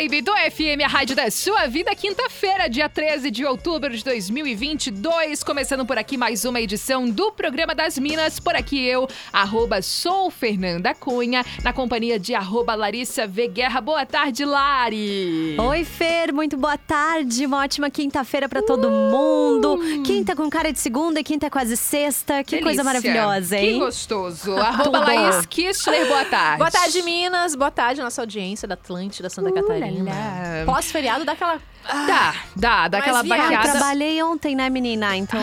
Vibe 0.00 0.22
do 0.22 0.32
FM, 0.32 0.82
a 0.82 0.88
rádio 0.88 1.14
da 1.14 1.30
sua 1.30 1.66
vida, 1.66 1.94
quinta-feira, 1.94 2.70
dia 2.70 2.88
13 2.88 3.30
de 3.30 3.44
outubro 3.44 3.94
de 3.94 4.02
2022. 4.02 5.44
Começando 5.44 5.84
por 5.84 5.98
aqui 5.98 6.16
mais 6.16 6.46
uma 6.46 6.58
edição 6.58 7.06
do 7.06 7.30
Programa 7.32 7.74
das 7.74 7.98
Minas. 7.98 8.40
Por 8.40 8.54
aqui 8.54 8.82
eu, 8.82 9.06
arroba 9.30 9.82
sou 9.82 10.30
Fernanda 10.30 10.94
Cunha, 10.94 11.44
na 11.62 11.74
companhia 11.74 12.18
de 12.18 12.34
arroba 12.34 12.74
Larissa 12.74 13.26
V. 13.26 13.48
Guerra. 13.48 13.78
Boa 13.82 14.06
tarde, 14.06 14.42
Lari! 14.42 15.58
Oi, 15.60 15.84
Fer, 15.84 16.32
muito 16.32 16.56
boa 16.56 16.78
tarde. 16.78 17.44
Uma 17.44 17.62
ótima 17.62 17.90
quinta-feira 17.90 18.48
para 18.48 18.62
todo 18.62 18.88
uh! 18.88 18.90
mundo. 18.90 19.78
Quinta 20.02 20.34
com 20.34 20.48
cara 20.48 20.72
de 20.72 20.78
segunda 20.78 21.20
e 21.20 21.24
quinta 21.24 21.44
é 21.44 21.50
quase 21.50 21.76
sexta. 21.76 22.42
Que 22.42 22.52
Delícia. 22.52 22.64
coisa 22.64 22.84
maravilhosa, 22.84 23.58
hein? 23.58 23.74
Que 23.74 23.78
gostoso. 23.78 24.56
arroba 24.56 25.00
Laís 25.00 25.44
Kistler, 25.44 26.06
boa 26.06 26.24
tarde. 26.24 26.58
Boa 26.58 26.70
tarde, 26.70 27.02
Minas. 27.02 27.54
Boa 27.54 27.70
tarde, 27.70 28.00
nossa 28.00 28.22
audiência 28.22 28.66
da 28.66 28.72
Atlântida, 28.72 29.28
Santa 29.28 29.50
uh, 29.50 29.52
Catarina. 29.90 30.64
Pós-feriado 30.66 31.24
daquela 31.24 31.58
ah, 31.84 32.06
dá, 32.06 32.34
dá, 32.56 32.88
dá 32.88 32.98
aquela 32.98 33.22
baqueada. 33.22 33.54
Eu 33.68 33.72
trabalhei 33.72 34.22
ontem, 34.22 34.54
né, 34.54 34.68
menina? 34.70 35.16
Então. 35.16 35.40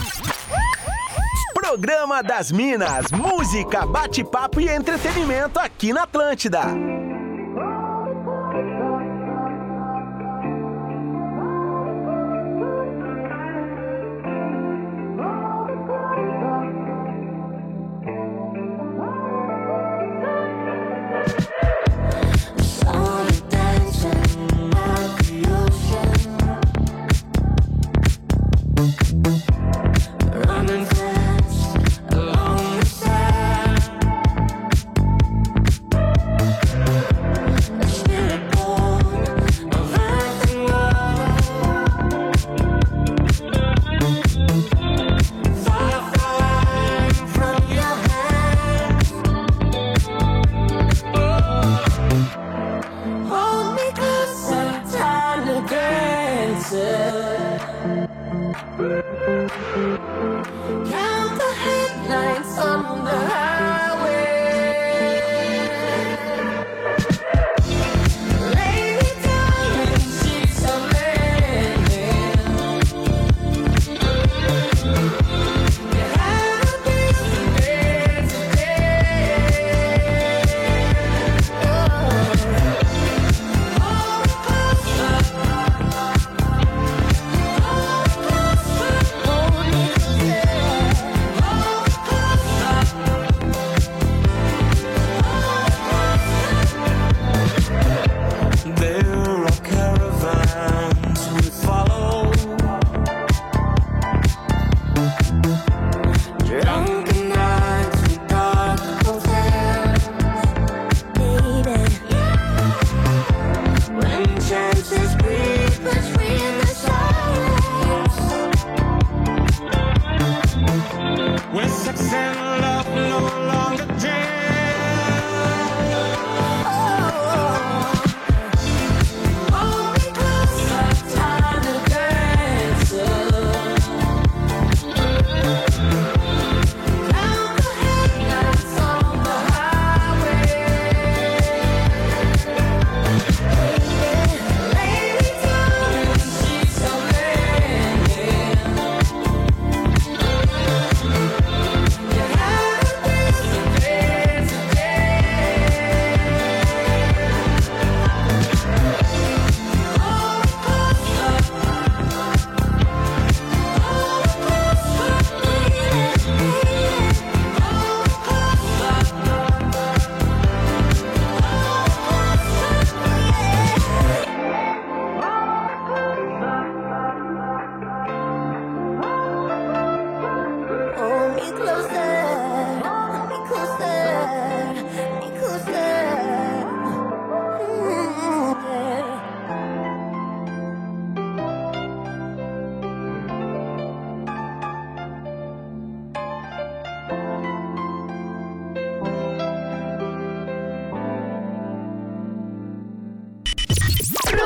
Programa 1.54 2.22
das 2.22 2.52
Minas, 2.52 3.10
música, 3.10 3.86
bate-papo 3.86 4.60
e 4.60 4.68
entretenimento 4.68 5.58
aqui 5.58 5.94
na 5.94 6.02
Atlântida. 6.02 6.60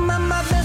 my, 0.00 0.18
my. 0.18 0.59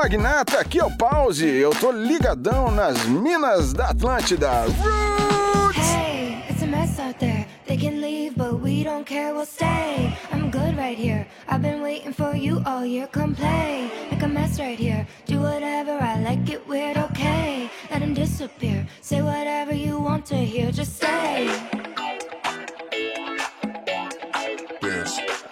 Aqui 0.00 0.78
é 0.78 0.84
o 0.84 0.90
Pause. 0.96 1.46
Eu 1.46 1.70
tô 1.70 1.90
ligadão 1.90 2.70
nas 2.70 3.04
minas 3.04 3.72
da 3.72 3.88
Atlântida. 3.88 4.50
Roots! 4.82 5.78
Hey, 5.78 6.42
it's 6.48 6.62
a 6.62 6.66
mess 6.66 6.98
out 6.98 7.18
there. 7.18 7.46
They 7.66 7.76
can 7.76 8.00
leave, 8.00 8.34
but 8.36 8.60
we 8.60 8.82
don't 8.82 9.04
care, 9.04 9.34
we'll 9.34 9.46
stay. 9.46 10.16
I'm 10.32 10.50
good 10.50 10.76
right 10.76 10.98
here. 10.98 11.26
I've 11.46 11.62
been 11.62 11.82
waiting 11.82 12.12
for 12.12 12.34
you 12.34 12.62
all 12.66 12.84
year. 12.84 13.08
Come 13.08 13.34
play, 13.34 13.90
make 14.10 14.22
a 14.22 14.28
mess 14.28 14.58
right 14.58 14.78
here. 14.78 15.06
Do 15.26 15.40
whatever 15.40 15.92
I 15.92 16.20
like 16.22 16.50
it 16.50 16.66
weird, 16.66 16.96
okay. 16.96 17.70
Let 17.90 18.02
him 18.02 18.14
disappear. 18.14 18.86
Say 19.02 19.22
whatever 19.22 19.74
you 19.74 20.00
want 20.00 20.26
to 20.26 20.36
hear, 20.36 20.72
just 20.72 20.98
say. 20.98 21.48
magic. 25.18 25.49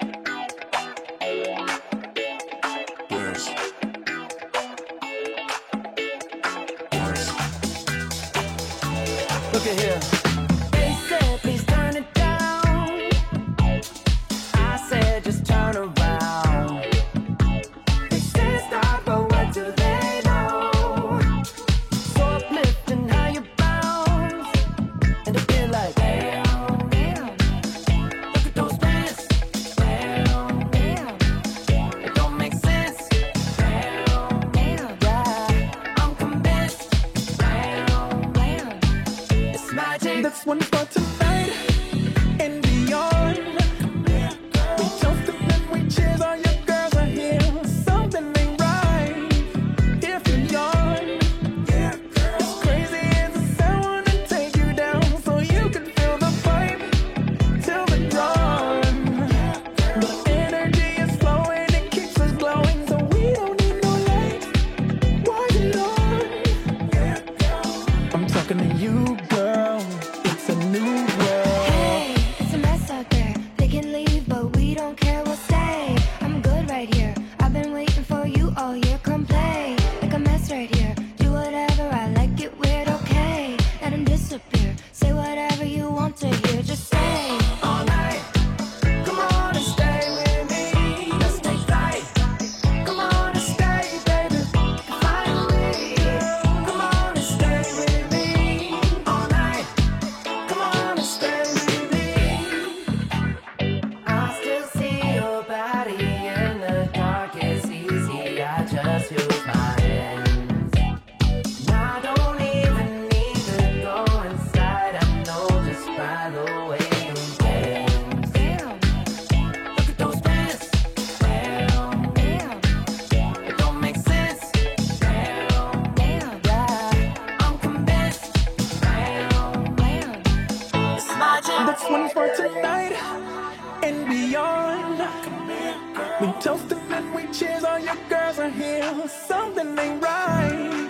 Girls 138.09 138.39
are 138.39 138.51
here. 138.51 139.09
Something 139.09 139.79
ain't 139.79 140.03
right 140.03 140.89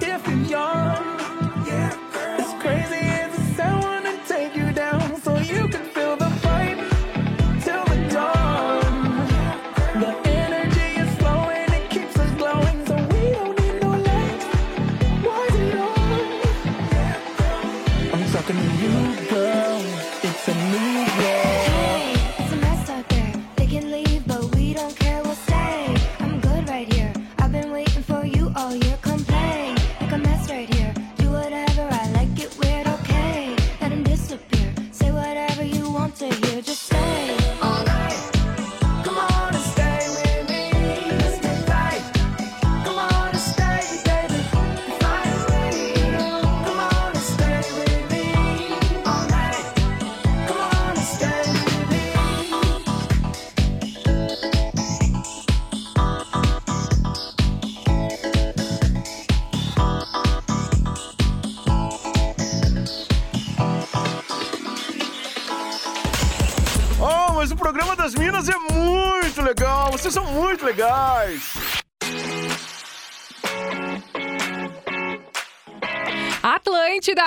if 0.00 0.26
you 0.28 0.36
yawn. 0.44 1.23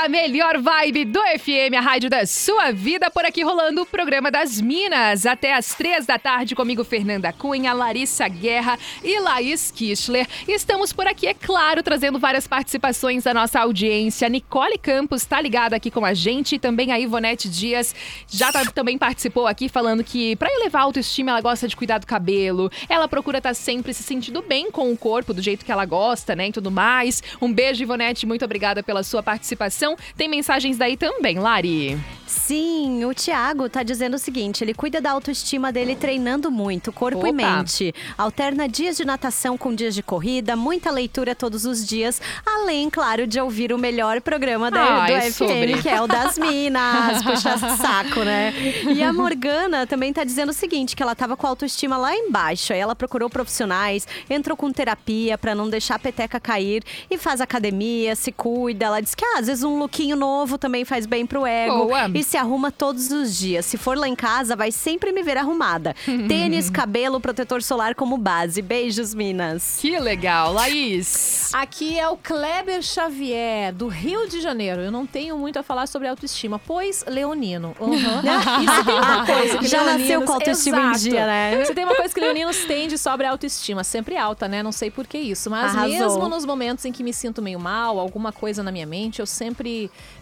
Melhor 0.07 0.57
vibe 0.59 1.05
do 1.05 1.19
FM, 1.19 1.75
a 1.77 1.81
rádio 1.81 2.09
da 2.09 2.25
sua 2.25 2.71
vida, 2.71 3.09
por 3.11 3.25
aqui 3.25 3.43
rolando 3.43 3.81
o 3.81 3.85
programa 3.85 4.31
das 4.31 4.61
Minas. 4.61 5.25
Até 5.25 5.53
às 5.53 5.73
três 5.75 6.05
da 6.05 6.17
tarde, 6.17 6.55
comigo, 6.55 6.83
Fernanda 6.83 7.33
Cunha, 7.33 7.73
Larissa 7.73 8.27
Guerra 8.27 8.77
e 9.03 9.19
Laís 9.19 9.71
Kischler. 9.71 10.27
Estamos 10.47 10.93
por 10.93 11.07
aqui, 11.07 11.27
é 11.27 11.33
claro, 11.33 11.83
trazendo 11.83 12.19
várias 12.19 12.47
participações 12.47 13.23
da 13.23 13.33
nossa 13.33 13.59
audiência. 13.59 14.29
Nicole 14.29 14.77
Campos 14.77 15.23
está 15.23 15.41
ligada 15.41 15.75
aqui 15.75 15.91
com 15.91 16.05
a 16.05 16.13
gente 16.13 16.55
e 16.55 16.59
também 16.59 16.91
a 16.91 16.99
Ivonete 16.99 17.49
Dias 17.49 17.93
já 18.29 18.51
tá- 18.51 18.63
também 18.65 18.97
participou 18.97 19.47
aqui 19.47 19.67
falando 19.67 20.03
que 20.03 20.35
para 20.37 20.49
elevar 20.53 20.83
a 20.83 20.85
autoestima 20.85 21.31
ela 21.31 21.41
gosta 21.41 21.67
de 21.67 21.75
cuidar 21.75 21.97
do 21.97 22.07
cabelo. 22.07 22.71
Ela 22.87 23.07
procura 23.07 23.39
estar 23.39 23.53
sempre 23.53 23.93
se 23.93 24.03
sentindo 24.03 24.41
bem 24.41 24.71
com 24.71 24.91
o 24.91 24.97
corpo, 24.97 25.33
do 25.33 25.41
jeito 25.41 25.65
que 25.65 25.71
ela 25.71 25.85
gosta, 25.85 26.35
né, 26.35 26.47
e 26.47 26.51
tudo 26.51 26.71
mais. 26.71 27.21
Um 27.41 27.51
beijo, 27.51 27.81
Ivonete, 27.83 28.25
muito 28.25 28.45
obrigada 28.45 28.81
pela 28.83 29.03
sua 29.03 29.21
participação. 29.23 29.96
Tem 30.15 30.27
mensagens 30.27 30.77
daí 30.77 30.97
também, 30.97 31.39
Lari. 31.39 31.97
Sim, 32.25 33.05
o 33.05 33.13
Thiago 33.13 33.69
tá 33.69 33.83
dizendo 33.83 34.15
o 34.15 34.19
seguinte: 34.19 34.63
ele 34.63 34.73
cuida 34.73 34.99
da 34.99 35.11
autoestima 35.11 35.71
dele 35.71 35.95
treinando 35.95 36.51
muito, 36.51 36.91
corpo 36.91 37.25
e 37.25 37.29
Opa. 37.29 37.57
mente. 37.57 37.95
Alterna 38.17 38.67
dias 38.67 38.97
de 38.97 39.05
natação 39.05 39.57
com 39.57 39.73
dias 39.73 39.95
de 39.95 40.03
corrida, 40.03 40.55
muita 40.55 40.91
leitura 40.91 41.33
todos 41.33 41.65
os 41.65 41.85
dias, 41.87 42.21
além, 42.45 42.89
claro, 42.89 43.25
de 43.25 43.39
ouvir 43.39 43.71
o 43.71 43.77
melhor 43.77 44.19
programa 44.21 44.69
da, 44.69 45.03
Ai, 45.03 45.13
do 45.27 45.31
FM, 45.33 45.37
sobre. 45.37 45.81
que 45.81 45.89
é 45.89 46.01
o 46.01 46.07
das 46.07 46.37
Minas. 46.39 47.23
Puxa 47.23 47.57
saco, 47.77 48.21
né? 48.23 48.53
E 48.93 49.01
a 49.01 49.13
Morgana 49.13 49.87
também 49.87 50.11
tá 50.11 50.25
dizendo 50.25 50.49
o 50.49 50.53
seguinte: 50.53 50.97
que 50.97 51.03
ela 51.03 51.15
tava 51.15 51.37
com 51.37 51.47
a 51.47 51.49
autoestima 51.49 51.95
lá 51.95 52.13
embaixo. 52.13 52.73
Aí 52.73 52.79
ela 52.79 52.95
procurou 52.95 53.29
profissionais, 53.29 54.05
entrou 54.29 54.57
com 54.57 54.69
terapia 54.71 55.37
pra 55.37 55.55
não 55.55 55.69
deixar 55.69 55.95
a 55.95 55.99
peteca 55.99 56.39
cair 56.41 56.83
e 57.09 57.17
faz 57.17 57.39
academia, 57.39 58.15
se 58.17 58.33
cuida. 58.33 58.85
Ela 58.85 59.01
diz 59.01 59.15
que 59.15 59.23
ah, 59.23 59.39
às 59.39 59.47
vezes 59.47 59.63
um 59.63 59.77
lookinho 59.88 60.17
novo 60.17 60.58
também 60.58 60.84
faz 60.84 61.06
bem 61.06 61.25
pro 61.25 61.46
ego. 61.46 61.86
Boa. 61.86 62.10
E 62.13 62.24
se 62.24 62.36
arruma 62.36 62.72
todos 62.72 63.10
os 63.10 63.36
dias. 63.36 63.65
Se 63.65 63.77
for 63.77 63.98
lá 63.98 64.08
em 64.08 64.15
casa, 64.15 64.56
vai 64.56 64.72
sempre 64.72 65.13
me 65.13 65.24
ver 65.24 65.38
arrumada. 65.38 65.96
Tênis, 66.27 66.70
cabelo, 66.70 67.20
protetor 67.22 67.63
solar 67.63 67.96
como 67.96 68.17
base. 68.17 68.62
Beijos, 68.62 69.13
Minas. 69.13 69.77
Que 69.79 69.98
legal, 69.98 70.53
Laís. 70.53 71.50
Aqui 71.53 71.98
é 71.98 72.08
o 72.10 72.17
Kleber 72.17 72.82
Xavier, 72.82 73.74
do 73.74 73.88
Rio 73.88 74.27
de 74.27 74.41
Janeiro. 74.41 74.82
Eu 74.82 74.91
não 74.91 75.06
tenho 75.06 75.38
muito 75.38 75.58
a 75.58 75.63
falar 75.63 75.88
sobre 75.88 76.08
autoestima, 76.08 76.60
pois 76.60 77.06
leonino. 77.08 77.74
Uhum. 77.79 77.96
Isso 77.96 78.86
tem 78.86 78.96
uma 79.00 79.25
coisa 79.25 79.58
que 79.60 79.67
Já 79.67 79.84
nasceu 79.84 80.22
com 80.24 80.34
autoestima 80.34 80.77
em 80.77 80.91
Exato. 80.91 81.00
dia, 81.00 81.25
né? 81.25 81.65
Se 81.65 81.74
tem 81.74 81.86
uma 81.86 81.96
coisa 81.96 82.13
que 82.13 82.20
leoninos 82.20 82.65
têm 82.65 82.88
de 82.89 82.98
sobre 82.98 83.25
a 83.25 83.32
autoestima, 83.32 83.84
sempre 83.84 84.17
alta, 84.17 84.48
né? 84.48 84.62
Não 84.62 84.72
sei 84.74 84.91
por 84.91 85.08
que 85.08 85.17
isso. 85.17 85.50
Mas 85.50 85.74
Arrasou. 85.74 85.89
mesmo 85.89 86.29
nos 86.29 86.44
momentos 86.44 86.84
em 86.84 86.91
que 86.91 87.03
me 87.03 87.13
sinto 87.13 87.41
meio 87.41 87.60
mal, 87.60 88.00
alguma 88.00 88.32
coisa 88.32 88.62
na 88.62 88.72
minha 88.72 88.86
mente, 88.86 89.20
eu 89.20 89.25
sempre 89.25 89.66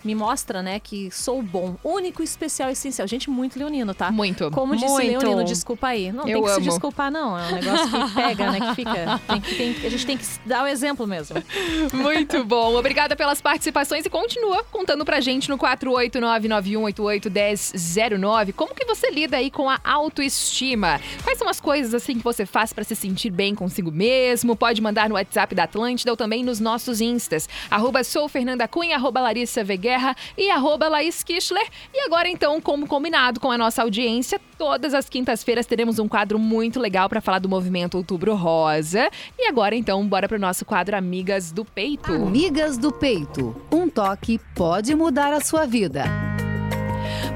me 0.03 0.13
mostra, 0.15 0.61
né, 0.61 0.79
que 0.79 1.09
sou 1.11 1.41
bom, 1.41 1.75
único, 1.83 2.21
especial, 2.23 2.69
essencial. 2.69 3.07
Gente, 3.07 3.29
muito 3.29 3.57
leonino, 3.57 3.93
tá? 3.93 4.11
Muito. 4.11 4.49
Como 4.51 4.75
disse 4.75 4.87
Muito. 4.87 5.25
Leonino, 5.25 5.43
desculpa 5.43 5.87
aí. 5.87 6.11
Não 6.11 6.27
Eu 6.27 6.35
tem 6.35 6.43
que 6.43 6.49
se 6.49 6.55
amo. 6.55 6.65
desculpar, 6.69 7.11
não. 7.11 7.37
É 7.39 7.47
um 7.47 7.51
negócio 7.55 7.87
que 7.89 8.13
pega, 8.15 8.51
né? 8.51 8.59
Que 8.59 8.75
fica. 8.75 9.21
tem 9.27 9.41
que- 9.41 9.55
tem- 9.55 9.75
a 9.85 9.89
gente 9.89 10.05
tem 10.05 10.17
que 10.17 10.25
dar 10.45 10.63
o 10.63 10.67
exemplo 10.67 11.07
mesmo. 11.07 11.35
Muito 11.93 12.43
bom. 12.43 12.75
Obrigada 12.75 13.15
pelas 13.15 13.41
participações 13.41 14.05
e 14.05 14.09
continua 14.09 14.63
contando 14.71 15.03
pra 15.05 15.19
gente 15.21 15.49
no 15.49 15.57
48991881009 15.57 18.53
como 18.53 18.73
que 18.75 18.85
você 18.85 19.09
lida 19.11 19.37
aí 19.37 19.49
com 19.51 19.69
a 19.69 19.79
autoestima. 19.83 20.99
Quais 21.23 21.37
são 21.37 21.47
as 21.49 21.59
coisas 21.59 21.93
assim 21.93 22.15
que 22.17 22.23
você 22.23 22.45
faz 22.45 22.73
pra 22.73 22.83
se 22.83 22.95
sentir 22.95 23.29
bem 23.29 23.53
consigo 23.55 23.91
mesmo? 23.91 24.55
Pode 24.55 24.81
mandar 24.81 25.09
no 25.09 25.15
WhatsApp 25.15 25.53
da 25.55 25.63
Atlântida 25.63 26.11
ou 26.11 26.17
também 26.17 26.43
nos 26.43 26.59
nossos 26.59 27.01
instas. 27.01 27.47
Arroba 27.69 28.03
sou 28.03 28.27
Fernanda 28.27 28.67
Cunha, 28.67 28.95
arroba 28.95 29.21
Larissa 29.35 29.65
Veguerra 29.65 30.15
e 30.37 30.49
arroba 30.49 30.87
Laís 30.87 31.21
Kischler. 31.21 31.67
E 31.93 31.99
agora 32.05 32.29
então, 32.29 32.61
como 32.61 32.87
combinado 32.87 33.37
com 33.41 33.51
a 33.51 33.57
nossa 33.57 33.81
audiência, 33.81 34.39
todas 34.57 34.93
as 34.93 35.09
quintas-feiras 35.09 35.65
teremos 35.65 35.99
um 35.99 36.07
quadro 36.07 36.39
muito 36.39 36.79
legal 36.79 37.09
pra 37.09 37.19
falar 37.19 37.39
do 37.39 37.49
movimento 37.49 37.97
Outubro 37.97 38.33
Rosa. 38.33 39.09
E 39.37 39.45
agora 39.47 39.75
então, 39.75 40.07
bora 40.07 40.29
pro 40.29 40.39
nosso 40.39 40.63
quadro 40.63 40.95
Amigas 40.95 41.51
do 41.51 41.65
Peito. 41.65 42.13
Amigas 42.13 42.77
do 42.77 42.93
Peito. 42.93 43.53
Um 43.69 43.89
toque 43.89 44.39
pode 44.55 44.95
mudar 44.95 45.33
a 45.33 45.41
sua 45.41 45.65
vida. 45.65 46.05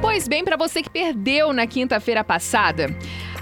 Pois 0.02 0.26
bem, 0.30 0.46
para 0.46 0.56
você 0.56 0.82
que 0.82 0.90
perdeu 0.90 1.52
na 1.52 1.68
quinta-feira 1.68 2.24
passada. 2.24 2.88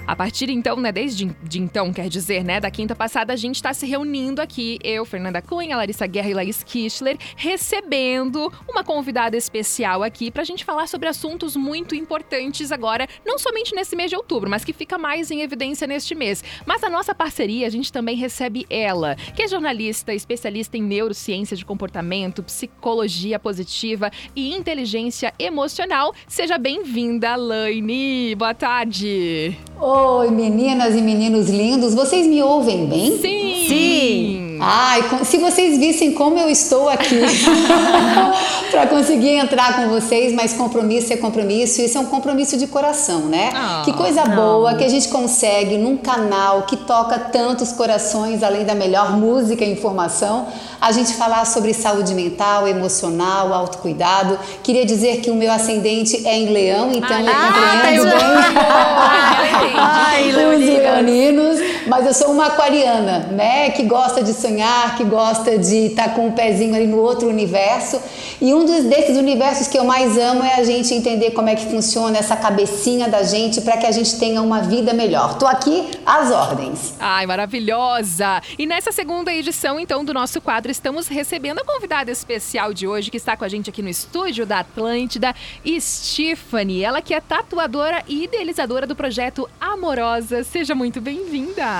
A 0.08 0.16
partir 0.16 0.48
então, 0.48 0.76
né, 0.76 0.90
desde 0.90 1.26
de 1.42 1.60
então, 1.60 1.92
quer 1.92 2.08
dizer, 2.08 2.42
né, 2.42 2.58
da 2.58 2.70
quinta 2.70 2.96
passada, 2.96 3.30
a 3.30 3.36
gente 3.36 3.56
está 3.56 3.74
se 3.74 3.84
reunindo 3.84 4.40
aqui, 4.40 4.78
eu, 4.82 5.04
Fernanda 5.04 5.42
Cunha, 5.42 5.76
Larissa 5.76 6.06
Guerra 6.06 6.30
e 6.30 6.32
Laís 6.32 6.64
Kischler, 6.64 7.18
recebendo 7.36 8.50
uma 8.66 8.82
convidada 8.82 9.36
especial 9.36 10.02
aqui 10.02 10.30
para 10.30 10.40
a 10.40 10.46
gente 10.46 10.64
falar 10.64 10.86
sobre 10.86 11.10
assuntos 11.10 11.54
muito 11.56 11.94
importantes 11.94 12.72
agora, 12.72 13.06
não 13.22 13.38
somente 13.38 13.74
nesse 13.74 13.94
mês 13.94 14.08
de 14.08 14.16
outubro, 14.16 14.48
mas 14.48 14.64
que 14.64 14.72
fica 14.72 14.96
mais 14.96 15.30
em 15.30 15.42
evidência 15.42 15.86
neste 15.86 16.14
mês. 16.14 16.42
Mas 16.64 16.82
a 16.82 16.88
nossa 16.88 17.14
parceria, 17.14 17.66
a 17.66 17.70
gente 17.70 17.92
também 17.92 18.16
recebe 18.16 18.64
ela, 18.70 19.14
que 19.14 19.42
é 19.42 19.46
jornalista, 19.46 20.14
especialista 20.14 20.78
em 20.78 20.82
neurociência 20.82 21.54
de 21.54 21.66
comportamento, 21.66 22.42
psicologia 22.42 23.38
positiva 23.38 24.10
e 24.34 24.54
inteligência 24.54 25.34
emocional. 25.38 26.14
Seja 26.26 26.56
bem-vinda, 26.56 27.36
Laine. 27.36 28.34
Boa 28.36 28.54
tarde. 28.54 29.54
Oi, 29.78 29.97
meninas 30.30 30.94
e 30.94 31.02
meninos 31.02 31.48
lindos, 31.48 31.94
vocês 31.94 32.26
me 32.26 32.42
ouvem 32.42 32.86
bem? 32.86 33.18
Sim! 33.18 33.66
Sim. 33.68 34.47
Ai, 34.60 35.02
com- 35.08 35.24
se 35.24 35.38
vocês 35.38 35.78
vissem 35.78 36.12
como 36.12 36.38
eu 36.38 36.48
estou 36.50 36.88
aqui 36.88 37.20
para 38.70 38.86
conseguir 38.86 39.30
entrar 39.36 39.76
com 39.76 39.88
vocês, 39.88 40.32
mas 40.32 40.52
compromisso 40.52 41.12
é 41.12 41.16
compromisso, 41.16 41.80
isso 41.80 41.96
é 41.96 42.00
um 42.00 42.06
compromisso 42.06 42.56
de 42.56 42.66
coração, 42.66 43.20
né? 43.20 43.50
Ah, 43.54 43.82
que 43.84 43.92
coisa 43.92 44.24
boa 44.24 44.74
que 44.74 44.84
a 44.84 44.88
gente 44.88 45.08
consegue 45.08 45.76
num 45.76 45.96
canal 45.96 46.62
que 46.62 46.76
toca 46.76 47.18
tantos 47.18 47.72
corações, 47.72 48.42
além 48.42 48.64
da 48.64 48.74
melhor 48.74 49.12
música 49.16 49.64
e 49.64 49.72
informação, 49.72 50.46
a 50.80 50.92
gente 50.92 51.14
falar 51.14 51.44
sobre 51.44 51.72
saúde 51.74 52.14
mental, 52.14 52.66
emocional, 52.68 53.52
autocuidado. 53.52 54.38
Queria 54.62 54.84
dizer 54.86 55.20
que 55.20 55.30
o 55.30 55.34
meu 55.34 55.50
ascendente 55.52 56.26
é 56.26 56.36
em 56.36 56.50
leão, 56.52 56.90
então 56.92 57.18
eu 57.20 57.26
Ah, 57.28 57.72
compreendo 57.74 58.10
tá 58.10 58.16
bem. 58.18 58.28
Entende. 58.28 59.78
Ai, 59.80 60.28
os 60.30 60.36
leoninos, 60.64 61.58
Mas 61.88 62.04
eu 62.04 62.12
sou 62.12 62.32
uma 62.32 62.46
aquariana, 62.46 63.20
né? 63.30 63.70
Que 63.70 63.82
gosta 63.84 64.22
de 64.22 64.34
sonhar, 64.34 64.96
que 64.96 65.04
gosta 65.04 65.56
de 65.56 65.86
estar 65.86 66.04
tá 66.04 66.10
com 66.10 66.22
o 66.22 66.26
um 66.28 66.32
pezinho 66.32 66.74
ali 66.74 66.86
no 66.86 66.98
outro 66.98 67.28
universo. 67.28 68.00
E 68.40 68.52
um 68.54 68.64
dos, 68.64 68.84
desses 68.84 69.16
universos 69.16 69.66
que 69.68 69.78
eu 69.78 69.84
mais 69.84 70.16
amo 70.18 70.44
é 70.44 70.56
a 70.56 70.64
gente 70.64 70.92
entender 70.92 71.30
como 71.30 71.48
é 71.48 71.56
que 71.56 71.66
funciona 71.66 72.18
essa 72.18 72.36
cabecinha 72.36 73.08
da 73.08 73.22
gente 73.22 73.62
para 73.62 73.76
que 73.78 73.86
a 73.86 73.90
gente 73.90 74.18
tenha 74.18 74.42
uma 74.42 74.60
vida 74.60 74.92
melhor. 74.92 75.38
Tô 75.38 75.46
aqui 75.46 75.90
às 76.04 76.30
ordens. 76.30 76.94
Ai, 77.00 77.26
maravilhosa! 77.26 78.42
E 78.58 78.66
nessa 78.66 78.92
segunda 78.92 79.32
edição, 79.32 79.80
então, 79.80 80.04
do 80.04 80.12
nosso 80.12 80.40
quadro, 80.40 80.70
estamos 80.70 81.08
recebendo 81.08 81.60
a 81.60 81.64
convidada 81.64 82.10
especial 82.10 82.74
de 82.74 82.86
hoje 82.86 83.10
que 83.10 83.16
está 83.16 83.36
com 83.36 83.44
a 83.44 83.48
gente 83.48 83.70
aqui 83.70 83.80
no 83.80 83.88
estúdio 83.88 84.44
da 84.44 84.60
Atlântida, 84.60 85.34
Stephanie. 85.80 86.84
Ela 86.84 87.00
que 87.00 87.14
é 87.14 87.20
tatuadora 87.20 88.04
e 88.06 88.24
idealizadora 88.24 88.86
do 88.86 88.94
projeto 88.94 89.48
Amorosa. 89.58 90.44
Seja 90.44 90.74
muito 90.74 91.00
bem-vinda! 91.00 91.77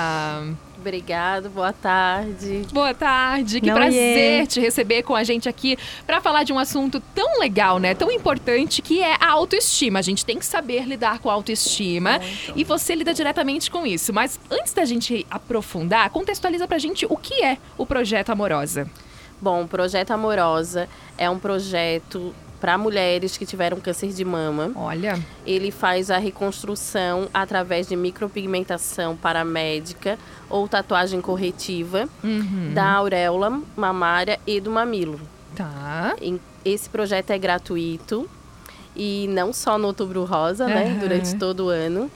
Obrigado, 0.79 1.49
boa 1.49 1.73
tarde. 1.73 2.65
Boa 2.71 2.93
tarde, 2.93 3.59
que 3.59 3.67
Não 3.67 3.75
prazer 3.75 4.47
te 4.47 4.61
receber 4.61 5.03
com 5.03 5.13
a 5.13 5.25
gente 5.25 5.49
aqui 5.49 5.77
para 6.07 6.21
falar 6.21 6.43
de 6.43 6.53
um 6.53 6.59
assunto 6.59 7.01
tão 7.13 7.37
legal, 7.39 7.79
né? 7.79 7.93
Tão 7.93 8.09
importante 8.09 8.81
que 8.81 9.01
é 9.01 9.15
a 9.19 9.31
autoestima. 9.31 9.99
A 9.99 10.01
gente 10.01 10.25
tem 10.25 10.39
que 10.39 10.45
saber 10.45 10.85
lidar 10.85 11.19
com 11.19 11.29
a 11.29 11.33
autoestima 11.33 12.19
Muito. 12.19 12.53
e 12.55 12.63
você 12.63 12.95
lida 12.95 13.13
diretamente 13.13 13.69
com 13.69 13.85
isso. 13.85 14.13
Mas 14.13 14.39
antes 14.49 14.71
da 14.71 14.85
gente 14.85 15.27
aprofundar, 15.29 16.09
contextualiza 16.11 16.65
pra 16.65 16.77
gente 16.77 17.05
o 17.05 17.17
que 17.17 17.43
é 17.43 17.57
o 17.77 17.85
Projeto 17.85 18.29
Amorosa. 18.29 18.89
Bom, 19.41 19.63
o 19.63 19.67
Projeto 19.67 20.11
Amorosa 20.11 20.87
é 21.17 21.29
um 21.29 21.39
projeto 21.39 22.33
para 22.59 22.77
mulheres 22.77 23.37
que 23.37 23.45
tiveram 23.45 23.79
câncer 23.79 24.09
de 24.09 24.25
mama. 24.25 24.71
Olha. 24.75 25.19
Ele 25.45 25.71
faz 25.71 26.11
a 26.11 26.17
reconstrução 26.17 27.27
através 27.33 27.87
de 27.87 27.95
micropigmentação 27.95 29.15
paramédica 29.15 30.19
ou 30.49 30.67
tatuagem 30.67 31.21
corretiva 31.21 32.09
uhum. 32.23 32.71
da 32.73 32.91
auréola 32.93 33.61
mamária 33.75 34.39
e 34.45 34.59
do 34.59 34.69
mamilo. 34.69 35.19
Tá. 35.55 36.15
Esse 36.65 36.89
projeto 36.89 37.31
é 37.31 37.37
gratuito 37.37 38.29
e 38.95 39.27
não 39.29 39.53
só 39.53 39.77
no 39.77 39.87
Outubro 39.87 40.25
Rosa, 40.25 40.65
uhum. 40.65 40.69
né, 40.69 40.97
durante 40.99 41.35
todo 41.35 41.65
o 41.65 41.69
ano. 41.69 42.11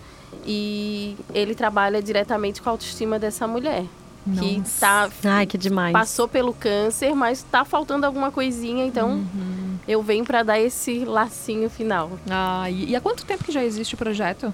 E 0.45 1.15
ele 1.33 1.55
trabalha 1.55 2.01
diretamente 2.01 2.61
com 2.61 2.69
a 2.69 2.71
autoestima 2.73 3.17
dessa 3.17 3.47
mulher. 3.47 3.85
Nossa. 4.25 4.41
Que 4.41 4.79
tá 4.79 5.09
Ai, 5.25 5.45
que 5.45 5.57
demais. 5.57 5.91
passou 5.91 6.27
pelo 6.27 6.53
câncer, 6.53 7.13
mas 7.13 7.43
tá 7.43 7.65
faltando 7.65 8.05
alguma 8.05 8.31
coisinha, 8.31 8.85
então 8.85 9.11
uhum. 9.11 9.62
Eu 9.87 10.01
venho 10.01 10.23
para 10.23 10.43
dar 10.43 10.59
esse 10.59 11.05
lacinho 11.05 11.69
final. 11.69 12.11
Ah, 12.29 12.69
e 12.69 12.95
há 12.95 13.01
quanto 13.01 13.25
tempo 13.25 13.43
que 13.43 13.51
já 13.51 13.63
existe 13.63 13.95
o 13.95 13.97
projeto? 13.97 14.53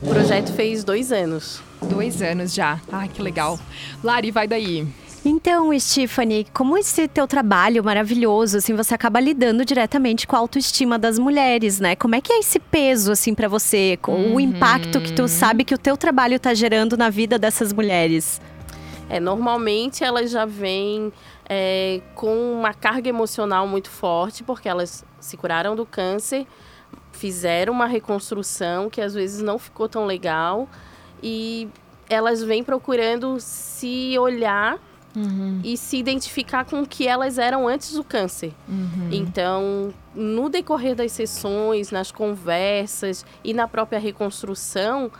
O 0.00 0.08
projeto 0.08 0.52
fez 0.52 0.84
dois 0.84 1.10
anos. 1.10 1.60
Dois 1.82 2.22
anos 2.22 2.54
já. 2.54 2.80
Ai, 2.90 3.08
que 3.08 3.20
legal. 3.20 3.58
Lari, 4.02 4.30
vai 4.30 4.46
daí. 4.46 4.86
Então, 5.24 5.76
Stephanie, 5.78 6.46
como 6.54 6.78
esse 6.78 7.08
teu 7.08 7.26
trabalho 7.26 7.82
maravilhoso, 7.82 8.58
assim, 8.58 8.74
você 8.74 8.94
acaba 8.94 9.18
lidando 9.18 9.64
diretamente 9.64 10.26
com 10.26 10.36
a 10.36 10.38
autoestima 10.38 10.98
das 10.98 11.18
mulheres, 11.18 11.80
né? 11.80 11.96
Como 11.96 12.14
é 12.14 12.20
que 12.20 12.32
é 12.32 12.38
esse 12.38 12.60
peso, 12.60 13.10
assim, 13.10 13.34
para 13.34 13.48
você? 13.48 13.98
Uhum. 14.06 14.36
O 14.36 14.40
impacto 14.40 15.00
que 15.00 15.12
tu 15.12 15.26
sabe 15.26 15.64
que 15.64 15.74
o 15.74 15.78
teu 15.78 15.96
trabalho 15.96 16.38
tá 16.38 16.54
gerando 16.54 16.96
na 16.96 17.10
vida 17.10 17.36
dessas 17.38 17.72
mulheres? 17.72 18.40
É, 19.10 19.18
normalmente 19.18 20.04
elas 20.04 20.30
já 20.30 20.44
vêm 20.44 21.12
é, 21.48 22.00
com 22.14 22.52
uma 22.52 22.74
carga 22.74 23.08
emocional 23.08 23.66
muito 23.66 23.90
forte, 23.90 24.44
porque 24.44 24.68
elas 24.68 25.04
se 25.18 25.36
curaram 25.36 25.74
do 25.74 25.86
câncer, 25.86 26.46
fizeram 27.12 27.72
uma 27.72 27.86
reconstrução 27.86 28.90
que 28.90 29.00
às 29.00 29.14
vezes 29.14 29.40
não 29.40 29.58
ficou 29.58 29.88
tão 29.88 30.04
legal 30.06 30.68
e 31.22 31.68
elas 32.08 32.42
vêm 32.42 32.62
procurando 32.62 33.36
se 33.40 34.16
olhar 34.18 34.78
uhum. 35.16 35.60
e 35.64 35.76
se 35.76 35.96
identificar 35.96 36.64
com 36.64 36.82
o 36.82 36.86
que 36.86 37.06
elas 37.06 37.38
eram 37.38 37.66
antes 37.66 37.92
do 37.92 38.04
câncer. 38.04 38.52
Uhum. 38.68 39.08
Então, 39.10 39.92
no 40.14 40.48
decorrer 40.48 40.94
das 40.94 41.12
sessões, 41.12 41.90
nas 41.90 42.12
conversas 42.12 43.24
e 43.42 43.52
na 43.52 43.66
própria 43.66 43.98
reconstrução, 43.98 45.10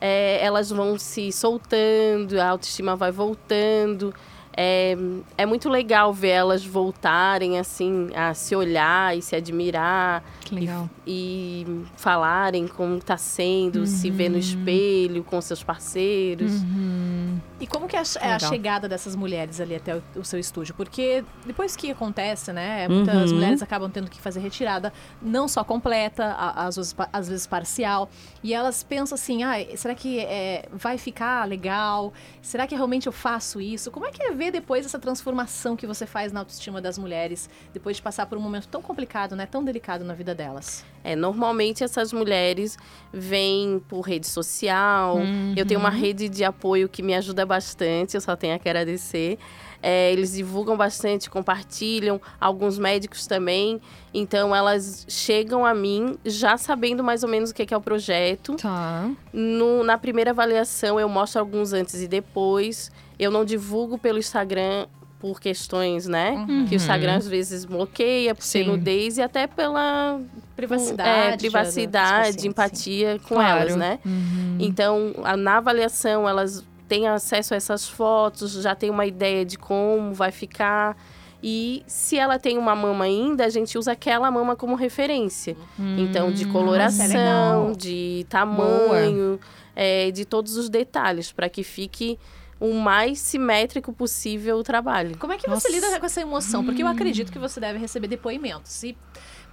é, 0.00 0.44
elas 0.44 0.70
vão 0.70 0.98
se 0.98 1.30
soltando, 1.30 2.40
a 2.40 2.48
autoestima 2.48 2.96
vai 2.96 3.12
voltando. 3.12 4.12
É, 4.54 4.96
é 5.38 5.46
muito 5.46 5.68
legal 5.68 6.12
ver 6.12 6.28
elas 6.28 6.64
voltarem 6.64 7.58
assim 7.58 8.10
a 8.14 8.34
se 8.34 8.54
olhar 8.54 9.16
e 9.16 9.22
se 9.22 9.34
admirar 9.34 10.22
e, 10.50 10.68
e, 11.06 11.84
falarem 11.96 12.66
como 12.68 12.96
está 12.96 13.16
sendo, 13.16 13.80
uhum. 13.80 13.86
se 13.86 14.10
ver 14.10 14.28
no 14.28 14.38
espelho 14.38 15.24
com 15.24 15.40
seus 15.40 15.62
parceiros. 15.62 16.52
Uhum. 16.62 17.40
E 17.58 17.66
como 17.66 17.86
que 17.86 17.96
é 17.96 18.00
a, 18.00 18.02
é 18.20 18.32
a, 18.34 18.38
chegada 18.38 18.88
dessas 18.88 19.16
mulheres 19.16 19.60
ali 19.60 19.74
até 19.74 19.96
o, 19.96 20.02
o, 20.16 20.24
seu 20.24 20.38
estúdio? 20.38 20.74
Porque 20.74 21.24
depois 21.46 21.74
que 21.74 21.90
acontece, 21.90 22.52
né, 22.52 22.88
muitas 22.88 23.30
uhum. 23.30 23.36
mulheres 23.36 23.62
acabam 23.62 23.90
tendo 23.90 24.10
que 24.10 24.20
fazer 24.20 24.40
retirada, 24.40 24.92
não 25.22 25.48
só 25.48 25.64
completa, 25.64 26.34
às 26.34 26.76
vezes, 26.76 26.96
às 27.12 27.28
vezes 27.28 27.46
parcial, 27.46 28.10
e 28.42 28.52
elas 28.52 28.82
pensam 28.82 29.14
assim, 29.14 29.42
ah, 29.44 29.54
será 29.76 29.94
que 29.94 30.20
é, 30.20 30.68
vai 30.72 30.98
ficar 30.98 31.46
legal? 31.48 32.12
Será 32.42 32.66
que 32.66 32.74
realmente 32.74 33.06
eu 33.06 33.12
faço 33.12 33.60
isso? 33.60 33.90
Como 33.90 34.06
é 34.06 34.10
que 34.10 34.22
é 34.22 34.32
ver 34.42 34.50
depois 34.50 34.84
essa 34.84 34.98
transformação 34.98 35.76
que 35.76 35.86
você 35.86 36.04
faz 36.04 36.32
na 36.32 36.40
autoestima 36.40 36.80
das 36.80 36.98
mulheres, 36.98 37.48
depois 37.72 37.96
de 37.96 38.02
passar 38.02 38.26
por 38.26 38.36
um 38.36 38.40
momento 38.40 38.66
tão 38.66 38.82
complicado, 38.82 39.36
né, 39.36 39.46
tão 39.46 39.62
delicado 39.62 40.04
na 40.04 40.14
vida 40.14 40.34
delas? 40.34 40.84
É, 41.04 41.14
normalmente 41.14 41.84
essas 41.84 42.12
mulheres 42.12 42.76
vêm 43.12 43.80
por 43.88 44.00
rede 44.00 44.26
social. 44.26 45.16
Uhum. 45.16 45.54
Eu 45.56 45.64
tenho 45.64 45.78
uma 45.78 45.90
rede 45.90 46.28
de 46.28 46.44
apoio 46.44 46.88
que 46.88 47.02
me 47.02 47.14
ajuda 47.14 47.46
bastante, 47.46 48.16
eu 48.16 48.20
só 48.20 48.34
tenho 48.34 48.54
a 48.54 48.58
que 48.58 48.68
agradecer. 48.68 49.38
É, 49.82 50.12
eles 50.12 50.32
divulgam 50.34 50.76
bastante, 50.76 51.28
compartilham, 51.28 52.20
alguns 52.40 52.78
médicos 52.78 53.26
também. 53.26 53.80
Então 54.14 54.54
elas 54.54 55.04
chegam 55.08 55.66
a 55.66 55.74
mim 55.74 56.16
já 56.24 56.56
sabendo 56.56 57.02
mais 57.02 57.24
ou 57.24 57.28
menos 57.28 57.50
o 57.50 57.54
que 57.54 57.74
é 57.74 57.76
o 57.76 57.80
projeto. 57.80 58.54
Tá. 58.56 59.10
No, 59.32 59.82
na 59.82 59.98
primeira 59.98 60.30
avaliação 60.30 61.00
eu 61.00 61.08
mostro 61.08 61.40
alguns 61.40 61.72
antes 61.72 62.00
e 62.00 62.06
depois. 62.06 62.92
Eu 63.22 63.30
não 63.30 63.44
divulgo 63.44 63.98
pelo 63.98 64.18
Instagram 64.18 64.86
por 65.22 65.40
questões, 65.40 66.08
né? 66.08 66.32
Uhum. 66.48 66.66
Que 66.66 66.74
o 66.74 66.76
Instagram 66.76 67.14
às 67.14 67.28
vezes 67.28 67.64
bloqueia 67.64 68.34
por 68.34 68.42
Sim. 68.42 68.64
ser 68.64 68.66
nudez 68.66 69.18
e 69.18 69.22
até 69.22 69.46
pela 69.46 70.20
privacidade, 70.56 71.34
é, 71.34 71.36
privacidade, 71.36 72.48
empatia 72.48 73.20
com 73.20 73.36
claro. 73.36 73.60
elas, 73.60 73.76
né? 73.76 74.00
Uhum. 74.04 74.56
Então, 74.58 75.14
na 75.38 75.58
avaliação 75.58 76.28
elas 76.28 76.64
têm 76.88 77.06
acesso 77.06 77.54
a 77.54 77.56
essas 77.56 77.88
fotos, 77.88 78.52
já 78.54 78.74
tem 78.74 78.90
uma 78.90 79.06
ideia 79.06 79.44
de 79.44 79.56
como 79.56 80.12
vai 80.12 80.32
ficar. 80.32 80.96
E 81.40 81.84
se 81.86 82.18
ela 82.18 82.38
tem 82.38 82.58
uma 82.58 82.74
mama 82.74 83.04
ainda, 83.04 83.44
a 83.44 83.48
gente 83.48 83.78
usa 83.78 83.92
aquela 83.92 84.30
mama 84.30 84.56
como 84.56 84.74
referência. 84.74 85.56
Hum, 85.78 85.96
então, 85.98 86.32
de 86.32 86.46
coloração, 86.46 87.72
de 87.72 88.26
tamanho, 88.28 89.38
é, 89.74 90.10
de 90.10 90.24
todos 90.24 90.56
os 90.56 90.68
detalhes, 90.68 91.32
para 91.32 91.48
que 91.48 91.62
fique 91.62 92.18
o 92.62 92.72
mais 92.74 93.18
simétrico 93.18 93.92
possível 93.92 94.56
o 94.56 94.62
trabalho. 94.62 95.18
Como 95.18 95.32
é 95.32 95.36
que 95.36 95.48
Nossa. 95.48 95.68
você 95.68 95.74
lida 95.74 95.98
com 95.98 96.06
essa 96.06 96.20
emoção? 96.20 96.64
Porque 96.64 96.80
eu 96.80 96.86
acredito 96.86 97.32
que 97.32 97.38
você 97.38 97.58
deve 97.58 97.76
receber 97.78 98.06
depoimentos. 98.06 98.84
E 98.84 98.96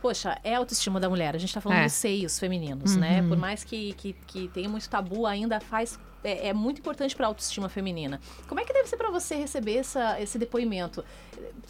Poxa, 0.01 0.37
é 0.43 0.55
a 0.55 0.57
autoestima 0.59 0.99
da 0.99 1.09
mulher. 1.09 1.35
A 1.35 1.37
gente 1.37 1.49
está 1.49 1.61
falando 1.61 1.79
é. 1.79 1.85
de 1.85 1.91
seios 1.91 2.39
femininos, 2.39 2.95
né? 2.95 3.17
uhum. 3.17 3.23
né? 3.23 3.27
Por 3.27 3.37
mais 3.37 3.63
que, 3.63 3.93
que, 3.93 4.13
que 4.27 4.47
tenha 4.49 4.69
muito 4.69 4.89
tabu, 4.89 5.25
ainda 5.25 5.59
faz. 5.59 5.99
É, 6.21 6.49
é 6.49 6.53
muito 6.53 6.79
importante 6.79 7.15
para 7.15 7.25
a 7.25 7.29
autoestima 7.29 7.69
feminina. 7.69 8.19
Como 8.47 8.59
é 8.59 8.65
que 8.65 8.73
deve 8.73 8.89
ser 8.89 8.97
para 8.97 9.09
você 9.09 9.35
receber 9.35 9.77
essa, 9.77 10.19
esse 10.19 10.37
depoimento? 10.37 11.03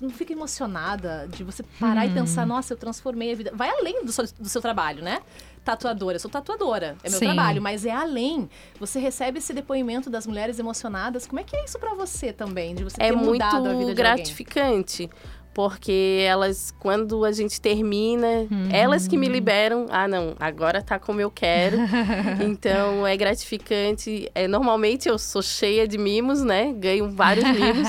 Não 0.02 0.10
fica 0.10 0.34
emocionada 0.34 1.28
de 1.28 1.44
você 1.44 1.62
parar 1.80 2.08
e 2.08 2.10
pensar, 2.12 2.42
uhum. 2.42 2.48
nossa, 2.48 2.74
eu 2.74 2.78
transformei 2.78 3.32
a 3.32 3.36
vida. 3.36 3.52
Vai 3.54 3.70
além 3.70 4.04
do 4.04 4.12
seu, 4.12 4.26
do 4.40 4.50
seu 4.50 4.60
trabalho, 4.60 5.04
né? 5.04 5.22
tatuadora. 5.64 6.16
Eu 6.16 6.20
sou 6.20 6.32
tatuadora, 6.32 6.98
é 7.04 7.10
meu 7.10 7.20
Sim. 7.20 7.26
trabalho, 7.26 7.62
mas 7.62 7.86
é 7.86 7.92
além. 7.92 8.50
Você 8.80 9.00
recebe 9.00 9.40
esse 9.40 9.54
depoimento 9.54 10.10
das 10.10 10.26
mulheres 10.26 10.58
emocionadas. 10.60 11.28
Como 11.28 11.40
é 11.40 11.44
que 11.44 11.56
é 11.56 11.64
isso 11.64 11.78
para 11.78 11.94
você 11.94 12.34
também, 12.34 12.76
de 12.76 12.84
você 12.84 13.02
é 13.02 13.10
ter 13.10 13.16
mudado 13.16 13.56
a 13.56 13.60
vida 13.60 13.70
de 13.70 13.74
É 13.74 13.86
muito 13.86 13.96
gratificante. 13.96 15.10
Porque 15.54 16.24
elas, 16.26 16.74
quando 16.80 17.26
a 17.26 17.32
gente 17.32 17.60
termina, 17.60 18.28
uhum. 18.50 18.70
elas 18.72 19.08
que 19.08 19.18
me 19.18 19.28
liberam. 19.28 19.88
Ah, 19.90 20.08
não, 20.08 20.36
agora 20.40 20.82
tá 20.82 21.00
como 21.00 21.20
eu 21.20 21.32
quero. 21.32 21.78
então 22.46 23.06
é 23.06 23.18
gratificante. 23.18 24.30
É, 24.34 24.48
normalmente 24.48 25.10
eu 25.10 25.18
sou 25.18 25.42
cheia 25.42 25.88
de 25.88 25.98
mimos, 25.98 26.44
né? 26.44 26.74
Ganho 26.74 27.12
vários 27.12 27.46
mimos. 27.52 27.88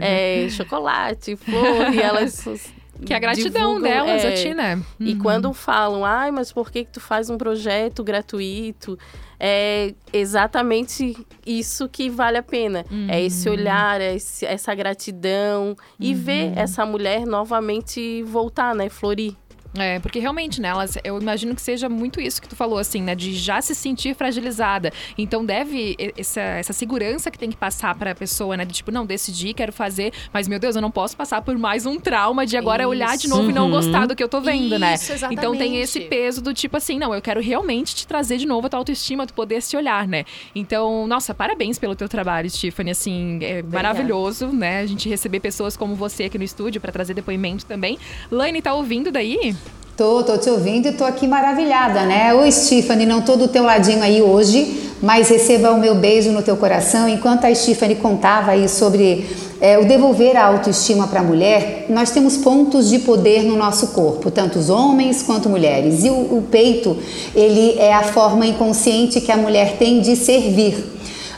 é, 0.00 0.48
chocolate, 0.50 1.36
flor, 1.36 1.92
e 1.94 2.00
elas 2.00 2.44
que 3.04 3.12
é 3.12 3.16
a 3.16 3.18
gratidão 3.18 3.74
divulgam, 3.74 4.06
delas 4.06 4.24
é, 4.24 4.28
a 4.28 4.34
ti, 4.34 4.54
né? 4.54 4.76
Uhum. 4.76 5.06
E 5.06 5.16
quando 5.16 5.52
falam, 5.52 6.04
ai, 6.04 6.30
mas 6.30 6.52
por 6.52 6.70
que, 6.70 6.84
que 6.84 6.92
tu 6.92 7.00
faz 7.00 7.28
um 7.28 7.36
projeto 7.36 8.02
gratuito? 8.04 8.98
É 9.44 9.92
exatamente 10.12 11.16
isso 11.44 11.88
que 11.88 12.08
vale 12.08 12.38
a 12.38 12.42
pena. 12.44 12.84
Uhum. 12.88 13.08
É 13.10 13.20
esse 13.20 13.48
uhum. 13.48 13.56
olhar, 13.56 14.00
é 14.00 14.14
esse, 14.14 14.46
essa 14.46 14.72
gratidão 14.72 15.76
e 15.98 16.14
uhum. 16.14 16.20
ver 16.20 16.52
essa 16.56 16.86
mulher 16.86 17.26
novamente 17.26 18.22
voltar, 18.22 18.72
né? 18.72 18.88
Florir. 18.88 19.34
É, 19.78 19.98
porque 20.00 20.18
realmente, 20.18 20.60
né, 20.60 20.68
elas, 20.68 20.98
eu 21.02 21.18
imagino 21.20 21.54
que 21.54 21.62
seja 21.62 21.88
muito 21.88 22.20
isso 22.20 22.42
que 22.42 22.48
tu 22.48 22.54
falou, 22.54 22.78
assim, 22.78 23.00
né, 23.02 23.14
de 23.14 23.34
já 23.34 23.60
se 23.62 23.74
sentir 23.74 24.14
fragilizada. 24.14 24.92
Então 25.16 25.44
deve, 25.44 25.96
essa, 26.16 26.40
essa 26.40 26.72
segurança 26.74 27.30
que 27.30 27.38
tem 27.38 27.50
que 27.50 27.56
passar 27.56 27.94
pra 27.94 28.14
pessoa, 28.14 28.56
né, 28.56 28.64
de 28.66 28.72
tipo, 28.74 28.90
não, 28.90 29.06
decidi, 29.06 29.54
quero 29.54 29.72
fazer, 29.72 30.12
mas 30.32 30.46
meu 30.46 30.58
Deus, 30.58 30.76
eu 30.76 30.82
não 30.82 30.90
posso 30.90 31.16
passar 31.16 31.40
por 31.40 31.56
mais 31.56 31.86
um 31.86 31.98
trauma 31.98 32.44
de 32.44 32.56
agora 32.56 32.82
Isso. 32.82 32.90
olhar 32.90 33.16
de 33.16 33.28
novo 33.28 33.48
e 33.50 33.52
não 33.52 33.64
Uhum. 33.64 33.70
gostar 33.70 34.06
do 34.06 34.14
que 34.14 34.22
eu 34.22 34.28
tô 34.28 34.40
vendo, 34.40 34.78
né? 34.78 34.94
Isso, 34.94 35.12
exatamente. 35.12 35.38
Então 35.38 35.56
tem 35.56 35.80
esse 35.80 36.00
peso 36.00 36.42
do 36.42 36.52
tipo 36.52 36.76
assim, 36.76 36.98
não, 36.98 37.14
eu 37.14 37.22
quero 37.22 37.40
realmente 37.40 37.94
te 37.94 38.06
trazer 38.06 38.36
de 38.36 38.46
novo 38.46 38.66
a 38.66 38.70
tua 38.70 38.78
autoestima, 38.78 39.26
tu 39.26 39.32
poder 39.32 39.62
se 39.62 39.76
olhar, 39.76 40.06
né? 40.06 40.24
Então, 40.54 41.06
nossa, 41.06 41.32
parabéns 41.34 41.78
pelo 41.78 41.94
teu 41.94 42.08
trabalho, 42.08 42.50
Tiffany, 42.50 42.90
assim, 42.90 43.38
é 43.42 43.62
maravilhoso, 43.62 44.48
né? 44.48 44.80
A 44.80 44.86
gente 44.86 45.08
receber 45.08 45.40
pessoas 45.40 45.76
como 45.76 45.94
você 45.94 46.24
aqui 46.24 46.36
no 46.36 46.44
estúdio 46.44 46.80
pra 46.80 46.92
trazer 46.92 47.14
depoimento 47.14 47.64
também. 47.64 47.98
Laine, 48.30 48.60
tá 48.60 48.74
ouvindo 48.74 49.10
daí? 49.10 49.54
Tô, 50.02 50.20
tô 50.24 50.36
te 50.36 50.50
ouvindo 50.50 50.88
e 50.88 50.92
tô 50.92 51.04
aqui 51.04 51.28
maravilhada, 51.28 52.02
né? 52.02 52.34
Oi, 52.34 52.50
Stephanie, 52.50 53.06
não 53.06 53.22
tô 53.22 53.36
do 53.36 53.46
teu 53.46 53.62
ladinho 53.62 54.02
aí 54.02 54.20
hoje, 54.20 54.90
mas 55.00 55.28
receba 55.28 55.70
o 55.70 55.78
meu 55.78 55.94
beijo 55.94 56.32
no 56.32 56.42
teu 56.42 56.56
coração. 56.56 57.08
Enquanto 57.08 57.44
a 57.44 57.54
Stephanie 57.54 57.94
contava 57.94 58.50
aí 58.50 58.68
sobre 58.68 59.30
é, 59.60 59.78
o 59.78 59.84
devolver 59.84 60.36
a 60.36 60.46
autoestima 60.46 61.06
para 61.06 61.20
a 61.20 61.22
mulher, 61.22 61.86
nós 61.88 62.10
temos 62.10 62.36
pontos 62.36 62.88
de 62.88 62.98
poder 62.98 63.44
no 63.44 63.56
nosso 63.56 63.92
corpo, 63.92 64.28
tanto 64.28 64.58
os 64.58 64.70
homens 64.70 65.22
quanto 65.22 65.48
mulheres. 65.48 66.02
E 66.02 66.10
o, 66.10 66.14
o 66.14 66.48
peito, 66.50 66.96
ele 67.32 67.78
é 67.78 67.94
a 67.94 68.02
forma 68.02 68.44
inconsciente 68.44 69.20
que 69.20 69.30
a 69.30 69.36
mulher 69.36 69.76
tem 69.78 70.00
de 70.00 70.16
servir. 70.16 70.84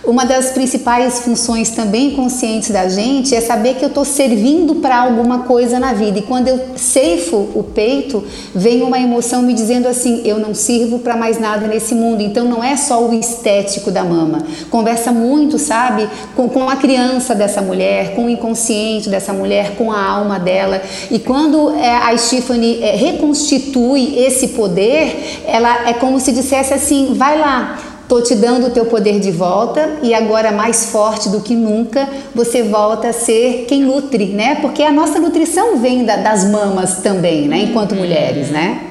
Uma 0.07 0.27
das 0.27 0.51
principais 0.51 1.21
funções 1.21 1.71
também 1.71 2.11
conscientes 2.11 2.71
da 2.71 2.87
gente 2.89 3.35
é 3.35 3.41
saber 3.41 3.77
que 3.77 3.85
eu 3.85 3.89
estou 3.89 4.05
servindo 4.05 4.75
para 4.75 4.99
alguma 4.99 5.41
coisa 5.41 5.79
na 5.79 5.95
vida. 5.95 6.19
E 6.19 6.23
quando 6.23 6.49
eu 6.49 6.61
ceifo 6.77 7.37
o 7.55 7.63
peito, 7.63 8.23
vem 8.55 8.83
uma 8.83 8.99
emoção 8.99 9.41
me 9.41 9.55
dizendo 9.55 9.89
assim: 9.89 10.21
eu 10.23 10.39
não 10.39 10.55
sirvo 10.55 10.99
para 10.99 11.17
mais 11.17 11.41
nada 11.41 11.67
nesse 11.67 11.95
mundo. 11.95 12.21
Então 12.21 12.45
não 12.45 12.63
é 12.63 12.77
só 12.77 13.03
o 13.03 13.15
estético 13.15 13.91
da 13.91 14.05
mama. 14.05 14.45
Conversa 14.69 15.11
muito, 15.11 15.59
sabe, 15.59 16.07
com, 16.37 16.51
com 16.51 16.69
a 16.69 16.77
criança 16.77 17.35
dessa 17.35 17.63
mulher, 17.63 18.15
com 18.15 18.27
o 18.27 18.31
inconsciente 18.31 19.09
dessa 19.09 19.33
mulher, 19.33 19.75
com 19.77 19.91
a 19.91 20.05
alma 20.05 20.39
dela. 20.39 20.83
E 21.11 21.19
quando 21.19 21.71
é, 21.77 21.97
a 21.97 22.15
Stephanie 22.19 22.83
é, 22.83 22.95
reconstitui 22.95 24.19
esse 24.19 24.49
poder, 24.49 25.41
ela 25.47 25.89
é 25.89 25.95
como 25.95 26.21
se 26.21 26.31
dissesse 26.31 26.75
assim: 26.75 27.15
vai 27.15 27.39
lá. 27.39 27.94
Tô 28.15 28.23
te 28.23 28.37
dando 28.37 28.69
o 28.69 28.71
teu 28.71 28.87
poder 28.87 29.19
de 29.19 29.33
volta 29.33 29.99
e 30.01 30.15
agora 30.15 30.53
mais 30.53 30.89
forte 30.93 31.29
do 31.29 31.41
que 31.41 31.53
nunca, 31.53 32.09
você 32.33 32.63
volta 32.63 33.09
a 33.09 33.13
ser 33.13 33.65
quem 33.67 33.83
nutre, 33.83 34.27
né? 34.27 34.55
Porque 34.61 34.85
a 34.85 34.93
nossa 34.93 35.19
nutrição 35.19 35.81
vem 35.81 36.05
da- 36.05 36.19
das 36.19 36.45
mamas 36.45 36.99
também, 37.03 37.49
né? 37.49 37.63
Enquanto 37.63 37.97
mulheres, 37.97 38.51
né? 38.51 38.89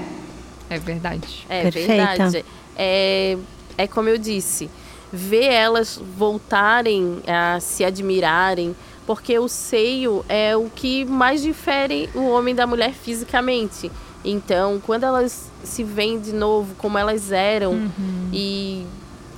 É 0.70 0.78
verdade. 0.78 1.46
É 1.48 1.62
Perfeita. 1.62 1.88
verdade. 1.88 2.46
É, 2.78 3.38
é 3.78 3.88
como 3.88 4.10
eu 4.10 4.18
disse, 4.18 4.70
ver 5.10 5.46
elas 5.46 5.98
voltarem 6.18 7.20
a 7.26 7.62
se 7.62 7.86
admirarem, 7.86 8.76
porque 9.08 9.40
o 9.40 9.48
seio 9.48 10.26
é 10.28 10.58
o 10.58 10.66
que 10.76 11.06
mais 11.06 11.42
difere 11.42 12.10
o 12.14 12.28
homem 12.28 12.54
da 12.54 12.68
mulher 12.68 12.92
fisicamente. 12.92 13.90
Então, 14.26 14.82
quando 14.86 15.06
elas 15.06 15.50
se 15.64 15.82
veem 15.82 16.20
de 16.20 16.34
novo 16.34 16.76
como 16.78 16.98
elas 16.98 17.32
eram 17.32 17.90
e 18.34 18.86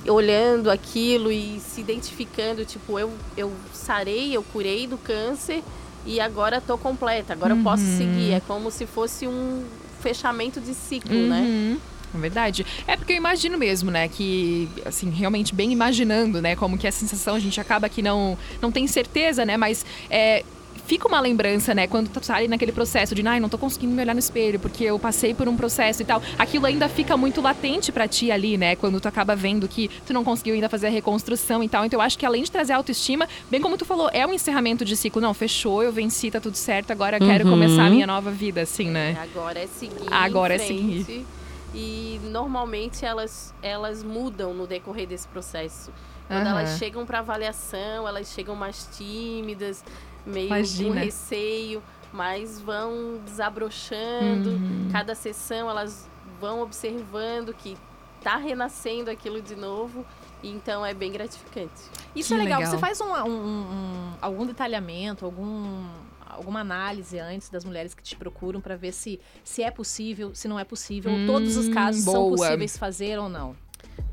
olhando 0.08 0.70
aquilo 0.70 1.30
e 1.32 1.60
se 1.60 1.80
identificando, 1.80 2.64
tipo, 2.64 2.98
eu, 2.98 3.12
eu 3.36 3.52
sarei, 3.72 4.36
eu 4.36 4.42
curei 4.42 4.86
do 4.86 4.96
câncer 4.98 5.62
e 6.04 6.20
agora 6.20 6.60
tô 6.60 6.78
completa, 6.78 7.32
agora 7.32 7.54
eu 7.54 7.62
posso 7.62 7.84
seguir. 7.84 8.32
É 8.32 8.40
como 8.40 8.70
se 8.70 8.86
fosse 8.86 9.26
um 9.26 9.64
fechamento 10.00 10.60
de 10.60 10.74
ciclo, 10.74 11.14
né? 11.14 11.40
Uhum. 11.40 11.78
É 12.14 12.18
verdade. 12.18 12.64
É 12.86 12.96
porque 12.96 13.12
eu 13.12 13.16
imagino 13.16 13.58
mesmo, 13.58 13.90
né, 13.90 14.08
que, 14.08 14.68
assim, 14.84 15.10
realmente 15.10 15.54
bem 15.54 15.72
imaginando, 15.72 16.40
né, 16.40 16.56
como 16.56 16.78
que 16.78 16.86
é 16.86 16.90
a 16.90 16.92
sensação, 16.92 17.34
a 17.34 17.40
gente 17.40 17.60
acaba 17.60 17.88
que 17.88 18.00
não, 18.00 18.38
não 18.60 18.70
tem 18.70 18.86
certeza, 18.86 19.44
né, 19.44 19.56
mas 19.56 19.84
é, 20.08 20.44
fica 20.86 21.08
uma 21.08 21.20
lembrança, 21.20 21.74
né, 21.74 21.86
quando 21.86 22.08
tu 22.08 22.20
tá 22.20 22.36
ali 22.36 22.48
naquele 22.48 22.72
processo 22.72 23.14
de, 23.14 23.26
ai, 23.26 23.40
não 23.40 23.48
tô 23.48 23.58
conseguindo 23.58 23.92
me 23.94 24.00
olhar 24.02 24.14
no 24.14 24.20
espelho, 24.20 24.58
porque 24.60 24.84
eu 24.84 24.98
passei 24.98 25.34
por 25.34 25.48
um 25.48 25.56
processo 25.56 26.02
e 26.02 26.04
tal. 26.04 26.22
Aquilo 26.38 26.64
ainda 26.64 26.88
fica 26.88 27.16
muito 27.16 27.40
latente 27.40 27.90
pra 27.90 28.06
ti 28.06 28.30
ali, 28.30 28.56
né, 28.56 28.76
quando 28.76 29.00
tu 29.00 29.08
acaba 29.08 29.34
vendo 29.34 29.68
que 29.68 29.88
tu 30.06 30.12
não 30.12 30.22
conseguiu 30.24 30.54
ainda 30.54 30.68
fazer 30.68 30.86
a 30.86 30.90
reconstrução 30.90 31.62
e 31.62 31.68
tal. 31.68 31.84
Então 31.84 31.98
eu 31.98 32.02
acho 32.02 32.16
que 32.16 32.24
além 32.24 32.42
de 32.42 32.50
trazer 32.50 32.72
autoestima, 32.72 33.28
bem 33.50 33.60
como 33.60 33.76
tu 33.76 33.84
falou, 33.84 34.08
é 34.12 34.26
um 34.26 34.32
encerramento 34.32 34.84
de 34.84 34.96
ciclo. 34.96 35.20
Não, 35.20 35.34
fechou, 35.34 35.82
eu 35.82 35.92
venci, 35.92 36.30
tá 36.30 36.40
tudo 36.40 36.56
certo, 36.56 36.92
agora 36.92 37.16
eu 37.16 37.26
quero 37.26 37.44
Uhum. 37.44 37.50
começar 37.50 37.86
a 37.86 37.90
minha 37.90 38.06
nova 38.06 38.30
vida, 38.30 38.62
assim, 38.62 38.88
né. 38.88 39.18
Agora 39.20 39.58
é 39.58 39.66
seguir. 39.66 40.08
Agora 40.12 40.54
em 40.54 40.56
é 40.56 40.58
seguir. 40.60 41.26
E 41.74 42.20
normalmente 42.22 43.04
elas, 43.04 43.52
elas 43.60 44.02
mudam 44.02 44.54
no 44.54 44.66
decorrer 44.66 45.06
desse 45.06 45.26
processo. 45.28 45.90
Quando 46.26 46.46
Aham. 46.46 46.58
elas 46.60 46.78
chegam 46.78 47.04
para 47.04 47.18
avaliação, 47.18 48.06
elas 48.08 48.28
chegam 48.28 48.54
mais 48.56 48.88
tímidas, 48.96 49.84
meio 50.26 50.46
Imagina. 50.48 50.88
com 50.88 50.94
receio, 51.04 51.82
mas 52.12 52.60
vão 52.60 53.20
desabrochando. 53.24 54.50
Uhum. 54.50 54.88
Cada 54.90 55.14
sessão 55.14 55.68
elas 55.70 56.08
vão 56.40 56.60
observando 56.62 57.54
que 57.54 57.76
tá 58.22 58.36
renascendo 58.36 59.10
aquilo 59.10 59.40
de 59.40 59.54
novo. 59.56 60.04
Então 60.42 60.84
é 60.84 60.92
bem 60.92 61.10
gratificante. 61.10 61.72
Isso 62.14 62.28
Que 62.28 62.34
é 62.34 62.44
legal. 62.44 62.58
legal. 62.60 62.72
Você 62.72 62.78
faz 62.78 63.00
um, 63.00 63.06
um- 63.12 63.30
um- 63.30 64.12
algum 64.20 64.44
detalhamento, 64.46 65.24
algum, 65.24 65.86
alguma 66.26 66.60
análise 66.60 67.18
antes 67.18 67.48
das 67.48 67.64
mulheres 67.64 67.94
que 67.94 68.02
te 68.02 68.14
procuram 68.16 68.60
para 68.60 68.76
ver 68.76 68.92
se, 68.92 69.18
se 69.42 69.62
é 69.62 69.70
possível, 69.70 70.34
se 70.34 70.46
não 70.46 70.58
é 70.58 70.64
possível, 70.64 71.10
ou 71.12 71.26
todos 71.26 71.56
os 71.56 71.66
Hum, 71.68 71.72
casos 71.72 72.04
são 72.04 72.12
boa. 72.14 72.36
possíveis 72.36 72.76
fazer 72.76 73.18
ou 73.18 73.28
não. 73.28 73.56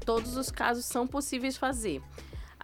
Todos 0.06 0.36
os 0.38 0.50
casos 0.50 0.86
são 0.86 1.06
possíveis 1.06 1.58
fazer. 1.58 2.02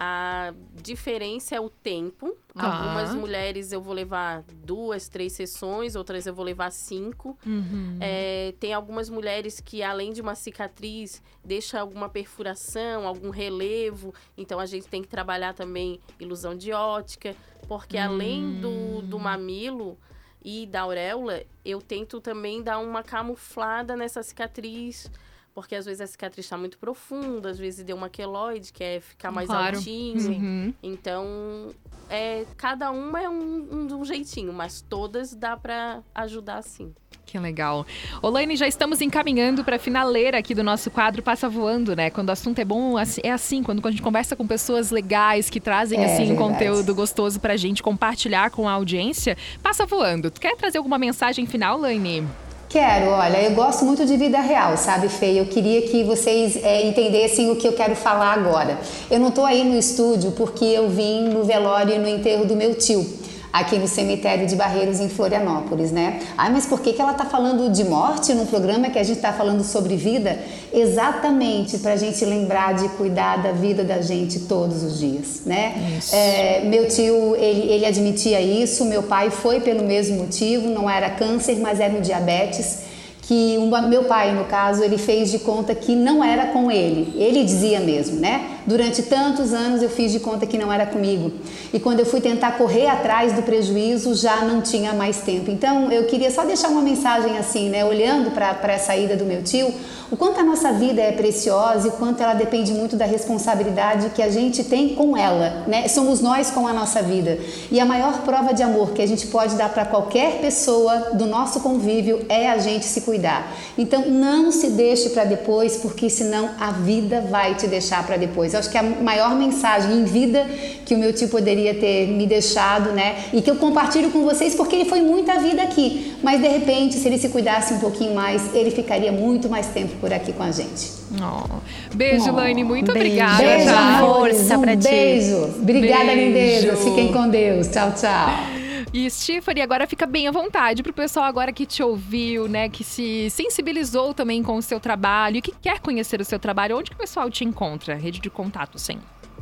A 0.01 0.53
diferença 0.81 1.55
é 1.55 1.59
o 1.59 1.69
tempo. 1.69 2.33
Tá. 2.53 2.73
Algumas 2.73 3.13
mulheres 3.13 3.73
eu 3.73 3.81
vou 3.81 3.93
levar 3.93 4.45
duas, 4.63 5.09
três 5.09 5.33
sessões, 5.33 5.93
outras 5.93 6.25
eu 6.25 6.33
vou 6.33 6.45
levar 6.45 6.71
cinco. 6.71 7.37
Uhum. 7.45 7.97
É, 7.99 8.53
tem 8.61 8.73
algumas 8.73 9.09
mulheres 9.09 9.59
que, 9.59 9.83
além 9.83 10.13
de 10.13 10.21
uma 10.21 10.35
cicatriz, 10.35 11.21
deixa 11.43 11.81
alguma 11.81 12.07
perfuração, 12.07 13.05
algum 13.05 13.29
relevo. 13.29 14.13
Então 14.37 14.57
a 14.57 14.65
gente 14.65 14.87
tem 14.87 15.01
que 15.01 15.09
trabalhar 15.09 15.53
também 15.53 15.99
ilusão 16.17 16.55
de 16.55 16.71
ótica, 16.71 17.35
porque 17.67 17.97
além 17.97 18.61
do, 18.61 19.01
do 19.01 19.19
mamilo 19.19 19.97
e 20.41 20.65
da 20.65 20.83
auréola, 20.83 21.43
eu 21.65 21.81
tento 21.81 22.21
também 22.21 22.63
dar 22.63 22.79
uma 22.79 23.03
camuflada 23.03 23.97
nessa 23.97 24.23
cicatriz. 24.23 25.11
Porque 25.53 25.75
às 25.75 25.85
vezes 25.85 25.99
a 26.01 26.07
cicatriz 26.07 26.45
está 26.45 26.57
muito 26.57 26.77
profunda, 26.77 27.49
às 27.49 27.57
vezes 27.59 27.83
deu 27.83 27.95
uma 27.97 28.09
queloide, 28.09 28.71
que 28.71 28.83
é 28.83 28.99
ficar 29.01 29.31
mais 29.31 29.47
Claro. 29.47 29.77
altinho. 29.77 30.31
Uhum. 30.31 30.73
Então, 30.81 31.69
é, 32.09 32.45
cada 32.55 32.91
uma 32.91 33.21
é 33.21 33.27
um, 33.29 33.67
um 33.71 33.87
de 33.87 33.93
um 33.93 34.05
jeitinho, 34.05 34.53
mas 34.53 34.81
todas 34.81 35.35
dá 35.35 35.57
pra 35.57 36.01
ajudar 36.15 36.61
sim. 36.61 36.93
Que 37.25 37.37
legal. 37.37 37.85
Olaine, 38.23 38.55
já 38.55 38.67
estamos 38.67 39.01
encaminhando 39.01 39.63
para 39.63 39.75
a 39.75 39.79
finaleira 39.79 40.39
aqui 40.39 40.55
do 40.55 40.63
nosso 40.63 40.89
quadro 40.89 41.21
Passa 41.21 41.47
Voando, 41.47 41.95
né? 41.95 42.09
Quando 42.09 42.29
o 42.29 42.31
assunto 42.31 42.57
é 42.57 42.65
bom, 42.65 42.95
é 43.21 43.29
assim, 43.31 43.61
quando 43.61 43.85
a 43.87 43.91
gente 43.91 44.01
conversa 44.01 44.35
com 44.35 44.47
pessoas 44.47 44.89
legais 44.89 45.47
que 45.47 45.59
trazem, 45.59 45.99
É 46.03 46.05
assim, 46.05 46.23
um 46.23 46.27
verdade. 46.35 46.39
conteúdo 46.53 46.95
gostoso 46.95 47.39
pra 47.39 47.55
gente 47.55 47.83
compartilhar 47.83 48.49
com 48.49 48.67
a 48.67 48.71
audiência, 48.71 49.37
passa 49.61 49.85
voando. 49.85 50.31
Tu 50.31 50.41
quer 50.41 50.55
trazer 50.55 50.79
alguma 50.79 50.97
mensagem 50.97 51.45
final, 51.45 51.77
Laine? 51.77 52.27
Quero, 52.69 53.09
olha, 53.09 53.41
eu 53.41 53.55
gosto 53.55 53.83
muito 53.83 54.05
de 54.05 54.15
vida 54.15 54.39
real, 54.39 54.77
sabe, 54.77 55.09
Fê? 55.09 55.39
Eu 55.39 55.47
queria 55.47 55.81
que 55.81 56.03
vocês 56.03 56.55
é, 56.63 56.85
entendessem 56.85 57.49
o 57.49 57.55
que 57.55 57.67
eu 57.67 57.73
quero 57.73 57.95
falar 57.95 58.31
agora. 58.31 58.77
Eu 59.09 59.19
não 59.19 59.31
tô 59.31 59.43
aí 59.43 59.63
no 59.63 59.75
estúdio 59.75 60.33
porque 60.33 60.65
eu 60.65 60.87
vim 60.87 61.29
no 61.29 61.43
velório 61.43 61.95
e 61.95 61.97
no 61.97 62.07
enterro 62.07 62.45
do 62.45 62.55
meu 62.55 62.75
tio, 62.75 63.03
aqui 63.51 63.77
no 63.77 63.87
cemitério 63.87 64.45
de 64.47 64.55
Barreiros, 64.55 64.99
em 64.99 65.09
Florianópolis, 65.09 65.91
né? 65.91 66.19
Ai, 66.37 66.51
mas 66.51 66.65
por 66.65 66.79
que, 66.81 66.93
que 66.93 67.01
ela 67.01 67.13
tá 67.13 67.25
falando 67.25 67.69
de 67.71 67.83
morte 67.83 68.33
num 68.33 68.45
programa 68.45 68.89
que 68.89 68.99
a 68.99 69.03
gente 69.03 69.19
tá 69.19 69.33
falando 69.33 69.63
sobre 69.63 69.95
vida? 69.95 70.37
Exatamente 70.71 71.77
pra 71.79 71.95
gente 71.95 72.23
lembrar 72.25 72.73
de 72.73 72.87
cuidar 72.89 73.37
da 73.41 73.51
vida 73.51 73.83
da 73.83 74.01
gente 74.01 74.41
todos 74.41 74.83
os 74.83 74.99
dias, 74.99 75.41
né? 75.45 75.73
É, 76.11 76.61
meu 76.65 76.87
tio, 76.87 77.35
ele, 77.35 77.71
ele 77.71 77.85
admitia 77.85 78.41
isso, 78.41 78.85
meu 78.85 79.03
pai 79.03 79.29
foi 79.29 79.59
pelo 79.59 79.83
mesmo 79.83 80.17
motivo, 80.17 80.67
não 80.69 80.89
era 80.89 81.09
câncer, 81.09 81.57
mas 81.59 81.79
era 81.79 81.93
um 81.93 82.01
diabetes, 82.01 82.79
que 83.21 83.57
uma- 83.59 83.83
meu 83.83 84.05
pai, 84.05 84.33
no 84.33 84.45
caso, 84.45 84.83
ele 84.83 84.97
fez 84.97 85.29
de 85.29 85.37
conta 85.39 85.75
que 85.75 85.95
não 85.95 86.23
era 86.23 86.47
com 86.47 86.71
ele, 86.71 87.13
ele 87.15 87.43
dizia 87.43 87.79
mesmo, 87.79 88.19
né? 88.19 88.41
Durante 88.65 89.03
tantos 89.03 89.53
anos 89.53 89.83
eu 89.83 89.89
fiz 89.89 90.11
de 90.11 90.19
conta 90.19 90.45
que 90.45 90.57
não 90.57 90.71
era 90.71 90.85
comigo, 90.85 91.31
e 91.71 91.79
quando 91.79 91.99
eu 91.99 92.05
fui 92.05 92.21
tentar 92.21 92.53
correr 92.53 92.87
atrás 92.87 93.33
do 93.33 93.43
prejuízo, 93.43 94.15
já 94.15 94.37
não 94.37 94.61
tinha 94.61 94.93
mais 94.93 95.17
tempo. 95.21 95.51
Então, 95.51 95.91
eu 95.91 96.05
queria 96.05 96.31
só 96.31 96.43
deixar 96.43 96.69
uma 96.69 96.81
mensagem 96.81 97.37
assim, 97.37 97.69
né? 97.69 97.85
Olhando 97.85 98.31
para 98.31 98.75
a 98.75 98.79
saída 98.79 99.15
do 99.15 99.25
meu 99.25 99.43
tio, 99.43 99.71
o 100.09 100.17
quanto 100.17 100.39
a 100.39 100.43
nossa 100.43 100.71
vida 100.73 101.01
é 101.01 101.11
preciosa 101.11 101.87
e 101.87 101.89
o 101.89 101.93
quanto 101.93 102.23
ela 102.23 102.33
depende 102.33 102.73
muito 102.73 102.95
da 102.95 103.05
responsabilidade 103.05 104.09
que 104.09 104.23
a 104.23 104.29
gente 104.29 104.63
tem 104.63 104.95
com 104.95 105.15
ela, 105.15 105.65
né? 105.67 105.87
Somos 105.87 106.19
nós 106.19 106.49
com 106.49 106.67
a 106.67 106.73
nossa 106.73 107.01
vida. 107.01 107.37
E 107.71 107.79
a 107.79 107.85
maior 107.85 108.21
prova 108.21 108.53
de 108.53 108.63
amor 108.63 108.91
que 108.91 109.01
a 109.01 109.07
gente 109.07 109.27
pode 109.27 109.55
dar 109.55 109.69
para 109.69 109.85
qualquer 109.85 110.41
pessoa 110.41 111.11
do 111.13 111.27
nosso 111.27 111.59
convívio 111.59 112.25
é 112.27 112.49
a 112.49 112.57
gente 112.57 112.85
se 112.85 113.01
cuidar 113.01 113.19
cuidar. 113.19 113.53
Então 113.77 114.09
não 114.09 114.51
se 114.51 114.69
deixe 114.71 115.09
para 115.09 115.25
depois, 115.25 115.77
porque 115.77 116.09
senão 116.09 116.51
a 116.59 116.71
vida 116.71 117.21
vai 117.21 117.55
te 117.55 117.67
deixar 117.67 118.05
para 118.05 118.17
depois. 118.17 118.48
Eu 118.53 118.59
acho 118.59 118.69
que 118.69 118.77
a 118.77 118.83
maior 118.83 119.35
mensagem 119.35 119.97
em 119.97 120.05
vida 120.05 120.45
que 120.85 120.95
o 120.95 120.97
meu 120.97 121.13
tio 121.13 121.29
poderia 121.29 121.73
ter 121.73 122.07
me 122.07 122.25
deixado, 122.25 122.91
né? 122.91 123.25
E 123.33 123.41
que 123.41 123.49
eu 123.49 123.55
compartilho 123.55 124.09
com 124.09 124.23
vocês 124.23 124.55
porque 124.55 124.75
ele 124.75 124.85
foi 124.85 125.01
muita 125.01 125.39
vida 125.39 125.61
aqui. 125.61 126.15
Mas 126.23 126.41
de 126.41 126.47
repente, 126.47 126.95
se 126.95 127.07
ele 127.07 127.17
se 127.17 127.29
cuidasse 127.29 127.73
um 127.73 127.79
pouquinho 127.79 128.13
mais, 128.15 128.53
ele 128.55 128.71
ficaria 128.71 129.11
muito 129.11 129.49
mais 129.49 129.67
tempo 129.67 129.95
por 129.99 130.11
aqui 130.11 130.33
com 130.33 130.43
a 130.43 130.51
gente. 130.51 130.91
Oh. 131.21 131.95
Beijo, 131.95 132.29
oh, 132.29 132.35
Laine. 132.35 132.63
Muito 132.63 132.91
beijo. 132.91 133.07
obrigada. 133.07 133.43
Beijo, 133.43 133.65
tá? 133.65 133.99
força 133.99 134.57
um 134.57 134.61
pra 134.61 134.77
ti. 134.77 134.89
Beijo. 134.89 135.37
Obrigada, 135.61 136.13
lindezas. 136.13 136.83
Fiquem 136.83 137.11
com 137.11 137.29
Deus. 137.29 137.67
Tchau, 137.67 137.91
tchau. 137.91 138.58
E 138.91 139.07
Stephanie, 139.09 139.61
agora 139.61 139.85
fica 139.85 140.07
bem 140.07 140.27
à 140.27 140.31
vontade 140.31 140.81
pro 140.81 140.91
pessoal 140.91 141.25
agora 141.25 141.53
que 141.53 141.65
te 141.65 141.83
ouviu, 141.83 142.47
né, 142.47 142.69
que 142.69 142.83
se 142.83 143.29
sensibilizou 143.29 144.15
também 144.15 144.41
com 144.41 144.57
o 144.57 144.61
seu 144.61 144.79
trabalho 144.79 145.37
e 145.37 145.41
que 145.41 145.51
quer 145.51 145.79
conhecer 145.79 146.19
o 146.19 146.25
seu 146.25 146.39
trabalho. 146.39 146.77
Onde 146.77 146.89
que 146.89 146.95
o 146.95 146.99
pessoal 146.99 147.29
te 147.29 147.43
encontra? 147.43 147.93
Rede 147.93 148.19
de 148.19 148.31
contato, 148.31 148.79
sim. 148.79 148.99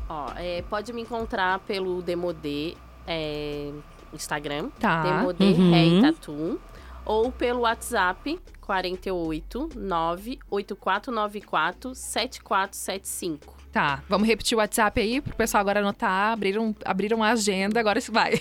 Ó, 0.10 0.32
é, 0.36 0.62
pode 0.64 0.92
me 0.92 1.02
encontrar 1.02 1.60
pelo 1.60 2.02
Demodê 2.02 2.76
é, 3.08 3.72
Instagram. 4.14 4.70
Tá. 4.80 5.04
Demodê 5.04 5.46
uhum. 5.46 5.74
Hair 5.74 6.02
Tattoo. 6.02 6.60
Ou 7.06 7.32
pelo 7.32 7.62
WhatsApp 7.62 8.38
48 8.60 9.70
98494 9.76 11.96
7475. 11.96 13.57
Tá, 13.78 14.02
vamos 14.10 14.28
repetir 14.28 14.56
o 14.56 14.60
WhatsApp 14.60 15.00
aí 15.00 15.22
pro 15.22 15.36
pessoal 15.36 15.62
agora 15.62 15.82
anotar. 15.82 16.34
Abriram, 16.34 16.76
abriram 16.84 17.22
a 17.22 17.30
agenda, 17.30 17.80
agora 17.80 18.00
isso 18.00 18.12
vai. 18.12 18.32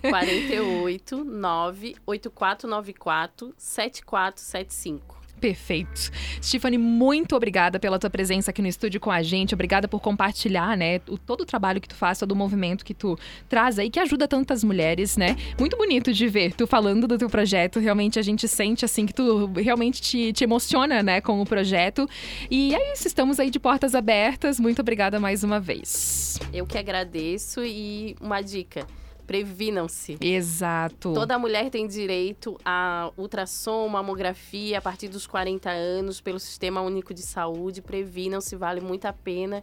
48 0.00 1.24
98494 1.24 3.52
7475. 3.58 5.15
Perfeito. 5.40 6.10
Stephanie, 6.42 6.78
muito 6.78 7.36
obrigada 7.36 7.78
pela 7.78 7.98
tua 7.98 8.08
presença 8.08 8.50
aqui 8.50 8.62
no 8.62 8.68
estúdio 8.68 8.98
com 8.98 9.10
a 9.10 9.22
gente. 9.22 9.54
Obrigada 9.54 9.86
por 9.86 10.00
compartilhar, 10.00 10.76
né, 10.76 11.00
o, 11.08 11.18
todo 11.18 11.42
o 11.42 11.44
trabalho 11.44 11.80
que 11.80 11.88
tu 11.88 11.94
faz, 11.94 12.18
todo 12.18 12.32
o 12.32 12.36
movimento 12.36 12.84
que 12.84 12.94
tu 12.94 13.18
traz 13.48 13.78
aí, 13.78 13.90
que 13.90 14.00
ajuda 14.00 14.26
tantas 14.26 14.64
mulheres, 14.64 15.16
né? 15.16 15.36
Muito 15.58 15.76
bonito 15.76 16.12
de 16.12 16.26
ver 16.26 16.54
tu 16.54 16.66
falando 16.66 17.06
do 17.06 17.18
teu 17.18 17.28
projeto. 17.28 17.78
Realmente 17.78 18.18
a 18.18 18.22
gente 18.22 18.48
sente, 18.48 18.84
assim, 18.84 19.04
que 19.04 19.14
tu 19.14 19.46
realmente 19.56 20.00
te, 20.00 20.32
te 20.32 20.44
emociona, 20.44 21.02
né, 21.02 21.20
com 21.20 21.40
o 21.40 21.46
projeto. 21.46 22.08
E 22.50 22.74
é 22.74 22.92
isso, 22.92 23.06
estamos 23.06 23.38
aí 23.38 23.50
de 23.50 23.58
portas 23.58 23.94
abertas. 23.94 24.58
Muito 24.58 24.80
obrigada 24.80 25.20
mais 25.20 25.44
uma 25.44 25.60
vez. 25.60 26.38
Eu 26.52 26.66
que 26.66 26.78
agradeço 26.78 27.62
e 27.64 28.16
uma 28.20 28.40
dica 28.40 28.86
Previnam-se. 29.26 30.16
Exato. 30.20 31.12
Toda 31.12 31.38
mulher 31.38 31.68
tem 31.70 31.86
direito 31.86 32.56
a 32.64 33.10
ultrassom, 33.16 33.88
mamografia 33.88 34.78
a 34.78 34.80
partir 34.80 35.08
dos 35.08 35.26
40 35.26 35.68
anos 35.70 36.20
pelo 36.20 36.38
Sistema 36.38 36.80
Único 36.80 37.12
de 37.12 37.22
Saúde. 37.22 37.82
Previnam-se, 37.82 38.54
vale 38.54 38.80
muito 38.80 39.06
a 39.06 39.12
pena. 39.12 39.62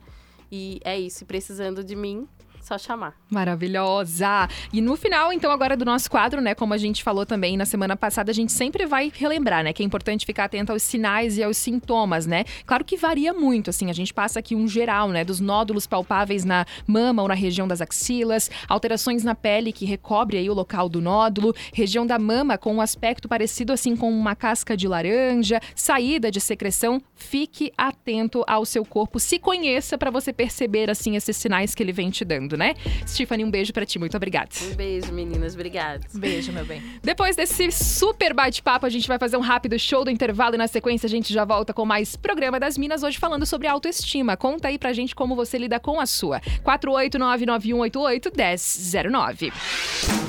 E 0.52 0.80
é 0.84 0.99
isso. 0.99 1.26
precisando 1.26 1.84
de 1.84 1.95
mim, 1.95 2.28
só 2.65 2.78
chamar. 2.78 3.15
Maravilhosa! 3.30 4.47
E 4.71 4.82
no 4.82 4.95
final, 4.95 5.34
então, 5.34 5.52
agora 5.52 5.76
do 5.76 5.86
nosso 5.86 6.10
quadro, 6.10 6.41
né? 6.41 6.56
Como 6.56 6.73
a 6.73 6.78
gente 6.78 7.04
falou 7.04 7.26
também 7.26 7.58
na 7.58 7.65
semana 7.65 7.95
passada, 7.95 8.32
a 8.32 8.34
gente 8.34 8.52
sempre 8.52 8.86
vai 8.86 9.12
relembrar, 9.13 9.63
né? 9.63 9.73
Que 9.73 9.84
é 9.84 9.86
importante 9.86 10.26
ficar 10.26 10.45
atento 10.45 10.71
aos 10.71 10.84
sinais 10.84 11.38
e 11.38 11.43
aos 11.43 11.58
sintomas, 11.58 12.26
né? 12.26 12.45
Claro 12.65 12.86
que 12.86 12.97
varia 12.97 13.34
muito, 13.34 13.69
assim, 13.69 13.89
a 13.89 13.93
gente 13.93 14.13
passa 14.13 14.39
aqui 14.39 14.56
um 14.56 14.67
geral, 14.67 15.10
né? 15.10 15.23
Dos 15.23 15.39
nódulos 15.39 15.86
palpáveis 15.86 16.45
na 16.45 16.65
mama 16.88 17.21
ou 17.21 17.28
na 17.28 17.34
região 17.34 17.67
das 17.67 17.82
axilas, 17.82 18.49
alterações 18.67 19.23
na 19.23 19.36
pele 19.36 19.73
que 19.73 19.86
recobre 19.86 20.38
aí 20.38 20.49
o 20.49 20.54
local 20.54 20.88
do 20.88 21.02
nódulo, 21.02 21.54
região 21.73 22.06
da 22.06 22.17
mama 22.17 22.58
com 22.58 22.76
um 22.76 22.82
aspecto 22.82 23.28
parecido 23.28 23.73
assim 23.73 23.95
com 23.95 24.10
uma 24.12 24.36
casca 24.36 24.78
de 24.78 24.88
laranja, 24.88 25.60
saída 25.76 26.32
de 26.32 26.39
secreção. 26.39 27.02
Fique 27.15 27.71
atento 27.78 28.43
ao 28.47 28.65
seu 28.65 28.86
corpo, 28.86 29.19
se 29.19 29.39
conheça 29.39 29.97
para 29.97 30.12
você 30.12 30.32
perceber 30.32 30.89
assim 30.89 31.15
esses 31.15 31.36
sinais 31.36 31.73
que 31.76 31.84
ele 31.84 31.91
vem 31.91 32.10
te 32.10 32.23
dando 32.23 32.53
né? 32.58 32.74
Stephanie, 33.08 33.46
um 33.46 33.52
beijo 33.52 33.74
para 33.74 33.86
ti, 33.86 34.00
muito 34.00 34.16
obrigada. 34.18 34.50
Um 34.72 34.76
beijo, 34.76 35.12
meninas, 35.12 35.54
obrigada. 35.54 36.02
Beijo, 36.13 36.52
meu 36.52 36.66
bem. 36.66 36.82
Depois 37.04 37.36
desse 37.36 37.72
super 37.72 38.34
bate-papo, 38.34 38.86
a 38.86 38.89
gente 38.89 39.08
vai 39.08 39.18
fazer 39.18 39.38
um 39.38 39.42
rápido 39.42 39.78
show 39.80 40.04
do 40.04 40.12
intervalo 40.12 40.56
e 40.56 40.58
na 40.58 40.68
sequência 40.68 41.08
a 41.08 41.10
gente 41.10 41.34
já 41.34 41.46
volta 41.46 41.74
com 41.74 41.86
mais 41.86 42.16
programa 42.16 42.60
das 42.60 42.78
Minas, 42.78 43.04
hoje 43.04 43.18
falando 43.18 43.46
sobre 43.46 43.68
autoestima. 43.68 44.38
Conta 44.38 44.68
aí 44.68 44.78
pra 44.78 44.94
gente 44.94 45.16
como 45.16 45.36
você 45.36 45.58
lida 45.58 45.80
com 45.80 46.00
a 46.00 46.06
sua. 46.06 46.39
48991881009. 46.66 49.52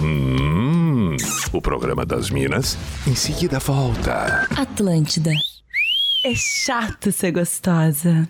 Hum, 0.00 1.16
o 1.52 1.60
programa 1.60 2.04
das 2.04 2.30
Minas 2.30 2.76
em 3.06 3.14
seguida 3.14 3.58
volta. 3.58 4.46
Atlântida. 4.56 5.30
É 6.24 6.34
chato 6.34 7.12
ser 7.12 7.32
gostosa. 7.32 8.28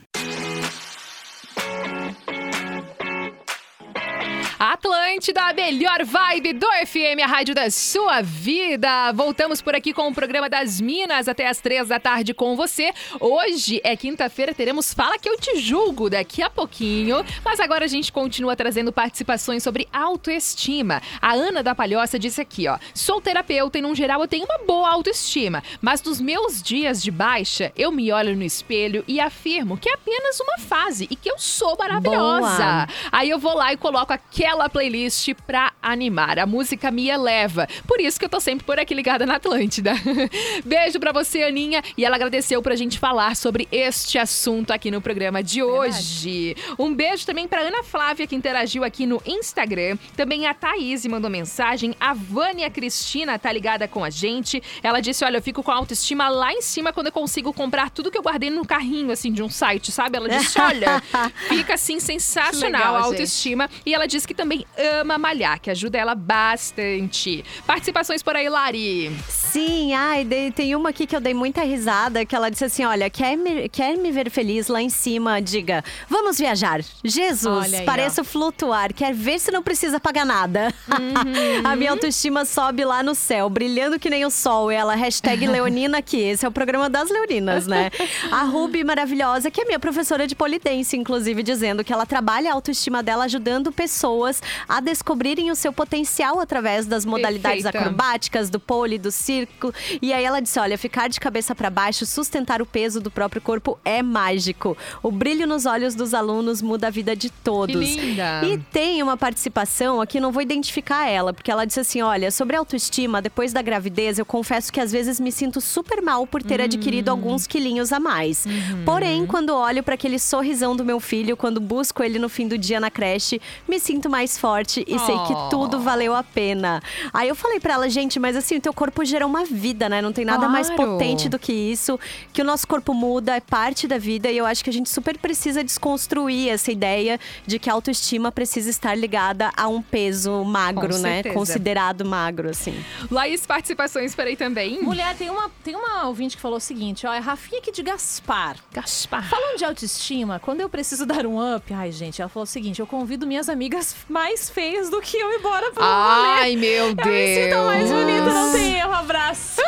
Atlântida, 5.15 5.43
a 5.43 5.53
melhor 5.53 6.05
vibe 6.05 6.55
do 6.55 6.67
FM, 6.67 7.23
a 7.23 7.27
rádio 7.27 7.55
da 7.55 7.71
sua 7.71 8.21
vida. 8.21 9.13
Voltamos 9.13 9.63
por 9.63 9.73
aqui 9.73 9.93
com 9.93 10.09
o 10.09 10.15
programa 10.15 10.49
das 10.49 10.81
Minas 10.81 11.29
até 11.29 11.47
as 11.47 11.61
três 11.61 11.87
da 11.87 12.01
tarde 12.01 12.35
com 12.35 12.57
você. 12.57 12.93
Hoje 13.21 13.81
é 13.85 13.95
quinta-feira, 13.95 14.53
teremos 14.53 14.93
Fala 14.93 15.17
Que 15.17 15.29
Eu 15.29 15.39
Te 15.39 15.61
Julgo 15.61 16.11
daqui 16.11 16.43
a 16.43 16.51
pouquinho. 16.51 17.25
Mas 17.45 17.61
agora 17.61 17.85
a 17.85 17.89
gente 17.89 18.11
continua 18.13 18.57
trazendo 18.57 18.93
participações 18.93 19.63
sobre 19.63 19.87
autoestima. 19.93 21.01
A 21.23 21.35
Ana 21.35 21.63
da 21.63 21.77
Palhoça 21.77 22.19
disse 22.19 22.41
aqui, 22.41 22.67
ó. 22.67 22.77
Sou 22.93 23.21
terapeuta 23.21 23.79
e, 23.79 23.83
no 23.83 23.95
geral, 23.95 24.21
eu 24.21 24.29
tenho 24.29 24.45
uma 24.45 24.67
boa 24.67 24.91
autoestima. 24.91 25.63
Mas 25.81 26.03
nos 26.03 26.21
meus 26.21 26.61
dias 26.61 27.01
de 27.01 27.13
baixa, 27.13 27.73
eu 27.77 27.93
me 27.93 28.11
olho 28.11 28.35
no 28.35 28.43
espelho 28.43 29.05
e 29.07 29.21
afirmo 29.21 29.79
que 29.79 29.89
é 29.89 29.95
apenas 29.95 30.41
uma 30.41 30.59
fase 30.59 31.07
e 31.09 31.15
que 31.15 31.31
eu 31.31 31.39
sou 31.39 31.77
maravilhosa. 31.79 32.57
Boa. 32.57 32.89
Aí 33.13 33.31
eu 33.31 33.39
vou 33.39 33.55
lá 33.55 33.73
e 33.73 33.77
coloco 33.77 34.13
aquela 34.13 34.69
playlist 34.69 35.04
pra 35.47 35.73
animar. 35.83 36.39
A 36.39 36.47
música 36.47 36.91
me 36.91 37.09
eleva. 37.09 37.67
Por 37.87 38.01
isso 38.01 38.19
que 38.19 38.25
eu 38.25 38.29
tô 38.29 38.41
sempre 38.41 38.65
por 38.65 38.79
aqui 38.79 38.95
ligada 38.95 39.27
na 39.27 39.37
Atlântida. 39.37 39.93
Beijo 40.65 40.99
pra 41.01 41.13
você, 41.13 41.43
Aninha. 41.43 41.83
E 41.97 42.05
ela 42.05 42.17
agradeceu 42.17 42.63
pra 42.63 42.75
gente 42.77 42.99
falar 42.99 43.37
sobre 43.37 43.69
este 43.71 44.19
assunto 44.19 44.73
aqui 44.73 44.91
no 44.91 45.01
programa 45.01 45.43
de 45.43 45.63
hoje. 45.63 46.55
Verdade. 46.55 46.75
Um 46.79 46.95
beijo 46.95 47.27
também 47.27 47.47
pra 47.47 47.61
Ana 47.61 47.83
Flávia, 47.83 48.27
que 48.27 48.35
interagiu 48.35 48.85
aqui 48.85 49.07
no 49.07 49.23
Instagram. 49.27 49.97
Também 50.17 50.47
a 50.47 50.55
Thaís 50.55 51.05
mandou 51.07 51.31
mensagem. 51.31 51.95
A 52.01 52.15
Vânia 52.15 52.71
Cristina 52.71 53.39
tá 53.39 53.53
ligada 53.53 53.87
com 53.89 54.05
a 54.05 54.11
gente. 54.11 54.63
Ela 54.83 55.01
disse: 55.01 55.25
Olha, 55.25 55.39
eu 55.39 55.43
fico 55.43 55.63
com 55.63 55.71
a 55.71 55.75
autoestima 55.75 56.29
lá 56.29 56.53
em 56.53 56.63
cima 56.63 56.93
quando 56.93 57.07
eu 57.07 57.13
consigo 57.13 57.53
comprar 57.53 57.91
tudo 57.91 58.11
que 58.11 58.19
eu 58.19 58.23
guardei 58.23 58.51
no 58.51 58.67
carrinho, 58.67 59.11
assim, 59.11 59.33
de 59.33 59.43
um 59.43 59.49
site, 59.49 59.93
sabe? 59.93 60.17
Ela 60.17 60.29
disse: 60.29 60.61
Olha, 60.61 61.03
fica 61.49 61.75
assim 61.75 62.01
sensacional 62.01 62.81
legal, 62.81 62.97
a 62.97 63.01
autoestima. 63.01 63.69
Gente. 63.69 63.83
E 63.87 63.95
ela 63.95 64.07
disse 64.07 64.27
que 64.27 64.35
também 64.35 64.67
ama 65.01 65.19
malhar, 65.19 65.61
que 65.61 65.71
ajuda 65.71 65.99
ela 65.99 66.15
bastante. 66.15 67.45
Participações 67.67 68.23
por 68.23 68.37
aí, 68.37 68.49
Lari. 68.49 69.15
Sim, 69.29 69.95
ai, 69.95 70.27
tem 70.55 70.75
uma 70.75 70.91
aqui 70.91 71.07
que 71.07 71.15
eu 71.15 71.21
dei 71.21 71.35
muita 71.35 71.63
risada, 71.63 72.25
que 72.25 72.35
ela 72.35 72.51
disse 72.51 72.65
assim: 72.65 72.85
olha, 72.85 73.09
quer 73.09 73.37
me, 73.37 73.69
quer 73.69 73.97
me 73.97 74.11
ver 74.11 74.31
feliz 74.31 74.69
lá 74.69 74.83
em 74.83 74.89
cima? 74.89 75.41
Diga, 75.41 75.85
vamos 76.09 76.39
viajar. 76.39 76.81
Jesus, 77.05 77.73
aí, 77.73 77.85
pareço 77.85 78.23
ó. 78.23 78.25
flutuar, 78.25 78.93
quer 78.93 79.15
ver 79.15 79.39
se 79.39 79.51
não 79.51 79.63
precisa 79.63 80.01
pagar 80.01 80.25
nada. 80.25 80.73
Uhum. 80.89 81.63
A 81.65 81.77
minha 81.77 81.91
autoestima 81.91 82.45
sobe 82.45 82.85
lá 82.85 83.03
no 83.03 83.15
céu, 83.15 83.49
brilhando 83.49 83.99
que 83.99 84.11
nem 84.11 84.25
o 84.25 84.31
sol. 84.31 84.71
Ela, 84.71 84.95
hashtag 84.95 85.47
Leonina 85.47 85.99
aqui. 85.99 86.21
Esse 86.21 86.45
é 86.45 86.49
o 86.49 86.53
programa 86.53 86.91
das 86.91 87.11
Leoninas, 87.11 87.67
né? 87.67 87.91
A 88.31 88.43
Ruby 88.43 88.83
maravilhosa, 88.85 89.51
que 89.51 89.61
é 89.61 89.65
minha 89.65 89.79
professora 89.79 90.27
de 90.27 90.35
polidense, 90.35 90.97
inclusive, 90.97 91.43
dizendo 91.43 91.85
que 91.85 91.93
ela 91.93 92.07
trabalha 92.07 92.51
a 92.51 92.55
autoestima 92.55 93.03
dela 93.03 93.25
ajudando 93.25 93.71
pessoas 93.73 94.43
a 94.69 94.81
descobrirem 94.85 95.51
o 95.51 95.57
seu 95.57 95.73
potencial 95.73 96.39
através 96.39 96.87
das 96.87 97.05
modalidades 97.05 97.63
Perfeita. 97.65 97.79
acrobáticas, 97.87 98.51
do 98.51 98.61
pole, 98.61 98.99
do 98.99 99.11
circo. 99.11 99.73
E 100.01 100.13
aí 100.13 100.25
ela 100.25 100.41
disse: 100.41 100.61
olha, 100.61 100.79
ficar 100.79 101.09
de 101.09 101.19
cabeça 101.19 101.55
para 101.55 101.71
baixo, 101.71 102.07
sustentar 102.07 102.63
o 102.63 102.67
peso 102.67 103.01
do 103.01 103.11
próprio 103.11 103.43
corpo 103.43 103.79
é 103.85 104.03
mágico. 104.03 104.77
O 105.03 105.11
brilho 105.11 105.47
nos 105.47 105.67
olhos 105.67 105.95
dos 105.95 106.15
alunos 106.15 106.63
muda 106.63 106.89
a 106.89 106.91
vida 106.91 107.17
de 107.17 107.31
todos. 107.31 107.75
Que 107.75 108.01
linda. 108.01 108.43
E 108.45 108.59
tem 108.59 109.03
uma 109.03 109.17
participação 109.17 110.01
aqui, 110.01 110.21
não 110.21 110.31
vou 110.31 110.43
identificar 110.43 111.09
ela, 111.09 111.33
porque 111.33 111.51
ela 111.51 111.65
disse 111.65 111.81
assim: 111.81 112.03
olha, 112.03 112.31
sobre 112.31 112.57
autoestima, 112.57 113.23
depois 113.23 113.53
da 113.53 113.63
gravidez, 113.63 114.19
eu 114.19 114.27
confesso 114.27 114.73
que 114.73 114.81
às 114.81 114.93
vezes 114.93 115.19
me 115.19 115.33
sinto 115.33 115.61
super 115.61 116.03
mal 116.03 116.27
por 116.27 116.43
ter 116.43 116.61
uhum. 116.61 116.67
adquirido 116.67 117.09
alguns 117.09 117.47
quilinhos 117.47 117.93
a 117.93 117.99
mais. 117.99 118.45
Uhum. 118.45 118.85
Porém, 118.85 119.27
quando 119.27 119.51
olho 119.55 119.83
para 119.83 119.95
aquele 119.95 120.19
sorrisão 120.19 120.77
do 120.77 120.85
meu 120.85 121.01
filho, 121.01 121.37
quando 121.37 121.61
busco 121.61 122.03
ele 122.03 122.19
no 122.19 122.29
fim 122.29 122.47
do 122.47 122.59
dia 122.59 122.79
na 122.79 122.91
creche, 122.91 123.41
me 123.69 123.79
sinto 123.81 124.11
mais 124.11 124.37
forte 124.37 124.64
forte 124.65 124.85
e 124.89 124.99
sei 124.99 125.17
que 125.27 125.51
tudo 125.51 125.79
valeu 125.79 126.15
a 126.15 126.23
pena. 126.23 126.83
Aí 127.13 127.29
eu 127.29 127.35
falei 127.35 127.61
pra 127.61 127.75
ela, 127.75 127.89
gente, 127.89 128.19
mas 128.19 128.35
assim, 128.37 128.57
o 128.57 128.61
teu 128.61 128.73
corpo 128.73 129.05
gera 129.05 129.27
uma 129.27 129.45
vida, 129.45 129.89
né? 129.89 130.01
Não 130.01 130.13
tem 130.13 130.25
nada 130.25 130.49
mais 130.49 130.69
Claro. 130.71 130.93
potente 130.93 131.29
do 131.29 131.39
que 131.39 131.53
isso. 131.53 132.01
Que 132.33 132.41
o 132.41 132.45
nosso 132.45 132.67
corpo 132.67 132.95
muda, 132.95 133.37
é 133.37 133.41
parte 133.41 133.87
da 133.87 133.99
vida. 133.99 134.31
E 134.31 134.37
eu 134.39 134.47
acho 134.47 134.65
que 134.65 134.71
a 134.71 134.73
gente 134.73 134.89
super 134.89 135.19
precisa 135.19 135.63
desconstruir 135.63 136.49
essa 136.49 136.73
ideia 136.73 137.21
de 137.47 137.59
que 137.59 137.69
a 137.69 137.73
autoestima 137.75 138.33
precisa 138.33 138.71
estar 138.71 138.95
ligada 138.97 139.51
a 139.57 139.69
um 139.69 139.83
peso 139.83 140.43
magro, 140.45 140.89
Com 140.89 140.99
né? 140.99 141.15
certeza. 141.17 141.35
Considerado 141.35 142.05
magro, 142.05 142.49
assim. 142.51 142.75
Laís, 143.11 143.47
participações 143.47 144.15
por 144.15 144.27
aí 144.27 144.37
também? 144.37 144.81
Mulher, 144.83 145.15
tem 145.17 145.29
uma, 145.31 145.51
tem 145.63 145.77
uma 145.77 146.07
ouvinte 146.07 146.37
que 146.37 146.43
falou 146.43 146.57
o 146.57 146.61
seguinte, 146.61 147.07
ó, 147.07 147.13
é 147.13 147.19
Rafinha 147.19 147.61
aqui 147.61 147.71
de 147.71 147.83
Gaspar. 147.83 148.57
Gaspar. 148.73 149.29
Falando 149.29 149.59
de 149.59 149.65
autoestima, 149.65 150.39
quando 150.41 150.61
eu 150.61 150.69
preciso 150.69 151.05
dar 151.05 151.27
um 151.27 151.57
up, 151.57 151.73
ai, 151.75 151.93
gente, 151.93 152.21
ela 152.23 152.29
falou 152.29 152.45
o 152.45 152.47
seguinte: 152.47 152.81
eu 152.81 152.87
convido 152.87 153.27
minhas 153.27 153.49
amigas 153.49 153.95
mais 154.09 154.49
feias 154.55 154.89
do 154.89 155.01
que 155.01 155.19
eu 155.19 155.33
embora 155.33 155.71
pro 155.73 155.83
rolê. 155.83 156.41
Ai, 156.41 156.57
meu 156.57 156.87
Eu 156.89 156.95
Deus. 156.95 157.09
me 157.09 157.35
sinto 157.35 157.57
mais 157.65 157.91
bonita, 157.91 158.33
não 158.33 158.53
tem 158.53 158.75
erro, 158.79 158.93
abraço. 158.93 159.61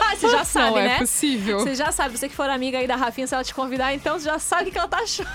Ah, 0.00 0.16
você 0.16 0.28
já 0.30 0.44
sabe, 0.44 0.70
Não 0.70 0.78
é 0.78 0.88
né? 0.88 0.98
possível. 0.98 1.60
Você 1.60 1.74
já 1.74 1.92
sabe, 1.92 2.16
você 2.16 2.28
que 2.28 2.34
for 2.34 2.48
amiga 2.48 2.78
aí 2.78 2.86
da 2.86 2.96
Rafinha, 2.96 3.26
se 3.26 3.34
ela 3.34 3.44
te 3.44 3.54
convidar, 3.54 3.94
então 3.94 4.18
você 4.18 4.26
já 4.26 4.38
sabe 4.38 4.70
que 4.70 4.78
ela 4.78 4.88
tá 4.88 4.98
achando. 4.98 5.28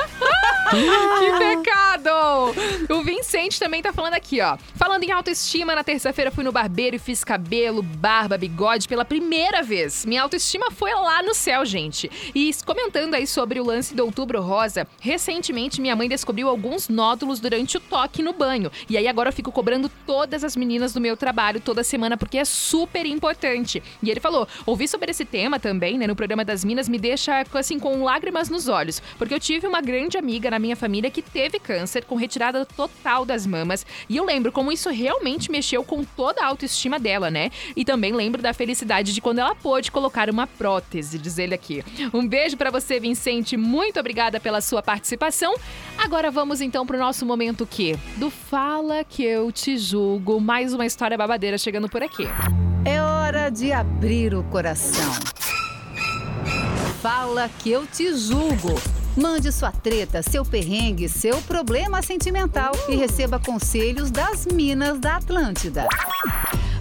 Que 0.69 1.39
pecado! 1.39 2.53
O 2.89 3.03
Vicente 3.03 3.59
também 3.59 3.81
tá 3.81 3.91
falando 3.91 4.13
aqui, 4.13 4.39
ó. 4.39 4.55
Falando 4.75 5.03
em 5.03 5.12
autoestima, 5.12 5.73
na 5.73 5.83
terça-feira 5.83 6.29
fui 6.29 6.43
no 6.43 6.51
barbeiro 6.51 6.95
e 6.95 6.99
fiz 6.99 7.23
cabelo, 7.23 7.81
barba, 7.81 8.38
bigode 8.38 8.88
pela 8.88 9.03
primeira 9.03 9.63
vez. 9.63 10.05
Minha 10.05 10.21
autoestima 10.21 10.69
foi 10.69 10.93
lá 10.93 11.23
no 11.23 11.33
céu, 11.33 11.65
gente. 11.65 12.09
E 12.35 12.51
comentando 12.65 13.15
aí 13.15 13.25
sobre 13.25 13.59
o 13.59 13.65
lance 13.65 13.95
do 13.95 14.05
Outubro 14.05 14.41
Rosa, 14.41 14.88
recentemente 15.01 15.81
minha 15.81 15.95
mãe 15.95 16.07
descobriu 16.07 16.47
alguns 16.47 16.88
nódulos 16.88 17.39
durante 17.39 17.77
o 17.77 17.79
toque 17.79 18.21
no 18.21 18.33
banho. 18.33 18.71
E 18.88 18.95
aí 18.95 19.07
agora 19.07 19.29
eu 19.29 19.33
fico 19.33 19.51
cobrando 19.51 19.89
todas 20.05 20.43
as 20.43 20.55
meninas 20.55 20.93
do 20.93 21.01
meu 21.01 21.17
trabalho 21.17 21.59
toda 21.59 21.83
semana 21.83 22.15
porque 22.15 22.38
é 22.38 22.45
super 22.45 23.05
importante. 23.07 23.81
E 24.03 24.09
ele 24.09 24.19
falou: 24.19 24.38
ouvi 24.65 24.88
sobre 24.88 25.12
esse 25.12 25.25
tema 25.25 25.60
também, 25.60 25.97
né, 25.97 26.08
no 26.08 26.15
programa 26.15 26.43
das 26.43 26.63
Minas, 26.63 26.89
me 26.89 26.97
deixa 26.97 27.43
assim 27.54 27.80
com 27.80 28.04
lágrimas 28.04 28.49
nos 28.49 28.67
olhos, 28.67 29.02
porque 29.17 29.34
eu 29.34 29.39
tive 29.39 29.67
uma 29.67 29.82
grande 29.82 30.17
amiga 30.17 30.49
na 30.52 30.60
minha 30.60 30.75
família 30.75 31.10
que 31.10 31.21
teve 31.21 31.60
câncer 31.60 32.06
com 32.06 32.15
retirada 32.15 32.65
total 32.65 33.25
das 33.25 33.45
mamas, 33.45 33.86
e 34.08 34.17
eu 34.17 34.25
lembro 34.25 34.52
como 34.52 34.71
isso 34.71 34.89
realmente 34.89 35.52
mexeu 35.52 35.84
com 35.84 36.04
toda 36.04 36.41
a 36.41 36.47
autoestima 36.47 36.99
dela, 36.99 37.32
né? 37.32 37.52
E 37.75 37.86
também 37.86 38.13
lembro 38.13 38.41
da 38.41 38.54
felicidade 38.54 39.13
de 39.13 39.21
quando 39.21 39.39
ela 39.39 39.56
pôde 39.56 39.91
colocar 39.91 40.30
uma 40.30 40.47
prótese, 40.47 41.17
diz 41.17 41.38
ele 41.38 41.54
aqui. 41.54 41.84
Um 42.13 42.28
beijo 42.28 42.58
pra 42.58 42.71
você, 42.71 42.99
Vicente, 42.99 43.56
muito 43.58 43.99
obrigada 43.99 44.39
pela 44.39 44.62
sua 44.62 44.82
participação. 44.82 45.56
Agora 45.97 46.32
vamos 46.32 46.62
então 46.62 46.86
pro 46.86 46.97
nosso 46.97 47.25
momento 47.25 47.65
que 47.65 47.97
do 48.17 48.30
Fala 48.30 49.04
que 49.04 49.23
eu 49.23 49.52
te 49.52 49.78
julgo, 49.78 50.39
mais 50.39 50.73
uma 50.73 50.86
história 50.86 51.17
babadeira 51.17 51.58
chegando 51.58 51.89
por 51.89 52.02
aqui. 52.02 52.28
É 52.86 53.02
hora 53.30 53.52
de 53.52 53.72
abrir 53.72 54.34
o 54.34 54.42
coração. 54.46 55.13
Fala 57.00 57.48
que 57.60 57.70
eu 57.70 57.86
te 57.86 58.12
julgo. 58.15 58.74
Mande 59.15 59.52
sua 59.52 59.72
treta, 59.72 60.24
seu 60.24 60.44
perrengue, 60.44 61.08
seu 61.08 61.39
problema 61.44 62.02
sentimental 62.02 62.72
e 62.88 62.96
receba 62.96 63.39
conselhos 63.39 64.10
das 64.10 64.48
Minas 64.48 64.98
da 64.98 65.18
Atlântida. 65.18 65.88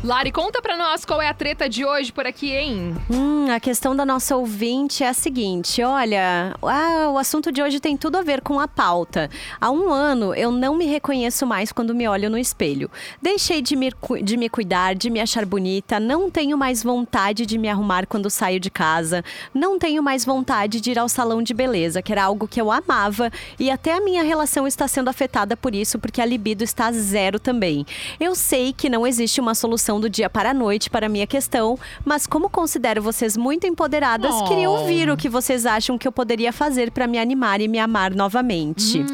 Lari, 0.04 0.30
conta 0.30 0.62
pra 0.62 0.76
nós 0.76 1.04
qual 1.04 1.20
é 1.20 1.28
a 1.28 1.34
treta 1.34 1.68
de 1.68 1.84
hoje 1.84 2.12
por 2.12 2.24
aqui, 2.24 2.52
hein? 2.52 2.94
Hum, 3.10 3.50
a 3.50 3.58
questão 3.58 3.96
da 3.96 4.06
nossa 4.06 4.36
ouvinte 4.36 5.02
é 5.02 5.08
a 5.08 5.12
seguinte: 5.12 5.82
olha, 5.82 6.54
ah, 6.62 7.10
o 7.10 7.18
assunto 7.18 7.50
de 7.50 7.60
hoje 7.60 7.80
tem 7.80 7.96
tudo 7.96 8.16
a 8.16 8.22
ver 8.22 8.40
com 8.40 8.60
a 8.60 8.68
pauta. 8.68 9.28
Há 9.60 9.72
um 9.72 9.90
ano 9.92 10.32
eu 10.36 10.52
não 10.52 10.76
me 10.76 10.86
reconheço 10.86 11.44
mais 11.44 11.72
quando 11.72 11.96
me 11.96 12.06
olho 12.06 12.30
no 12.30 12.38
espelho. 12.38 12.88
Deixei 13.20 13.60
de 13.60 13.74
me, 13.74 13.90
de 14.22 14.36
me 14.36 14.48
cuidar, 14.48 14.94
de 14.94 15.10
me 15.10 15.20
achar 15.20 15.44
bonita, 15.44 15.98
não 15.98 16.30
tenho 16.30 16.56
mais 16.56 16.80
vontade 16.80 17.44
de 17.44 17.58
me 17.58 17.68
arrumar 17.68 18.06
quando 18.06 18.30
saio 18.30 18.60
de 18.60 18.70
casa, 18.70 19.24
não 19.52 19.80
tenho 19.80 20.00
mais 20.00 20.24
vontade 20.24 20.80
de 20.80 20.92
ir 20.92 20.98
ao 20.98 21.08
salão 21.08 21.42
de 21.42 21.52
beleza, 21.52 22.00
que 22.00 22.12
era 22.12 22.22
algo 22.22 22.46
que 22.46 22.60
eu 22.60 22.70
amava, 22.70 23.32
e 23.58 23.68
até 23.68 23.94
a 23.94 24.00
minha 24.00 24.22
relação 24.22 24.64
está 24.64 24.86
sendo 24.86 25.10
afetada 25.10 25.56
por 25.56 25.74
isso, 25.74 25.98
porque 25.98 26.20
a 26.20 26.24
libido 26.24 26.62
está 26.62 26.92
zero 26.92 27.40
também. 27.40 27.84
Eu 28.20 28.36
sei 28.36 28.72
que 28.72 28.88
não 28.88 29.04
existe 29.04 29.40
uma 29.40 29.56
solução 29.56 29.87
do 29.96 30.10
dia 30.10 30.28
para 30.28 30.50
a 30.50 30.54
noite 30.54 30.90
para 30.90 31.06
a 31.06 31.08
minha 31.08 31.26
questão, 31.26 31.78
mas 32.04 32.26
como 32.26 32.50
considero 32.50 33.00
vocês 33.00 33.36
muito 33.36 33.66
empoderadas, 33.66 34.34
Oh. 34.34 34.44
queria 34.44 34.68
ouvir 34.68 35.08
o 35.08 35.16
que 35.16 35.28
vocês 35.28 35.64
acham 35.64 35.96
que 35.96 36.06
eu 36.08 36.12
poderia 36.12 36.52
fazer 36.52 36.90
para 36.90 37.06
me 37.06 37.18
animar 37.18 37.60
e 37.60 37.68
me 37.68 37.78
amar 37.78 38.12
novamente. 38.14 39.04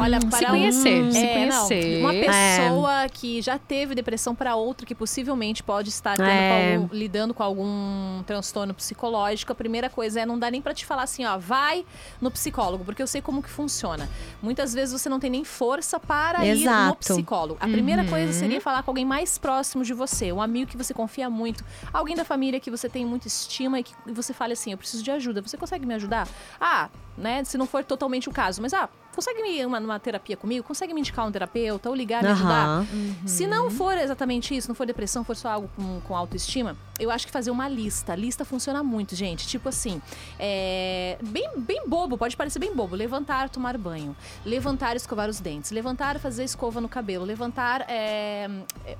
Olha, 0.00 0.20
se 0.20 0.26
para 0.28 0.50
conhecer, 0.50 1.02
um- 1.02 1.10
se 1.10 1.18
é, 1.18 1.46
não, 1.46 1.66
conhecer. 1.66 2.00
uma 2.00 2.12
pessoa 2.12 3.08
que 3.12 3.42
já 3.42 3.58
teve 3.58 3.96
depressão 3.96 4.32
para 4.32 4.54
outra 4.54 4.86
que 4.86 4.94
possivelmente 4.94 5.60
pode 5.62 5.88
estar 5.88 6.16
tendo 6.16 6.28
É. 6.28 6.48
com 6.76 6.82
algum- 6.82 6.94
lidando 6.94 7.34
com 7.34 7.42
algum 7.42 8.22
transtorno 8.24 8.72
psicológico, 8.74 9.50
a 9.50 9.54
primeira 9.56 9.90
coisa 9.90 10.20
é 10.20 10.26
não 10.26 10.38
dá 10.38 10.50
nem 10.52 10.62
para 10.62 10.72
te 10.72 10.86
falar 10.86 11.02
assim, 11.02 11.24
ó, 11.24 11.36
vai 11.36 11.84
no 12.20 12.30
psicólogo, 12.30 12.84
porque 12.84 13.02
eu 13.02 13.08
sei 13.08 13.20
como 13.20 13.42
que 13.42 13.50
funciona. 13.50 14.08
Muitas 14.40 14.72
vezes 14.72 14.92
você 15.00 15.08
não 15.08 15.18
tem 15.18 15.30
nem 15.30 15.42
força 15.44 15.98
para 15.98 16.44
ir 16.46 16.54
no 16.54 16.60
Exato. 16.62 16.98
psicólogo. 16.98 17.56
A 17.60 17.66
primeira 17.66 18.02
Uhum. 18.02 18.08
coisa 18.08 18.32
seria 18.32 18.60
falar 18.60 18.84
com 18.84 18.92
alguém 18.92 19.04
mais 19.04 19.36
próximo 19.36 19.82
de 19.82 19.92
você, 19.92 20.17
um 20.32 20.40
amigo 20.40 20.70
que 20.70 20.76
você 20.76 20.92
confia 20.92 21.28
muito, 21.30 21.64
alguém 21.92 22.14
da 22.14 22.24
família 22.24 22.60
que 22.60 22.70
você 22.70 22.88
tem 22.88 23.04
muita 23.06 23.26
estima 23.26 23.80
e 23.80 23.82
que 23.82 23.94
você 24.06 24.32
fale 24.32 24.52
assim, 24.52 24.72
eu 24.72 24.78
preciso 24.78 25.02
de 25.02 25.10
ajuda. 25.10 25.42
Você 25.42 25.56
consegue 25.56 25.86
me 25.86 25.94
ajudar? 25.94 26.28
Ah, 26.60 26.88
né, 27.18 27.44
se 27.44 27.58
não 27.58 27.66
for 27.66 27.84
totalmente 27.84 28.28
o 28.28 28.32
caso, 28.32 28.62
mas 28.62 28.72
ah, 28.72 28.88
consegue 29.14 29.42
me 29.42 29.58
ir 29.58 29.66
uma, 29.66 29.80
numa 29.80 29.98
terapia 29.98 30.36
comigo? 30.36 30.64
Consegue 30.64 30.94
me 30.94 31.00
indicar 31.00 31.26
um 31.26 31.32
terapeuta 31.32 31.88
ou 31.88 31.94
ligar, 31.94 32.22
me 32.22 32.30
ajudar? 32.30 32.64
Aham. 32.64 32.86
Se 33.26 33.46
não 33.46 33.70
for 33.70 33.98
exatamente 33.98 34.56
isso, 34.56 34.68
não 34.68 34.74
for 34.74 34.86
depressão, 34.86 35.24
for 35.24 35.34
só 35.34 35.50
algo 35.50 35.70
com, 35.74 36.00
com 36.02 36.16
autoestima, 36.16 36.76
eu 36.98 37.10
acho 37.10 37.26
que 37.26 37.32
fazer 37.32 37.50
uma 37.50 37.68
lista. 37.68 38.14
Lista 38.14 38.44
funciona 38.44 38.82
muito, 38.82 39.14
gente. 39.14 39.46
Tipo 39.46 39.68
assim, 39.68 40.00
é, 40.38 41.18
bem, 41.22 41.50
bem 41.56 41.82
bobo, 41.86 42.16
pode 42.16 42.36
parecer 42.36 42.58
bem 42.58 42.74
bobo. 42.74 42.94
Levantar, 42.94 43.48
tomar 43.48 43.76
banho. 43.76 44.16
Levantar, 44.44 44.96
escovar 44.96 45.28
os 45.28 45.40
dentes. 45.40 45.70
Levantar, 45.70 46.18
fazer 46.18 46.44
escova 46.44 46.80
no 46.80 46.88
cabelo. 46.88 47.24
Levantar, 47.24 47.86
é, 47.88 48.48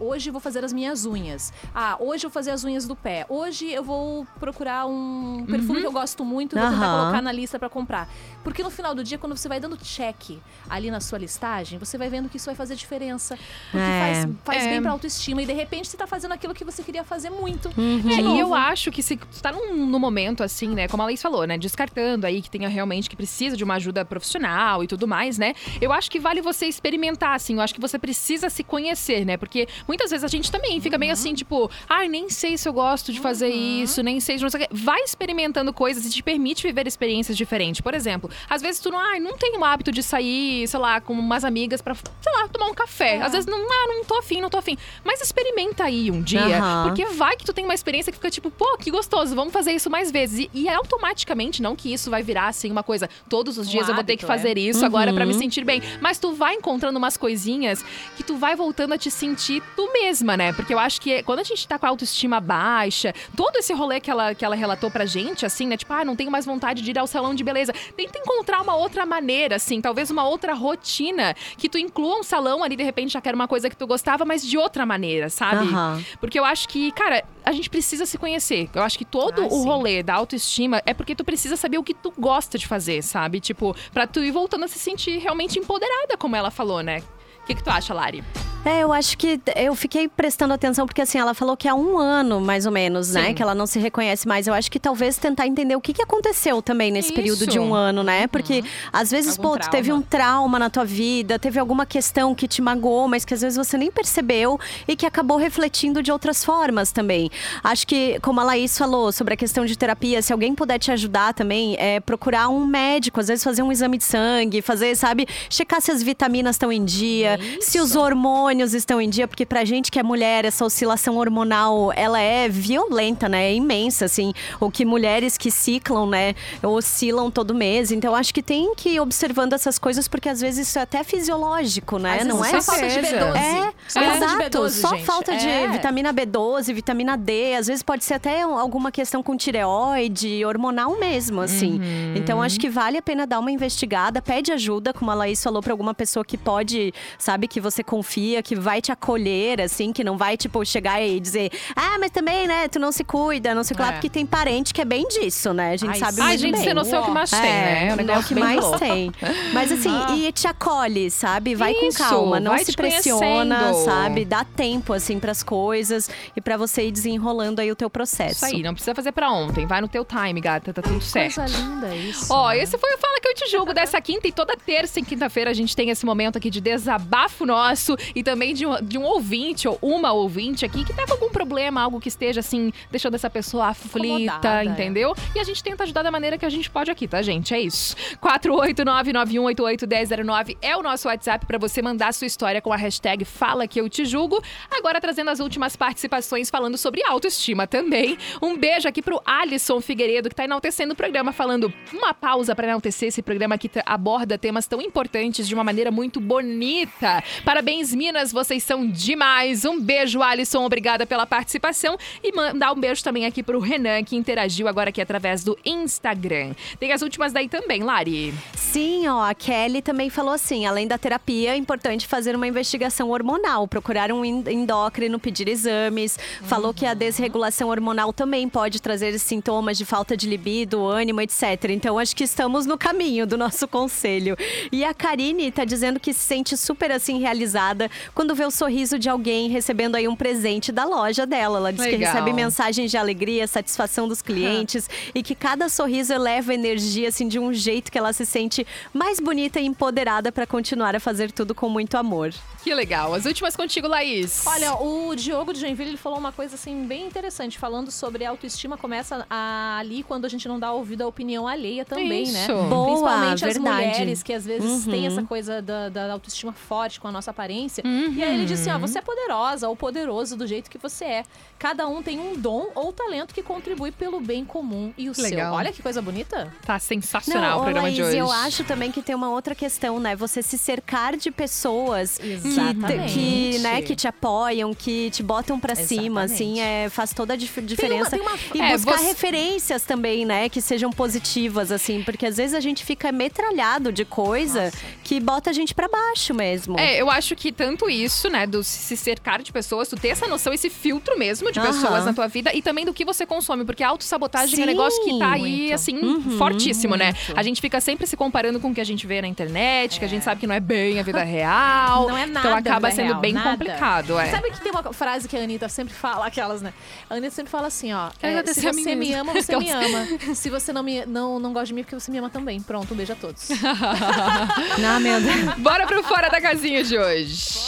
hoje 0.00 0.30
vou 0.30 0.40
fazer 0.40 0.64
as 0.64 0.72
minhas 0.72 1.06
unhas. 1.06 1.52
Ah, 1.74 1.96
hoje 1.98 2.26
eu 2.26 2.30
vou 2.30 2.34
fazer 2.34 2.50
as 2.50 2.64
unhas 2.64 2.86
do 2.86 2.96
pé. 2.96 3.26
Hoje 3.28 3.70
eu 3.70 3.82
vou 3.82 4.26
procurar 4.38 4.86
um 4.86 5.44
perfume 5.46 5.80
que 5.80 5.86
eu 5.86 5.92
gosto 5.92 6.24
muito 6.24 6.56
e 6.56 6.60
vou 6.60 6.70
tentar 6.70 6.98
colocar 6.98 7.22
na 7.22 7.32
lista 7.32 7.58
pra 7.58 7.68
comprar. 7.68 8.07
Porque 8.44 8.62
no 8.62 8.70
final 8.70 8.94
do 8.94 9.02
dia, 9.04 9.18
quando 9.18 9.36
você 9.36 9.48
vai 9.48 9.60
dando 9.60 9.76
check 9.76 10.38
ali 10.70 10.90
na 10.90 11.00
sua 11.00 11.18
listagem, 11.18 11.78
você 11.78 11.98
vai 11.98 12.08
vendo 12.08 12.28
que 12.28 12.36
isso 12.36 12.46
vai 12.46 12.54
fazer 12.54 12.76
diferença. 12.76 13.36
Porque 13.70 13.84
É. 13.86 14.00
faz, 14.22 14.28
faz 14.44 14.62
É. 14.64 14.70
bem 14.70 14.80
pra 14.82 14.92
autoestima. 14.92 15.42
E 15.42 15.46
de 15.46 15.52
repente 15.52 15.88
você 15.88 15.96
tá 15.96 16.06
fazendo 16.06 16.32
aquilo 16.32 16.54
que 16.54 16.64
você 16.64 16.82
queria 16.82 17.04
fazer 17.04 17.30
muito. 17.30 17.68
Uhum. 17.76 17.98
De 18.00 18.12
É, 18.12 18.20
e 18.20 18.40
eu 18.40 18.54
acho 18.54 18.90
que 18.90 19.02
se 19.02 19.16
tu 19.16 19.42
tá 19.42 19.52
num, 19.52 19.74
num 19.86 19.98
momento 19.98 20.42
assim, 20.42 20.68
né, 20.68 20.88
como 20.88 21.02
a 21.02 21.06
Laís 21.06 21.20
falou, 21.20 21.46
né, 21.46 21.58
descartando 21.58 22.26
aí 22.26 22.40
que 22.40 22.48
tenha 22.50 22.68
realmente 22.68 23.10
que 23.10 23.16
precisa 23.16 23.56
de 23.56 23.64
uma 23.64 23.74
ajuda 23.74 24.04
profissional 24.04 24.82
e 24.82 24.86
tudo 24.86 25.06
mais, 25.06 25.36
né, 25.36 25.54
eu 25.80 25.92
acho 25.92 26.10
que 26.10 26.18
vale 26.18 26.40
você 26.40 26.66
experimentar, 26.66 27.34
assim, 27.34 27.54
eu 27.56 27.60
acho 27.60 27.74
que 27.74 27.80
você 27.80 27.98
precisa 27.98 28.48
se 28.48 28.62
conhecer, 28.62 29.24
né, 29.26 29.36
porque 29.36 29.66
muitas 29.86 30.10
vezes 30.10 30.24
a 30.24 30.28
gente 30.28 30.50
também 30.50 30.80
fica 30.80 30.96
meio 30.96 31.12
assim, 31.12 31.34
tipo, 31.34 31.70
ai, 31.88 32.08
nem 32.08 32.30
sei 32.30 32.56
se 32.56 32.68
eu 32.68 32.72
gosto 32.72 33.12
de 33.12 33.20
fazer 33.20 33.48
isso, 33.48 34.02
nem 34.02 34.20
sei 34.20 34.38
se 34.38 34.42
não 34.42 34.50
sei 34.50 34.64
o 34.64 34.68
quê. 34.68 34.74
Vai 34.74 35.00
experimentando 35.02 35.72
coisas 35.72 36.06
e 36.06 36.10
te 36.10 36.22
permite 36.22 36.62
viver 36.66 36.86
experiências 36.86 37.36
diferentes. 37.36 37.80
Por 37.80 37.94
exemplo, 37.98 38.30
às 38.48 38.62
vezes 38.62 38.80
tu 38.80 38.90
não, 38.90 38.98
ai, 38.98 39.20
não 39.20 39.36
tem 39.36 39.56
o 39.58 39.64
hábito 39.64 39.92
de 39.92 40.02
sair, 40.02 40.66
sei 40.66 40.80
lá, 40.80 41.00
com 41.00 41.12
umas 41.12 41.44
amigas 41.44 41.82
pra, 41.82 41.94
sei 41.94 42.32
lá, 42.32 42.48
tomar 42.48 42.66
um 42.66 42.74
café. 42.74 43.20
Às 43.20 43.32
vezes 43.32 43.46
não, 43.46 43.58
ah, 43.58 43.86
não 43.88 44.04
tô 44.04 44.16
afim, 44.18 44.40
não 44.40 44.48
tô 44.48 44.56
afim. 44.56 44.76
Mas 45.04 45.20
experimenta 45.20 45.84
aí 45.84 46.10
um 46.10 46.22
dia, 46.22 46.60
porque 46.84 47.04
vai 47.06 47.36
que 47.36 47.44
tu 47.44 47.52
tem 47.52 47.64
uma 47.64 47.74
experiência 47.74 48.10
que 48.12 48.16
fica 48.18 48.30
tipo, 48.30 48.50
pô, 48.50 48.76
que 48.78 48.90
gostoso, 48.90 49.34
vamos 49.34 49.52
fazer 49.52 49.72
isso 49.72 49.90
mais 49.90 50.10
vezes. 50.10 50.48
E, 50.54 50.62
e 50.62 50.68
automaticamente, 50.68 51.60
não 51.62 51.74
que 51.76 51.92
isso 51.92 52.10
vai 52.10 52.22
virar 52.22 52.48
assim 52.48 52.70
uma 52.70 52.82
coisa, 52.82 53.08
todos 53.28 53.58
os 53.58 53.66
Um 53.66 53.70
dias 53.70 53.88
eu 53.88 53.94
vou 53.94 54.04
ter 54.04 54.16
que 54.16 54.24
hábito, 54.24 54.32
é. 54.32 54.36
fazer 54.36 54.58
isso 54.58 54.84
agora 54.84 55.12
pra 55.12 55.26
me 55.26 55.32
Uhum. 55.32 55.38
sentir 55.38 55.64
bem. 55.64 55.82
Mas 56.00 56.18
tu 56.18 56.32
vai 56.32 56.54
encontrando 56.54 56.98
umas 56.98 57.16
coisinhas 57.16 57.84
que 58.16 58.22
tu 58.22 58.36
vai 58.36 58.56
voltando 58.56 58.92
a 58.94 58.98
te 58.98 59.10
sentir 59.10 59.62
tu 59.76 59.92
mesma, 59.92 60.36
né? 60.36 60.52
Porque 60.52 60.72
eu 60.72 60.78
acho 60.78 61.00
que 61.00 61.22
quando 61.22 61.40
a 61.40 61.44
gente 61.44 61.66
tá 61.68 61.78
com 61.78 61.86
a 61.86 61.88
autoestima 61.90 62.40
baixa, 62.40 63.14
todo 63.36 63.56
esse 63.56 63.72
rolê 63.72 64.00
que 64.00 64.10
ela, 64.10 64.34
que 64.34 64.44
ela 64.44 64.54
relatou 64.54 64.90
pra 64.90 65.04
gente, 65.06 65.44
assim, 65.44 65.66
né? 65.66 65.76
Tipo, 65.76 65.92
ah, 65.92 66.04
não 66.04 66.16
tenho 66.16 66.30
mais 66.30 66.44
vontade 66.46 66.82
de 66.82 66.90
ir 66.90 66.98
ao 66.98 67.06
salão 67.06 67.34
de 67.34 67.42
beleza. 67.44 67.72
Tenta 67.96 68.18
encontrar 68.18 68.60
uma 68.62 68.74
outra 68.76 69.04
maneira, 69.06 69.56
assim, 69.56 69.80
talvez 69.80 70.10
uma 70.10 70.26
outra 70.28 70.54
rotina 70.54 71.34
que 71.56 71.68
tu 71.68 71.78
inclua 71.78 72.18
um 72.20 72.22
salão 72.22 72.62
ali, 72.62 72.76
de 72.76 72.82
repente 72.82 73.12
já 73.12 73.20
quer 73.20 73.34
uma 73.34 73.48
coisa 73.48 73.68
que 73.70 73.76
tu 73.76 73.86
gostava, 73.86 74.24
mas 74.24 74.44
de 74.44 74.56
outra 74.58 74.84
maneira, 74.86 75.28
sabe? 75.28 75.66
Aham. 75.66 76.02
Porque 76.20 76.38
eu 76.38 76.44
acho 76.44 76.68
que, 76.68 76.90
cara, 76.92 77.24
a 77.44 77.52
gente 77.52 77.68
precisa 77.70 78.06
se 78.06 78.18
conhecer. 78.18 78.68
Eu 78.74 78.82
acho 78.82 78.98
que 78.98 79.04
todo 79.04 79.42
Ah, 79.42 79.46
o 79.46 79.50
sim. 79.50 79.64
rolê 79.64 80.02
da 80.02 80.14
autoestima 80.14 80.82
é 80.86 80.92
porque 80.94 81.14
tu 81.14 81.24
precisa 81.24 81.56
saber 81.56 81.78
o 81.78 81.82
que 81.84 81.94
tu 81.94 82.12
gosta 82.18 82.58
de 82.58 82.66
fazer, 82.66 83.02
sabe? 83.02 83.40
Tipo, 83.40 83.74
pra 83.92 84.06
tu 84.06 84.20
ir 84.22 84.30
voltando 84.30 84.64
a 84.64 84.68
se 84.68 84.78
sentir 84.78 85.18
realmente 85.18 85.58
empoderada, 85.58 86.16
como 86.16 86.36
ela 86.36 86.50
falou, 86.50 86.82
né? 86.82 87.02
O 87.42 87.46
que, 87.46 87.54
que 87.54 87.62
tu 87.64 87.70
acha, 87.70 87.94
Lari? 87.94 88.22
É, 88.64 88.82
eu 88.82 88.92
acho 88.92 89.16
que 89.16 89.40
eu 89.56 89.74
fiquei 89.74 90.08
prestando 90.08 90.52
atenção 90.52 90.84
porque 90.84 91.00
assim, 91.00 91.16
ela 91.16 91.32
falou 91.32 91.56
que 91.56 91.68
há 91.68 91.74
um 91.74 91.96
ano, 91.96 92.40
mais 92.40 92.66
ou 92.66 92.72
menos, 92.72 93.12
né? 93.12 93.28
Sim. 93.28 93.34
Que 93.34 93.42
ela 93.42 93.54
não 93.54 93.66
se 93.66 93.78
reconhece 93.78 94.26
mais. 94.26 94.46
Eu 94.46 94.52
acho 94.52 94.70
que 94.70 94.80
talvez 94.80 95.16
tentar 95.16 95.46
entender 95.46 95.76
o 95.76 95.80
que, 95.80 95.92
que 95.92 96.02
aconteceu 96.02 96.60
também 96.60 96.90
nesse 96.90 97.08
Isso. 97.08 97.14
período 97.14 97.46
de 97.46 97.58
um 97.58 97.72
ano, 97.72 98.02
né? 98.02 98.26
Porque 98.26 98.64
às 98.92 99.10
vezes, 99.10 99.38
Algum 99.38 99.52
pô, 99.52 99.58
tu 99.58 99.70
teve 99.70 99.88
trauma. 99.88 100.02
um 100.02 100.02
trauma 100.02 100.58
na 100.58 100.68
tua 100.68 100.84
vida, 100.84 101.38
teve 101.38 101.58
alguma 101.58 101.86
questão 101.86 102.34
que 102.34 102.48
te 102.48 102.60
magoou, 102.60 103.08
mas 103.08 103.24
que 103.24 103.32
às 103.32 103.40
vezes 103.40 103.56
você 103.56 103.78
nem 103.78 103.90
percebeu 103.90 104.58
e 104.86 104.96
que 104.96 105.06
acabou 105.06 105.36
refletindo 105.38 106.02
de 106.02 106.10
outras 106.10 106.44
formas 106.44 106.90
também. 106.90 107.30
Acho 107.62 107.86
que, 107.86 108.18
como 108.20 108.40
a 108.40 108.44
Laís 108.44 108.76
falou 108.76 109.12
sobre 109.12 109.34
a 109.34 109.36
questão 109.36 109.64
de 109.64 109.78
terapia, 109.78 110.20
se 110.20 110.32
alguém 110.32 110.54
puder 110.54 110.78
te 110.78 110.90
ajudar 110.90 111.32
também, 111.32 111.76
é 111.78 112.00
procurar 112.00 112.48
um 112.48 112.66
médico, 112.66 113.20
às 113.20 113.28
vezes 113.28 113.44
fazer 113.44 113.62
um 113.62 113.70
exame 113.70 113.96
de 113.98 114.04
sangue, 114.04 114.60
fazer, 114.60 114.96
sabe, 114.96 115.26
checar 115.48 115.80
se 115.80 115.90
as 115.92 116.02
vitaminas 116.02 116.56
estão 116.56 116.72
em 116.72 116.84
dia, 116.84 117.38
se 117.60 117.80
os 117.80 117.94
hormônios 117.94 118.47
estão 118.74 119.00
em 119.00 119.08
dia, 119.08 119.26
porque 119.28 119.44
pra 119.46 119.64
gente 119.64 119.90
que 119.90 119.98
é 119.98 120.02
mulher, 120.02 120.44
essa 120.44 120.64
oscilação 120.64 121.16
hormonal, 121.16 121.92
ela 121.94 122.20
é 122.20 122.48
violenta, 122.48 123.28
né? 123.28 123.50
É 123.50 123.54
imensa, 123.54 124.04
assim. 124.04 124.32
O 124.60 124.70
que 124.70 124.84
mulheres 124.84 125.36
que 125.36 125.50
ciclam, 125.50 126.06
né, 126.08 126.34
oscilam 126.62 127.30
todo 127.30 127.54
mês. 127.54 127.90
Então, 127.90 128.14
acho 128.14 128.32
que 128.32 128.42
tem 128.42 128.74
que 128.74 128.90
ir 128.90 129.00
observando 129.00 129.52
essas 129.52 129.78
coisas, 129.78 130.08
porque 130.08 130.28
às 130.28 130.40
vezes 130.40 130.68
isso 130.68 130.78
é 130.78 130.82
até 130.82 131.02
fisiológico, 131.04 131.98
né? 131.98 132.18
Às 132.20 132.26
Não 132.26 132.44
é 132.44 132.50
só 132.60 132.62
falta 132.72 132.86
de 132.86 132.92
certeza. 132.92 133.16
B12. 133.18 133.36
é, 133.36 133.72
Só 133.88 134.00
falta 134.00 134.18
de 134.18 134.24
exato. 134.24 134.58
B12, 134.58 134.70
só 134.70 134.88
gente. 134.94 135.04
falta 135.04 135.36
de 135.36 135.48
É. 135.48 135.68
vitamina 135.68 136.12
B12, 136.12 136.72
vitamina 136.74 137.16
D. 137.16 137.54
Às 137.54 137.66
vezes 137.66 137.82
pode 137.82 138.04
ser 138.04 138.14
até 138.14 138.46
um- 138.46 138.56
alguma 138.58 138.90
questão 138.90 139.22
com 139.22 139.36
tireoide, 139.36 140.44
hormonal 140.44 140.98
mesmo, 140.98 141.40
assim. 141.40 141.80
Então 142.14 142.42
acho 142.42 142.58
que 142.58 142.68
vale 142.68 142.98
a 142.98 143.02
pena 143.02 143.26
dar 143.26 143.38
uma 143.38 143.50
investigada. 143.50 144.20
Pede 144.22 144.52
ajuda, 144.52 144.92
como 144.92 145.10
a 145.10 145.14
Laís 145.14 145.42
falou, 145.42 145.62
pra 145.62 145.72
alguma 145.72 145.94
pessoa 145.94 146.24
que 146.24 146.36
pode, 146.36 146.92
sabe, 147.18 147.46
que 147.48 147.60
você 147.60 147.82
confia, 147.82 148.37
que 148.42 148.54
vai 148.56 148.80
te 148.80 148.90
acolher, 148.92 149.60
assim, 149.60 149.92
que 149.92 150.02
não 150.04 150.16
vai, 150.16 150.36
tipo, 150.36 150.64
chegar 150.64 151.00
e 151.02 151.18
dizer, 151.20 151.50
ah, 151.76 151.96
mas 151.98 152.10
também, 152.10 152.46
né, 152.46 152.68
tu 152.68 152.78
não 152.78 152.92
se 152.92 153.04
cuida, 153.04 153.54
não 153.54 153.62
sei 153.64 153.74
o 153.74 153.76
que 153.76 153.82
lá, 153.82 153.88
É. 153.90 153.92
porque 153.92 154.08
tem 154.10 154.24
parente 154.26 154.72
que 154.74 154.80
é 154.80 154.84
bem 154.84 155.06
disso, 155.08 155.52
né? 155.52 155.72
A 155.72 155.76
gente 155.76 155.90
Ai, 155.90 155.98
sabe. 155.98 156.20
Ai, 156.20 156.28
muito 156.28 156.40
gente, 156.40 156.52
bem. 156.54 156.64
sem 156.64 156.74
noção 156.74 156.98
é 156.98 157.02
o 157.02 157.04
que 157.06 157.10
mais 157.10 157.30
tem, 157.30 157.40
né? 157.40 157.84
É, 157.84 157.88
é 157.88 157.92
o 157.92 157.96
negócio 157.96 158.34
que 158.34 158.40
mais 158.40 158.60
louco. 158.60 158.78
tem. 158.78 159.12
Mas 159.52 159.72
assim, 159.72 159.90
e 160.26 160.32
te 160.32 160.46
acolhe, 160.46 161.10
sabe? 161.10 161.54
Vai 161.54 161.72
Isso, 161.72 161.98
com 161.98 162.04
calma, 162.04 162.40
não 162.40 162.56
se 162.58 162.72
pressiona, 162.72 163.58
conhecendo. 163.60 163.84
sabe? 163.84 164.24
Dá 164.24 164.44
tempo, 164.44 164.92
assim, 164.92 165.18
pras 165.18 165.42
coisas 165.42 166.08
e 166.36 166.40
pra 166.40 166.56
você 166.56 166.88
ir 166.88 166.92
desenrolando 166.92 167.60
aí 167.60 167.70
o 167.70 167.76
teu 167.76 167.88
processo. 167.90 168.44
Isso 168.44 168.56
aí, 168.56 168.62
não 168.62 168.72
precisa 168.74 168.94
fazer 168.94 169.12
pra 169.12 169.30
ontem. 169.30 169.66
Vai 169.66 169.80
no 169.80 169.88
teu 169.88 170.04
time, 170.04 170.40
gata, 170.40 170.72
tá 170.72 170.82
tudo 170.82 171.00
certo. 171.02 171.36
Coisa 171.36 171.58
linda 171.58 171.94
isso. 171.94 172.32
Ó, 172.32 172.48
né? 172.50 172.58
esse 172.62 172.76
foi 172.78 172.94
o 172.94 172.98
Fala 172.98 173.20
Que 173.20 173.28
Eu 173.28 173.34
Te 173.34 173.48
Julgo 173.50 173.72
dessa 173.74 174.00
quinta 174.00 174.26
e 174.28 174.32
toda 174.32 174.56
terça 174.56 175.00
e 175.00 175.02
quinta-feira 175.04 175.50
a 175.50 175.54
gente 175.54 175.74
tem 175.74 175.90
esse 175.90 176.04
momento 176.04 176.36
aqui 176.38 176.50
de 176.50 176.60
desabafo 176.60 177.44
nosso 177.46 177.96
e 178.14 178.22
também 178.28 178.52
de 178.52 178.66
um, 178.66 178.74
de 178.82 178.98
um 178.98 179.04
ouvinte 179.04 179.66
ou 179.66 179.78
uma 179.80 180.12
ouvinte 180.12 180.62
aqui 180.62 180.84
que 180.84 180.92
tá 180.92 181.06
com 181.06 181.14
algum 181.14 181.30
problema, 181.30 181.80
algo 181.80 181.98
que 181.98 182.08
esteja 182.08 182.40
assim, 182.40 182.70
deixando 182.90 183.14
essa 183.14 183.30
pessoa 183.30 183.68
aflita, 183.68 184.60
é. 184.60 184.64
entendeu? 184.64 185.14
E 185.34 185.40
a 185.40 185.44
gente 185.44 185.64
tenta 185.64 185.84
ajudar 185.84 186.02
da 186.02 186.10
maneira 186.10 186.36
que 186.36 186.44
a 186.44 186.50
gente 186.50 186.68
pode 186.68 186.90
aqui, 186.90 187.08
tá, 187.08 187.22
gente? 187.22 187.54
É 187.54 187.60
isso. 187.60 187.96
489-9188-1009 188.22 190.58
é 190.60 190.76
o 190.76 190.82
nosso 190.82 191.08
WhatsApp 191.08 191.46
pra 191.46 191.56
você 191.56 191.80
mandar 191.80 192.12
sua 192.12 192.26
história 192.26 192.60
com 192.60 192.70
a 192.70 192.76
hashtag 192.76 193.24
Fala 193.24 193.66
Que 193.66 193.80
Eu 193.80 193.88
Te 193.88 194.04
Julgo. 194.04 194.42
Agora 194.70 195.00
trazendo 195.00 195.30
as 195.30 195.40
últimas 195.40 195.74
participações 195.74 196.50
falando 196.50 196.76
sobre 196.76 197.02
autoestima 197.06 197.66
também. 197.66 198.18
Um 198.42 198.58
beijo 198.58 198.86
aqui 198.86 199.00
pro 199.00 199.22
Alisson 199.24 199.80
Figueiredo, 199.80 200.28
que 200.28 200.34
tá 200.34 200.44
enaltecendo 200.44 200.92
o 200.92 200.96
programa, 200.96 201.32
falando 201.32 201.72
uma 201.94 202.12
pausa 202.12 202.54
pra 202.54 202.66
enaltecer 202.66 203.08
esse 203.08 203.22
programa 203.22 203.56
que 203.56 203.70
aborda 203.86 204.36
temas 204.36 204.66
tão 204.66 204.82
importantes 204.82 205.48
de 205.48 205.54
uma 205.54 205.64
maneira 205.64 205.90
muito 205.90 206.20
bonita. 206.20 207.24
Parabéns, 207.42 207.94
Minas, 207.94 208.17
vocês 208.26 208.62
são 208.62 208.86
demais. 208.86 209.64
Um 209.64 209.80
beijo, 209.80 210.22
Alisson, 210.22 210.64
obrigada 210.64 211.06
pela 211.06 211.26
participação. 211.26 211.96
E 212.22 212.32
mandar 212.32 212.72
um 212.72 212.76
beijo 212.80 213.02
também 213.02 213.24
aqui 213.26 213.42
pro 213.42 213.58
Renan, 213.60 214.02
que 214.04 214.16
interagiu 214.16 214.66
agora 214.68 214.90
aqui 214.90 215.00
através 215.00 215.44
do 215.44 215.56
Instagram. 215.64 216.54
Tem 216.78 216.92
as 216.92 217.02
últimas 217.02 217.32
daí 217.32 217.48
também, 217.48 217.82
Lari. 217.82 218.34
Sim, 218.54 219.06
ó, 219.08 219.22
a 219.22 219.34
Kelly 219.34 219.80
também 219.82 220.10
falou 220.10 220.32
assim: 220.32 220.66
além 220.66 220.86
da 220.86 220.98
terapia, 220.98 221.52
é 221.52 221.56
importante 221.56 222.06
fazer 222.06 222.34
uma 222.36 222.46
investigação 222.46 223.10
hormonal, 223.10 223.66
procurar 223.66 224.12
um 224.12 224.24
en- 224.24 224.44
endócrino, 224.48 225.18
pedir 225.18 225.48
exames. 225.48 226.18
Falou 226.42 226.74
que 226.74 226.84
a 226.84 226.94
desregulação 226.94 227.68
hormonal 227.68 228.12
também 228.12 228.48
pode 228.48 228.80
trazer 228.82 229.18
sintomas 229.18 229.78
de 229.78 229.84
falta 229.84 230.16
de 230.16 230.28
libido, 230.28 230.84
ânimo, 230.86 231.20
etc. 231.20 231.42
Então 231.70 231.98
acho 231.98 232.14
que 232.14 232.24
estamos 232.24 232.66
no 232.66 232.76
caminho 232.76 233.26
do 233.26 233.36
nosso 233.38 233.66
conselho. 233.68 234.36
E 234.70 234.84
a 234.84 234.92
Karine 234.92 235.50
tá 235.50 235.64
dizendo 235.64 235.98
que 236.00 236.12
se 236.12 236.20
sente 236.20 236.56
super 236.56 236.90
assim 236.90 237.18
realizada 237.18 237.90
quando 238.14 238.34
vê 238.34 238.44
o 238.44 238.50
sorriso 238.50 238.98
de 238.98 239.08
alguém 239.08 239.48
recebendo 239.48 239.94
aí 239.94 240.06
um 240.08 240.16
presente 240.16 240.70
da 240.72 240.84
loja 240.84 241.26
dela. 241.26 241.58
Ela 241.58 241.72
diz 241.72 241.84
que 241.84 241.90
Legal. 241.92 242.12
recebe 242.12 242.32
mensagens 242.32 242.90
de 242.90 242.96
alegria, 242.96 243.46
satisfação 243.46 244.06
dos 244.08 244.22
clientes 244.22 244.88
e 245.14 245.22
que 245.22 245.34
cada 245.34 245.68
sorriso 245.68 246.12
eleva 246.12 246.52
energia 246.54 247.08
assim 247.08 247.28
de 247.28 247.38
um 247.38 247.52
jeito 247.52 247.90
que 247.92 247.98
ela 247.98 248.12
se 248.12 248.24
sente 248.26 248.66
mais 248.92 249.20
bonita 249.20 249.60
e 249.60 249.66
empoderada 249.66 250.30
para 250.32 250.46
continuar 250.46 250.94
a 250.96 251.00
fazer 251.00 251.30
tudo 251.32 251.54
com 251.54 251.68
muito 251.68 251.96
amor. 251.96 252.32
Que 252.62 252.74
legal. 252.74 253.14
As 253.14 253.24
últimas 253.24 253.56
contigo, 253.56 253.86
Laís. 253.88 254.44
Olha, 254.46 254.74
o 254.74 255.14
Diogo 255.14 255.52
de 255.52 255.60
Joinville 255.60 255.90
ele 255.90 255.96
falou 255.96 256.18
uma 256.18 256.32
coisa 256.32 256.54
assim 256.56 256.84
bem 256.86 257.06
interessante, 257.06 257.58
falando 257.58 257.90
sobre 257.90 258.24
a 258.24 258.30
autoestima 258.30 258.76
começa 258.76 259.24
a- 259.30 259.76
ali 259.78 260.02
quando 260.02 260.24
a 260.24 260.28
gente 260.28 260.46
não 260.48 260.58
dá 260.58 260.72
ouvido 260.72 261.02
à 261.02 261.06
opinião 261.06 261.46
alheia 261.46 261.84
também, 261.84 262.26
né? 262.30 262.42
Isso. 262.42 262.52
Boa, 262.68 262.86
Principalmente 262.86 263.44
as 263.44 263.54
verdade. 263.54 263.86
mulheres 263.86 264.22
que 264.22 264.32
às 264.32 264.44
vezes 264.44 264.84
Uhum. 264.86 264.90
têm 264.92 265.06
essa 265.06 265.22
coisa 265.22 265.62
da, 265.62 265.88
da 265.88 266.12
autoestima 266.12 266.52
forte 266.52 267.00
com 267.00 267.08
a 267.08 267.12
nossa 267.12 267.30
aparência. 267.30 267.82
E 268.16 268.22
aí 268.22 268.34
ele 268.34 268.46
disse: 268.46 268.68
ah, 268.70 268.78
você 268.78 268.98
é 268.98 269.02
poderosa 269.02 269.68
ou 269.68 269.76
poderoso 269.76 270.36
do 270.36 270.46
jeito 270.46 270.70
que 270.70 270.78
você 270.78 271.04
é. 271.04 271.22
Cada 271.58 271.88
um 271.88 272.02
tem 272.02 272.20
um 272.20 272.36
dom 272.36 272.68
ou 272.74 272.92
talento 272.92 273.34
que 273.34 273.42
contribui 273.42 273.90
pelo 273.90 274.20
bem 274.20 274.44
comum 274.44 274.92
e 274.96 275.08
o 275.10 275.14
seu. 275.14 275.24
Legal. 275.24 275.54
Olha 275.54 275.72
que 275.72 275.82
coisa 275.82 276.00
bonita. 276.00 276.52
Tá 276.64 276.78
sensacional 276.78 277.58
o 277.58 277.60
ô, 277.60 277.64
programa 277.64 277.90
de 277.90 278.00
Laís, 278.00 278.08
hoje. 278.14 278.18
eu 278.18 278.30
acho 278.30 278.62
também 278.64 278.92
que 278.92 279.02
tem 279.02 279.14
uma 279.14 279.30
outra 279.30 279.54
questão, 279.54 279.98
né? 279.98 280.14
Você 280.14 280.40
se 280.42 280.56
cercar 280.56 281.16
de 281.16 281.30
pessoas 281.32 282.18
que, 282.18 282.28
Exatamente. 282.32 283.12
que, 283.12 283.58
né, 283.58 283.82
que 283.82 283.96
te 283.96 284.06
apoiam, 284.06 284.72
que 284.72 285.10
te 285.10 285.22
botam 285.22 285.58
pra 285.58 285.74
cima, 285.74 286.22
assim, 286.22 286.60
é, 286.60 286.88
faz 286.88 287.12
toda 287.12 287.34
a 287.34 287.36
dif- 287.36 287.60
diferença. 287.62 288.10
tem 288.10 288.20
uma- 288.20 288.38
E 288.54 288.60
É, 288.60 288.72
buscar 288.76 288.98
você- 288.98 289.06
referências 289.06 289.82
também, 289.82 290.24
né, 290.24 290.48
que 290.48 290.60
sejam 290.60 290.90
positivas, 290.92 291.72
assim, 291.72 292.02
porque 292.04 292.26
às 292.26 292.36
vezes 292.36 292.54
a 292.54 292.60
gente 292.60 292.84
fica 292.84 293.10
metralhado 293.10 293.90
de 293.92 294.04
coisa 294.04 294.70
que 295.02 295.18
bota 295.18 295.50
a 295.50 295.52
gente 295.52 295.74
pra 295.74 295.88
baixo 295.88 296.32
mesmo. 296.34 296.78
É, 296.78 297.00
eu 297.00 297.10
acho 297.10 297.34
que 297.34 297.50
tanto 297.50 297.87
isso, 297.90 298.28
né, 298.28 298.46
do 298.46 298.62
se 298.62 298.96
cercar 298.96 299.42
de 299.42 299.52
pessoas, 299.52 299.88
tu 299.88 299.96
ter 299.96 300.08
essa 300.08 300.26
noção, 300.26 300.52
esse 300.52 300.68
filtro 300.70 301.18
mesmo 301.18 301.50
de 301.52 301.58
Aham. 301.58 301.68
pessoas 301.72 302.04
na 302.04 302.12
tua 302.12 302.26
vida 302.28 302.52
e 302.54 302.60
também 302.62 302.84
do 302.84 302.92
que 302.94 303.04
você 303.04 303.24
consome, 303.26 303.64
porque 303.64 303.82
a 303.82 303.88
autossabotagem 303.88 304.54
é 304.54 304.56
Sim, 304.56 304.62
um 304.62 304.66
negócio 304.66 305.04
que 305.04 305.18
tá 305.18 305.32
aí, 305.32 305.40
muito. 305.60 305.74
assim, 305.74 305.98
Uhum, 305.98 306.38
fortíssimo, 306.38 306.96
né? 306.96 307.12
muito. 307.12 307.38
A 307.38 307.42
gente 307.42 307.60
fica 307.60 307.80
sempre 307.80 308.06
se 308.06 308.16
comparando 308.16 308.60
com 308.60 308.70
o 308.70 308.74
que 308.74 308.80
a 308.80 308.84
gente 308.84 309.06
vê 309.06 309.20
na 309.22 309.28
internet, 309.28 309.98
que 309.98 310.04
a 310.04 310.08
gente 310.08 310.24
sabe 310.24 310.40
que 310.40 310.46
não 310.46 310.54
é 310.54 310.60
bem 310.60 310.98
a 310.98 311.02
vida 311.02 311.22
real. 311.22 312.08
Não 312.08 312.16
é 312.16 312.26
nada 312.26 312.40
Então 312.48 312.56
acaba 312.56 312.88
vida 312.88 313.02
sendo 313.02 313.08
real, 313.10 313.20
bem 313.20 313.32
nada. 313.32 313.50
complicado, 313.50 314.18
é. 314.18 314.30
Sabe 314.30 314.50
que 314.50 314.60
tem 314.60 314.70
uma 314.72 314.82
frase 314.92 315.28
que 315.28 315.36
a 315.36 315.40
Anitta 315.42 315.68
sempre 315.68 315.94
fala, 315.94 316.26
aquelas, 316.26 316.62
né? 316.62 316.72
A 317.08 317.14
Anitta 317.14 317.30
sempre 317.34 317.50
fala 317.50 317.66
assim, 317.68 317.92
ó. 317.92 318.08
É, 318.08 318.10
se 318.20 318.26
agradecer 318.26 318.68
a 318.68 318.72
mim 318.72 318.82
você 318.82 318.94
me 318.94 319.06
mesma. 319.08 319.20
ama, 319.22 319.32
você 319.34 319.56
me 319.58 319.70
ama. 319.70 320.34
Se 320.34 320.50
você 320.50 320.72
não, 320.72 320.82
me, 320.82 321.04
não, 321.06 321.38
não 321.38 321.52
gosta 321.52 321.66
de 321.66 321.74
mim, 321.74 321.80
é 321.80 321.84
porque 321.84 321.98
você 321.98 322.10
me 322.10 322.18
ama 322.18 322.30
também. 322.30 322.60
Pronto, 322.60 322.92
um 322.92 322.96
beijo 322.96 323.12
a 323.12 323.16
todos. 323.16 323.48
Meu 325.00 325.20
Deus. 325.20 325.54
Bora 325.58 325.86
pro 325.86 326.02
Fora 326.02 326.28
da 326.28 326.40
Casinha 326.40 326.82
de 326.82 326.98
hoje. 326.98 327.67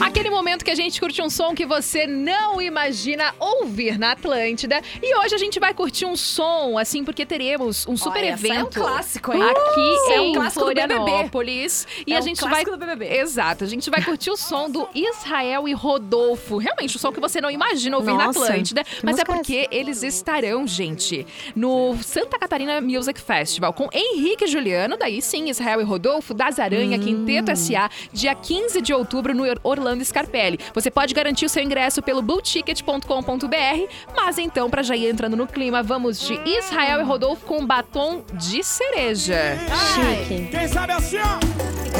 Aquele 0.00 0.30
momento 0.30 0.64
que 0.64 0.70
a 0.70 0.74
gente 0.74 0.98
curte 1.00 1.20
um 1.20 1.28
som 1.28 1.54
que 1.54 1.66
você 1.66 2.06
não 2.06 2.60
imagina 2.60 3.34
ouvir 3.38 3.98
na 3.98 4.12
Atlântida. 4.12 4.80
E 5.02 5.14
hoje 5.18 5.34
a 5.34 5.38
gente 5.38 5.60
vai 5.60 5.74
curtir 5.74 6.06
um 6.06 6.16
som, 6.16 6.78
assim, 6.78 7.04
porque 7.04 7.26
teremos 7.26 7.86
um 7.86 7.96
super 7.96 8.20
Olha, 8.20 8.30
essa 8.30 8.46
é 8.46 8.50
um 8.50 8.54
evento 8.54 8.80
clássico, 8.80 9.32
hein? 9.32 9.42
aqui 9.42 10.12
É 10.14 10.20
um 10.20 10.24
em 10.24 10.32
clássico 10.34 10.64
do 10.64 10.74
BBB. 10.74 10.94
Florianópolis. 10.94 11.86
E 12.06 12.12
É 12.12 12.16
a 12.16 12.20
um 12.20 12.22
gente 12.22 12.40
vai. 12.40 12.50
clássico 12.50 12.70
do 12.72 12.78
BBB. 12.78 13.14
Exato, 13.18 13.64
a 13.64 13.66
gente 13.66 13.90
vai 13.90 14.02
curtir 14.02 14.30
o 14.30 14.36
som 14.36 14.70
do 14.70 14.88
Israel 14.94 15.68
e 15.68 15.72
Rodolfo. 15.72 16.56
Realmente, 16.56 16.96
o 16.96 16.98
som 16.98 17.12
que 17.12 17.20
você 17.20 17.40
não 17.40 17.50
imagina 17.50 17.96
ouvir 17.96 18.14
na 18.14 18.26
Nossa, 18.26 18.44
Atlântida. 18.44 18.82
que 18.84 19.04
Mas 19.04 19.18
é 19.18 19.22
é 19.22 19.24
porque 19.24 19.68
eles 19.70 20.02
estarão, 20.02 20.66
gente, 20.66 21.26
no 21.54 21.96
Santa 22.02 22.38
Catarina 22.38 22.80
Music 22.80 23.20
Festival 23.20 23.72
com 23.74 23.88
Henrique 23.92 24.44
e 24.44 24.48
Juliano, 24.48 24.96
daí 24.96 25.20
sim, 25.20 25.50
Israel 25.50 25.80
e 25.80 25.84
Rodolfo, 25.84 26.32
das 26.32 26.58
Aranha, 26.58 26.96
Hum. 26.96 27.00
Quinteto 27.02 27.54
SA, 27.54 27.90
dia 28.12 28.34
15 28.34 28.80
de 28.80 28.92
outubro 28.94 29.34
no 29.34 29.44
Orlando 29.62 29.89
Scarpelli. 30.04 30.58
Você 30.74 30.90
pode 30.90 31.12
garantir 31.14 31.46
o 31.46 31.48
seu 31.48 31.62
ingresso 31.62 32.00
pelo 32.02 32.22
blueticket.com.br, 32.22 33.94
mas 34.14 34.38
então, 34.38 34.70
pra 34.70 34.82
já 34.82 34.94
ir 34.96 35.08
entrando 35.08 35.36
no 35.36 35.46
clima, 35.46 35.82
vamos 35.82 36.20
de 36.20 36.34
Israel 36.48 37.00
e 37.00 37.04
Rodolfo 37.04 37.44
com 37.46 37.66
batom 37.66 38.22
de 38.34 38.62
cereja. 38.62 39.56
Chique. 39.94 40.48
Quem 40.50 40.68
sabe 40.68 40.92
assim, 40.92 41.18
ó. 41.18 41.40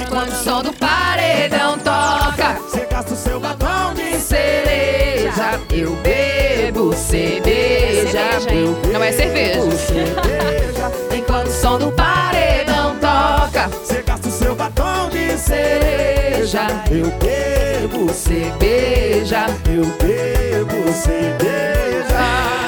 Quando 0.09 0.29
o 0.29 0.37
som 0.37 0.63
do 0.63 0.73
paredão 0.75 1.79
toca, 1.79 2.55
Você 2.61 2.87
gasta 2.87 3.13
o 3.13 3.17
seu 3.17 3.41
batom 3.41 3.95
de 3.95 4.19
cereja, 4.21 5.61
eu 5.73 5.95
bebo 5.97 6.93
cerveja. 6.95 8.19
é 9.05 9.13
cerveja. 9.13 9.61
Enquanto 11.17 11.49
o 11.49 11.53
som 11.53 11.79
do 11.79 11.93
paredão 11.93 12.97
toca. 12.99 13.69
Você 13.69 14.03
gasta 14.03 14.29
o 14.29 14.31
seu 14.31 14.55
batom 14.55 15.09
de 15.11 15.37
cereja. 15.39 16.61
Eu 16.91 17.11
bebo 17.19 17.50
cerveja. 18.13 19.47
Eu 19.67 19.85
bebo 19.99 20.93
cerveja. 20.93 22.60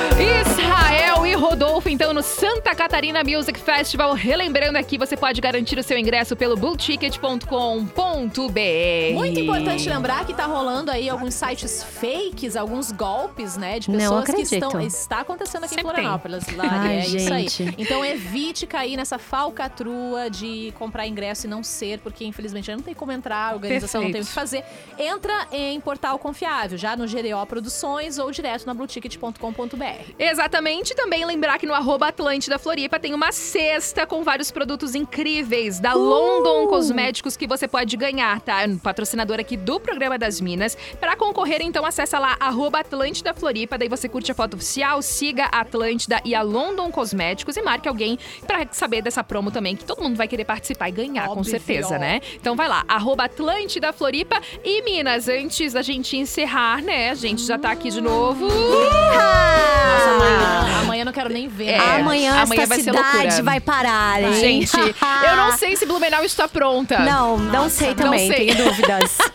Rodolfo, 1.82 1.88
então, 1.88 2.14
no 2.14 2.22
Santa 2.22 2.74
Catarina 2.74 3.22
Music 3.24 3.58
Festival. 3.58 4.14
Relembrando 4.14 4.78
aqui, 4.78 4.96
você 4.96 5.16
pode 5.16 5.40
garantir 5.40 5.78
o 5.78 5.82
seu 5.82 5.98
ingresso 5.98 6.36
pelo 6.36 6.56
bullticket.com.br. 6.56 9.14
Muito 9.14 9.40
importante 9.40 9.88
lembrar 9.88 10.24
que 10.24 10.34
tá 10.34 10.46
rolando 10.46 10.90
aí 10.90 11.08
alguns 11.08 11.34
sites 11.34 11.82
fakes, 11.82 12.56
alguns 12.56 12.92
golpes, 12.92 13.56
né? 13.56 13.78
De 13.78 13.90
Não 13.90 13.98
pessoas 13.98 14.30
que 14.30 14.42
estão. 14.42 14.80
Está 14.80 15.20
acontecendo 15.20 15.64
aqui 15.64 15.74
Sempre 15.74 15.90
em. 15.90 15.94
Florianópolis, 15.94 16.56
Lari, 16.56 16.70
Ai, 16.70 16.96
é 16.96 17.00
isso 17.00 17.32
aí. 17.32 17.48
gente. 17.48 17.74
Então 17.78 18.04
evite 18.04 18.66
cair 18.66 18.96
nessa 18.96 19.18
falcatrua 19.18 20.30
de 20.30 20.72
comprar 20.78 21.06
ingresso 21.06 21.46
e 21.46 21.50
não 21.50 21.62
ser, 21.62 21.98
porque 21.98 22.24
infelizmente 22.24 22.66
já 22.66 22.76
não 22.76 22.82
tem 22.82 22.94
como 22.94 23.12
entrar, 23.12 23.50
a 23.50 23.54
organização 23.54 24.02
não 24.02 24.12
tem 24.12 24.20
o 24.20 24.24
que 24.24 24.30
fazer. 24.30 24.64
Entra 24.98 25.46
em 25.50 25.80
portal 25.80 26.18
confiável, 26.18 26.78
já 26.78 26.96
no 26.96 27.06
GDO 27.06 27.44
Produções 27.46 28.18
ou 28.18 28.30
direto 28.30 28.66
na 28.66 28.74
blueticket.com.br. 28.74 30.12
Exatamente. 30.18 30.94
Também 30.94 31.24
lembrar 31.24 31.58
que 31.58 31.66
no 31.66 31.71
arroba 31.74 32.08
Atlântida 32.08 32.58
Floripa 32.58 32.98
tem 32.98 33.14
uma 33.14 33.32
cesta 33.32 34.06
com 34.06 34.22
vários 34.22 34.50
produtos 34.50 34.94
incríveis 34.94 35.80
da 35.80 35.94
London 35.94 36.66
Cosméticos 36.66 37.36
que 37.36 37.46
você 37.46 37.66
pode 37.68 37.96
ganhar, 37.96 38.40
tá? 38.40 38.58
Patrocinador 38.82 39.38
aqui 39.40 39.56
do 39.56 39.80
programa 39.80 40.18
das 40.18 40.40
Minas. 40.40 40.76
Para 41.00 41.16
concorrer, 41.16 41.60
então, 41.62 41.84
acessa 41.84 42.18
lá 42.18 42.36
arroba 42.40 42.80
Atlântida 42.80 43.32
Floripa, 43.34 43.78
daí 43.78 43.88
você 43.88 44.08
curte 44.08 44.30
a 44.30 44.34
foto 44.34 44.54
oficial, 44.54 45.00
siga 45.02 45.48
a 45.52 45.60
Atlântida 45.60 46.20
e 46.24 46.34
a 46.34 46.42
London 46.42 46.90
Cosméticos 46.90 47.56
e 47.56 47.62
marque 47.62 47.88
alguém 47.88 48.18
para 48.46 48.66
saber 48.72 49.02
dessa 49.02 49.22
promo 49.24 49.50
também, 49.50 49.76
que 49.76 49.84
todo 49.84 50.02
mundo 50.02 50.16
vai 50.16 50.28
querer 50.28 50.44
participar 50.44 50.88
e 50.88 50.92
ganhar, 50.92 51.26
com 51.26 51.40
Óbvio. 51.40 51.50
certeza, 51.50 51.98
né? 51.98 52.20
Então 52.34 52.56
vai 52.56 52.68
lá, 52.68 52.84
arroba 52.88 53.24
Atlântida 53.24 53.92
Floripa 53.92 54.40
e 54.64 54.82
Minas, 54.82 55.28
antes 55.28 55.72
da 55.72 55.82
gente 55.82 56.16
encerrar, 56.16 56.82
né? 56.82 57.10
A 57.10 57.14
gente 57.14 57.42
já 57.42 57.58
tá 57.58 57.70
aqui 57.70 57.90
de 57.90 58.00
novo. 58.00 58.46
Nossa, 58.46 60.10
amanhã, 60.10 60.80
amanhã 60.82 61.02
eu 61.02 61.06
não 61.06 61.12
quero 61.12 61.30
nem 61.30 61.48
ver. 61.48 61.61
É, 61.68 61.78
né? 61.78 62.00
Amanhã, 62.00 62.42
amanhã 62.42 62.66
cidade 62.66 63.42
vai 63.42 63.60
parar, 63.60 64.22
hein? 64.22 64.34
Gente, 64.34 64.76
eu 64.76 65.36
não 65.36 65.56
sei 65.56 65.76
se 65.76 65.86
Blumenau 65.86 66.24
está 66.24 66.48
pronta. 66.48 66.98
Não, 67.00 67.38
não 67.38 67.68
sei 67.68 67.94
também, 67.94 68.28
não 68.28 68.36
sei. 68.36 68.46
tenho 68.46 68.64
dúvidas. 68.64 69.18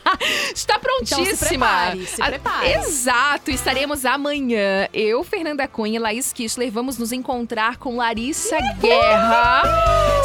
Está 0.56 0.80
prontíssima. 0.80 1.22
Então 1.22 1.36
se 1.36 1.48
prepare, 1.48 2.06
se 2.08 2.24
prepare. 2.24 2.74
Exato, 2.74 3.52
estaremos 3.52 4.06
amanhã. 4.06 4.88
Eu, 4.94 5.24
Fernanda 5.24 5.68
Cunha 5.68 5.98
e 5.98 6.00
Laís 6.00 6.34
Kistler 6.34 6.72
vamos 6.72 6.98
nos 6.98 7.12
encontrar 7.12 7.78
com 7.78 7.98
Larissa 7.98 8.58
Guerra. 8.80 9.64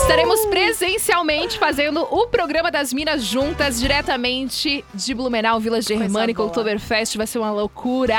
Estaremos 0.00 0.46
presencialmente 0.46 1.58
fazendo 1.58 2.00
o 2.10 2.26
programa 2.28 2.70
das 2.70 2.92
Minas 2.92 3.22
juntas, 3.22 3.78
diretamente 3.78 4.84
de 4.94 5.14
Blumenau, 5.14 5.60
Vila 5.60 5.80
Germânica. 5.80 6.42
Oktoberfest. 6.42 7.16
Vai 7.16 7.26
ser 7.26 7.38
uma 7.38 7.50
loucura. 7.50 8.14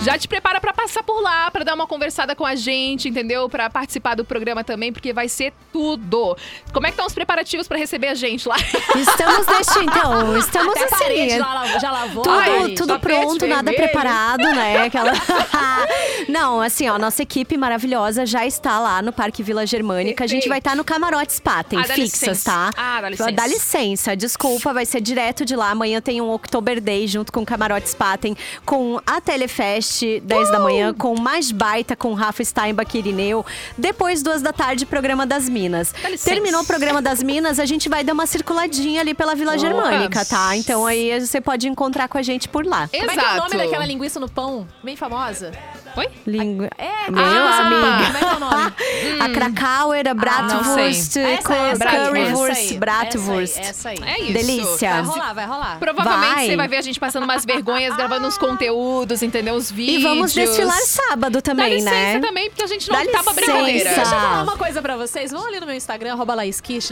Já 0.00 0.18
te 0.18 0.28
prepara 0.28 0.60
pra 0.60 0.72
passar 0.72 1.02
por 1.02 1.20
lá, 1.20 1.50
pra 1.50 1.64
dar 1.64 1.74
uma 1.74 1.86
conversada 1.86 2.34
com 2.34 2.44
a 2.44 2.54
gente, 2.54 2.91
entendeu? 3.08 3.48
Pra 3.48 3.68
participar 3.70 4.14
do 4.14 4.24
programa 4.24 4.62
também, 4.64 4.92
porque 4.92 5.12
vai 5.12 5.28
ser 5.28 5.52
tudo. 5.72 6.36
Como 6.72 6.86
é 6.86 6.90
que 6.90 6.94
estão 6.94 7.06
os 7.06 7.12
preparativos 7.14 7.66
pra 7.68 7.78
receber 7.78 8.08
a 8.08 8.14
gente 8.14 8.48
lá? 8.48 8.56
Estamos 8.96 9.46
deixando, 9.46 9.82
então, 9.82 10.36
estamos 10.38 10.72
Até 10.76 10.84
assim. 10.84 10.96
parede 11.04 11.38
já, 11.38 11.78
já 11.78 11.90
lavou. 11.90 12.22
Tudo, 12.22 12.34
Ai, 12.38 12.70
tudo 12.74 12.98
pronto, 13.00 13.46
nada 13.46 13.70
vermelho. 13.70 13.76
preparado, 13.90 14.42
né? 14.42 14.82
Aquela... 14.86 15.12
Não, 16.28 16.60
assim, 16.60 16.88
ó, 16.88 16.98
nossa 16.98 17.22
equipe 17.22 17.56
maravilhosa 17.56 18.24
já 18.26 18.46
está 18.46 18.78
lá 18.78 19.02
no 19.02 19.12
Parque 19.12 19.42
Vila 19.42 19.66
Germânica. 19.66 20.24
A 20.24 20.26
gente 20.26 20.48
vai 20.48 20.58
estar 20.58 20.76
no 20.76 20.84
Camarote 20.84 21.32
Spaten, 21.34 21.78
Ah, 21.80 21.84
fixas, 21.84 22.20
licença. 22.28 22.50
tá? 22.50 22.70
Ah, 22.76 23.00
dá 23.00 23.08
licença. 23.10 23.32
Dá 23.32 23.46
licença, 23.46 24.16
desculpa, 24.16 24.72
vai 24.72 24.86
ser 24.86 25.00
direto 25.00 25.44
de 25.44 25.56
lá. 25.56 25.70
Amanhã 25.70 26.00
tem 26.00 26.20
um 26.20 26.30
October 26.30 26.80
Day 26.80 27.06
junto 27.06 27.32
com 27.32 27.40
o 27.42 27.46
Camarote 27.46 27.88
Spaten, 27.88 28.36
com 28.64 29.00
a 29.06 29.20
Telefest, 29.20 30.20
10 30.22 30.50
da 30.50 30.58
manhã, 30.60 30.94
com 30.94 31.18
Mais 31.20 31.50
Baita, 31.50 31.96
com 31.96 32.12
Rafa 32.14 32.44
Steinbach 32.44 32.81
e 32.94 32.98
Irineu. 32.98 33.44
Depois, 33.76 34.22
duas 34.22 34.42
da 34.42 34.52
tarde, 34.52 34.86
programa 34.86 35.26
das 35.26 35.48
Minas. 35.48 35.94
Terminou 36.24 36.62
o 36.62 36.66
programa 36.66 37.00
das 37.00 37.22
Minas, 37.22 37.58
a 37.58 37.64
gente 37.64 37.88
vai 37.88 38.04
dar 38.04 38.12
uma 38.12 38.26
circuladinha 38.26 39.00
ali 39.00 39.14
pela 39.14 39.34
Vila 39.34 39.56
Germânica, 39.58 40.24
tá? 40.24 40.56
Então 40.56 40.86
aí 40.86 41.20
você 41.20 41.40
pode 41.40 41.68
encontrar 41.68 42.08
com 42.08 42.18
a 42.18 42.22
gente 42.22 42.48
por 42.48 42.66
lá. 42.66 42.88
Como 42.88 43.10
é 43.10 43.14
que 43.16 43.24
é 43.24 43.32
o 43.32 43.36
nome 43.36 43.56
daquela 43.56 43.86
linguiça 43.86 44.18
no 44.20 44.28
pão? 44.28 44.66
Bem 44.82 44.96
famosa? 44.96 45.52
Oi? 45.96 46.08
Língua. 46.26 46.68
É, 46.78 47.10
Meu 47.10 47.22
no 47.22 47.30
pão. 47.30 47.66
amigo. 47.66 48.06
Como 48.06 48.16
é 48.16 48.20
que 48.20 48.24
é 48.24 48.36
o 48.36 48.40
nome? 48.40 48.72
A 49.20 49.28
Krakauer, 49.28 50.08
a 50.08 50.14
Bratwurst, 50.14 51.16
essa 51.16 51.54
aí, 51.54 51.78
Currywurst, 52.08 52.74
Bratwurst. 52.78 53.58
Essa 53.58 53.90
aí, 53.90 53.96
essa 53.98 54.06
aí. 54.06 54.14
É 54.14 54.20
isso. 54.22 54.32
Delícia. 54.32 54.90
Vai 54.90 55.02
rolar, 55.02 55.32
vai 55.34 55.46
rolar. 55.46 55.78
Provavelmente 55.78 56.34
Vai. 56.34 56.46
você 56.46 56.56
vai 56.56 56.68
ver 56.68 56.76
a 56.76 56.82
gente 56.82 56.98
passando 57.00 57.24
umas 57.24 57.44
vergonhas, 57.44 57.94
gravando 57.96 58.26
uns 58.26 58.38
conteúdos, 58.38 59.22
entendeu? 59.22 59.54
Os 59.54 59.70
E 59.70 59.74
vídeos. 59.74 60.02
vamos 60.02 60.32
desfilar 60.32 60.78
sábado 60.80 61.34
Dá 61.34 61.42
também, 61.42 61.74
licença 61.74 61.90
né? 61.90 62.20
também, 62.20 62.48
porque 62.48 62.62
a 62.62 62.66
gente 62.66 62.90
não 62.90 63.04
Dá 63.04 63.10
tá 63.12 63.22
pra 63.22 63.32
brincadeira. 63.34 63.70
licença. 63.72 63.94
Deixa 63.94 64.14
eu 64.14 64.20
falar 64.20 64.42
uma 64.44 64.56
coisa 64.56 64.80
pra 64.82 64.96
vocês. 64.96 65.30
Vão 65.30 65.46
ali 65.46 65.60
no 65.60 65.66
meu 65.66 65.74
Instagram, 65.76 66.12
arroba 66.12 66.34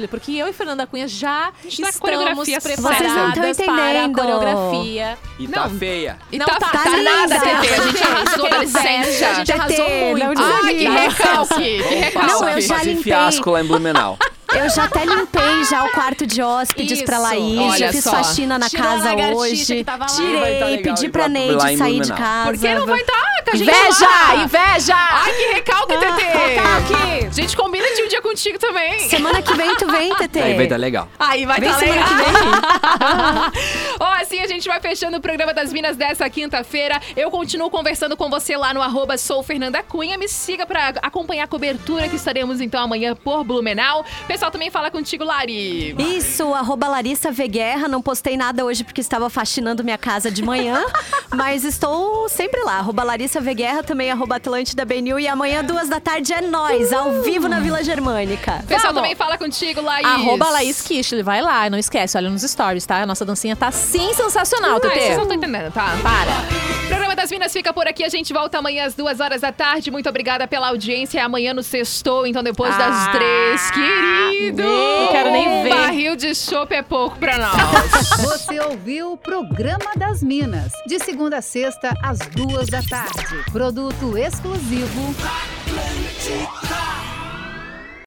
porque 0.08 0.32
eu 0.32 0.46
e 0.48 0.52
Fernanda 0.52 0.86
Cunha 0.86 1.08
já 1.08 1.50
tá 1.52 1.52
estamos 1.64 1.96
coreografia 1.98 2.60
preparadas 2.60 2.98
Vocês 2.98 3.12
não 3.14 3.32
tão 3.32 3.42
para 3.64 3.84
a 3.84 4.04
entendendo. 4.04 4.14
coreografia. 4.18 5.18
E 5.38 5.48
tá 5.48 5.68
feia. 5.70 6.18
E 6.30 6.38
Não 6.38 6.46
tá, 6.46 6.54
tá- 6.56 6.68
tá, 6.68 6.82
tá 6.84 6.96
nada. 6.96 7.40
TT. 7.40 7.74
A 7.74 7.80
gente 7.86 8.02
arrasou, 8.02 8.50
dá 8.50 8.58
Que 8.60 8.66
licença. 8.98 9.28
a 9.30 9.34
gente 9.34 9.52
arrasou 9.52 9.88
muito. 9.90 10.42
Ai, 10.42 10.74
que 10.74 10.84
desanima. 10.84 11.00
recalque, 11.00 11.54
que 11.82 11.94
recalque. 11.94 12.32
Não, 12.32 12.48
eu 12.48 12.60
já 12.60 12.74
Fazer 12.76 12.88
limpei. 12.90 13.02
fiasco 13.04 13.50
lá 13.50 13.60
em 13.60 13.64
Blumenau. 13.66 14.18
Eu 14.54 14.68
já 14.70 14.84
até 14.84 15.04
limpei 15.04 15.64
já 15.64 15.84
o 15.84 15.88
quarto 15.90 16.26
de 16.26 16.42
hóspedes 16.42 16.92
Isso. 16.98 17.04
pra 17.04 17.18
Laís, 17.18 17.58
Olha 17.58 17.78
já 17.78 17.92
fiz 17.92 18.04
só. 18.04 18.10
faxina 18.10 18.58
na 18.58 18.68
Tirou 18.68 18.84
casa 18.86 19.14
hoje. 19.34 19.76
que 19.76 19.84
tava 19.84 20.04
lá. 20.04 20.10
Vai 20.10 20.16
Tirei, 20.16 20.58
tá 20.58 20.64
legal 20.66 20.94
pedi 20.94 21.08
pra 21.08 21.28
Neide 21.28 21.54
em 21.72 21.76
sair 21.76 22.00
de 22.00 22.08
Blumenau. 22.08 22.18
casa. 22.18 22.50
Por 22.50 22.58
que 22.58 22.74
não 22.74 22.86
vai 22.86 23.00
estar 23.00 23.12
com 23.44 23.50
a 23.50 23.56
gente 23.56 23.62
Inveja! 23.70 24.06
lá? 24.06 24.34
Inveja! 24.44 24.94
Ai, 24.96 25.32
que 25.32 25.42
recalque, 25.54 25.94
TT. 25.94 26.22
Recalque. 26.24 27.26
A 27.26 27.32
gente 27.32 27.56
combina 27.56 27.86
de 27.94 28.02
um 28.02 28.08
dia 28.08 28.20
contigo 28.22 28.58
também. 28.58 28.98
Semana 29.08 29.40
que 29.42 29.54
vem 29.54 29.74
tu 29.76 29.86
vem, 29.90 30.14
Tetê. 30.16 30.40
Aí 30.42 30.54
vai 30.56 30.66
dar 30.66 30.76
legal. 30.76 31.08
Aí 31.18 31.46
vai 31.46 31.60
Vem 31.60 31.70
tá 31.70 31.78
semana 31.78 32.04
legal. 32.16 32.32
que 32.32 34.00
Ó, 34.00 34.04
assim 34.20 34.40
a 34.40 34.46
gente 34.46 34.66
vai 34.68 34.80
fechando 34.80 35.16
o 35.16 35.20
programa 35.20 35.52
das 35.54 35.72
Minas 35.72 35.96
dessa 35.96 36.28
quinta-feira. 36.28 37.00
Eu 37.16 37.30
continuo 37.30 37.70
conversando 37.70 38.16
com 38.16 38.28
você 38.28 38.56
lá 38.56 38.72
no 38.74 38.82
arroba 38.82 39.16
sou 39.16 39.42
Fernanda 39.42 39.82
Cunha. 39.82 40.16
Me 40.18 40.28
siga 40.28 40.66
pra 40.66 40.88
acompanhar 41.02 41.44
a 41.44 41.48
cobertura 41.48 42.08
que 42.08 42.16
estaremos 42.16 42.60
então 42.60 42.82
amanhã 42.82 43.14
por 43.14 43.44
Blumenau. 43.44 44.04
O 44.24 44.26
pessoal 44.40 44.50
também 44.50 44.70
fala 44.70 44.90
contigo, 44.90 45.22
Lari. 45.22 45.94
Isso, 46.16 46.54
arroba 46.54 46.88
Larissa 46.88 47.30
Veguerra. 47.30 47.86
Não 47.86 48.00
postei 48.00 48.38
nada 48.38 48.64
hoje 48.64 48.82
porque 48.82 49.02
estava 49.02 49.28
faxinando 49.28 49.84
minha 49.84 49.98
casa 49.98 50.30
de 50.30 50.42
manhã. 50.42 50.82
mas 51.36 51.62
estou 51.62 52.26
sempre 52.26 52.58
lá. 52.62 52.78
Arroba 52.78 53.04
Larissa 53.04 53.38
Veguerra, 53.38 53.82
também 53.82 54.10
arroba 54.10 54.36
Atlântida 54.36 54.82
BNU. 54.86 55.20
E 55.20 55.28
amanhã, 55.28 55.62
duas 55.62 55.90
da 55.90 56.00
tarde, 56.00 56.32
é 56.32 56.40
nós, 56.40 56.90
ao 56.90 57.20
vivo 57.20 57.48
na 57.48 57.60
Vila 57.60 57.84
Germânica. 57.84 58.60
O 58.62 58.66
pessoal 58.66 58.94
Vamos. 58.94 59.02
também 59.02 59.14
fala 59.14 59.36
contigo, 59.36 59.82
Laís. 59.82 60.06
Arroba 60.06 60.48
Laís 60.48 60.80
Kishley, 60.80 61.22
vai 61.22 61.42
lá, 61.42 61.68
não 61.68 61.76
esquece, 61.76 62.16
olha 62.16 62.30
nos 62.30 62.40
stories, 62.40 62.86
tá? 62.86 63.02
A 63.02 63.06
nossa 63.06 63.26
dancinha 63.26 63.54
tá 63.54 63.70
sim 63.70 64.14
sensacional, 64.14 64.76
Ai, 64.76 64.80
vocês 64.80 64.94
Tetê. 64.94 65.14
não 65.16 65.22
estão 65.22 65.36
entendendo, 65.36 65.70
tá? 65.70 65.98
Para. 66.02 66.84
O 66.84 66.88
programa 66.88 67.14
das 67.14 67.30
Minas 67.30 67.52
fica 67.52 67.74
por 67.74 67.86
aqui. 67.86 68.04
A 68.04 68.08
gente 68.08 68.32
volta 68.32 68.56
amanhã 68.58 68.86
às 68.86 68.94
duas 68.94 69.20
horas 69.20 69.42
da 69.42 69.52
tarde. 69.52 69.90
Muito 69.90 70.08
obrigada 70.08 70.48
pela 70.48 70.68
audiência. 70.68 71.22
Amanhã 71.22 71.52
no 71.52 71.62
sextou, 71.62 72.26
então 72.26 72.42
depois 72.42 72.74
das 72.78 72.96
Ah, 72.96 73.12
três. 73.12 73.70
Querido! 73.70 74.29
Não 74.52 75.08
quero 75.12 75.30
nem 75.30 75.48
um 75.48 75.62
ver. 75.62 75.70
barril 75.70 76.16
de 76.16 76.34
chopp 76.34 76.72
é 76.72 76.82
pouco 76.82 77.18
pra 77.18 77.38
nós. 77.38 78.08
Você 78.20 78.60
ouviu 78.60 79.12
o 79.12 79.16
Programa 79.16 79.92
das 79.96 80.22
Minas, 80.22 80.72
de 80.86 80.98
segunda 80.98 81.38
a 81.38 81.42
sexta, 81.42 81.92
às 82.02 82.18
duas 82.18 82.68
da 82.68 82.82
tarde. 82.82 83.44
Produto 83.52 84.16
exclusivo. 84.16 85.14
Atlântica. 85.18 86.99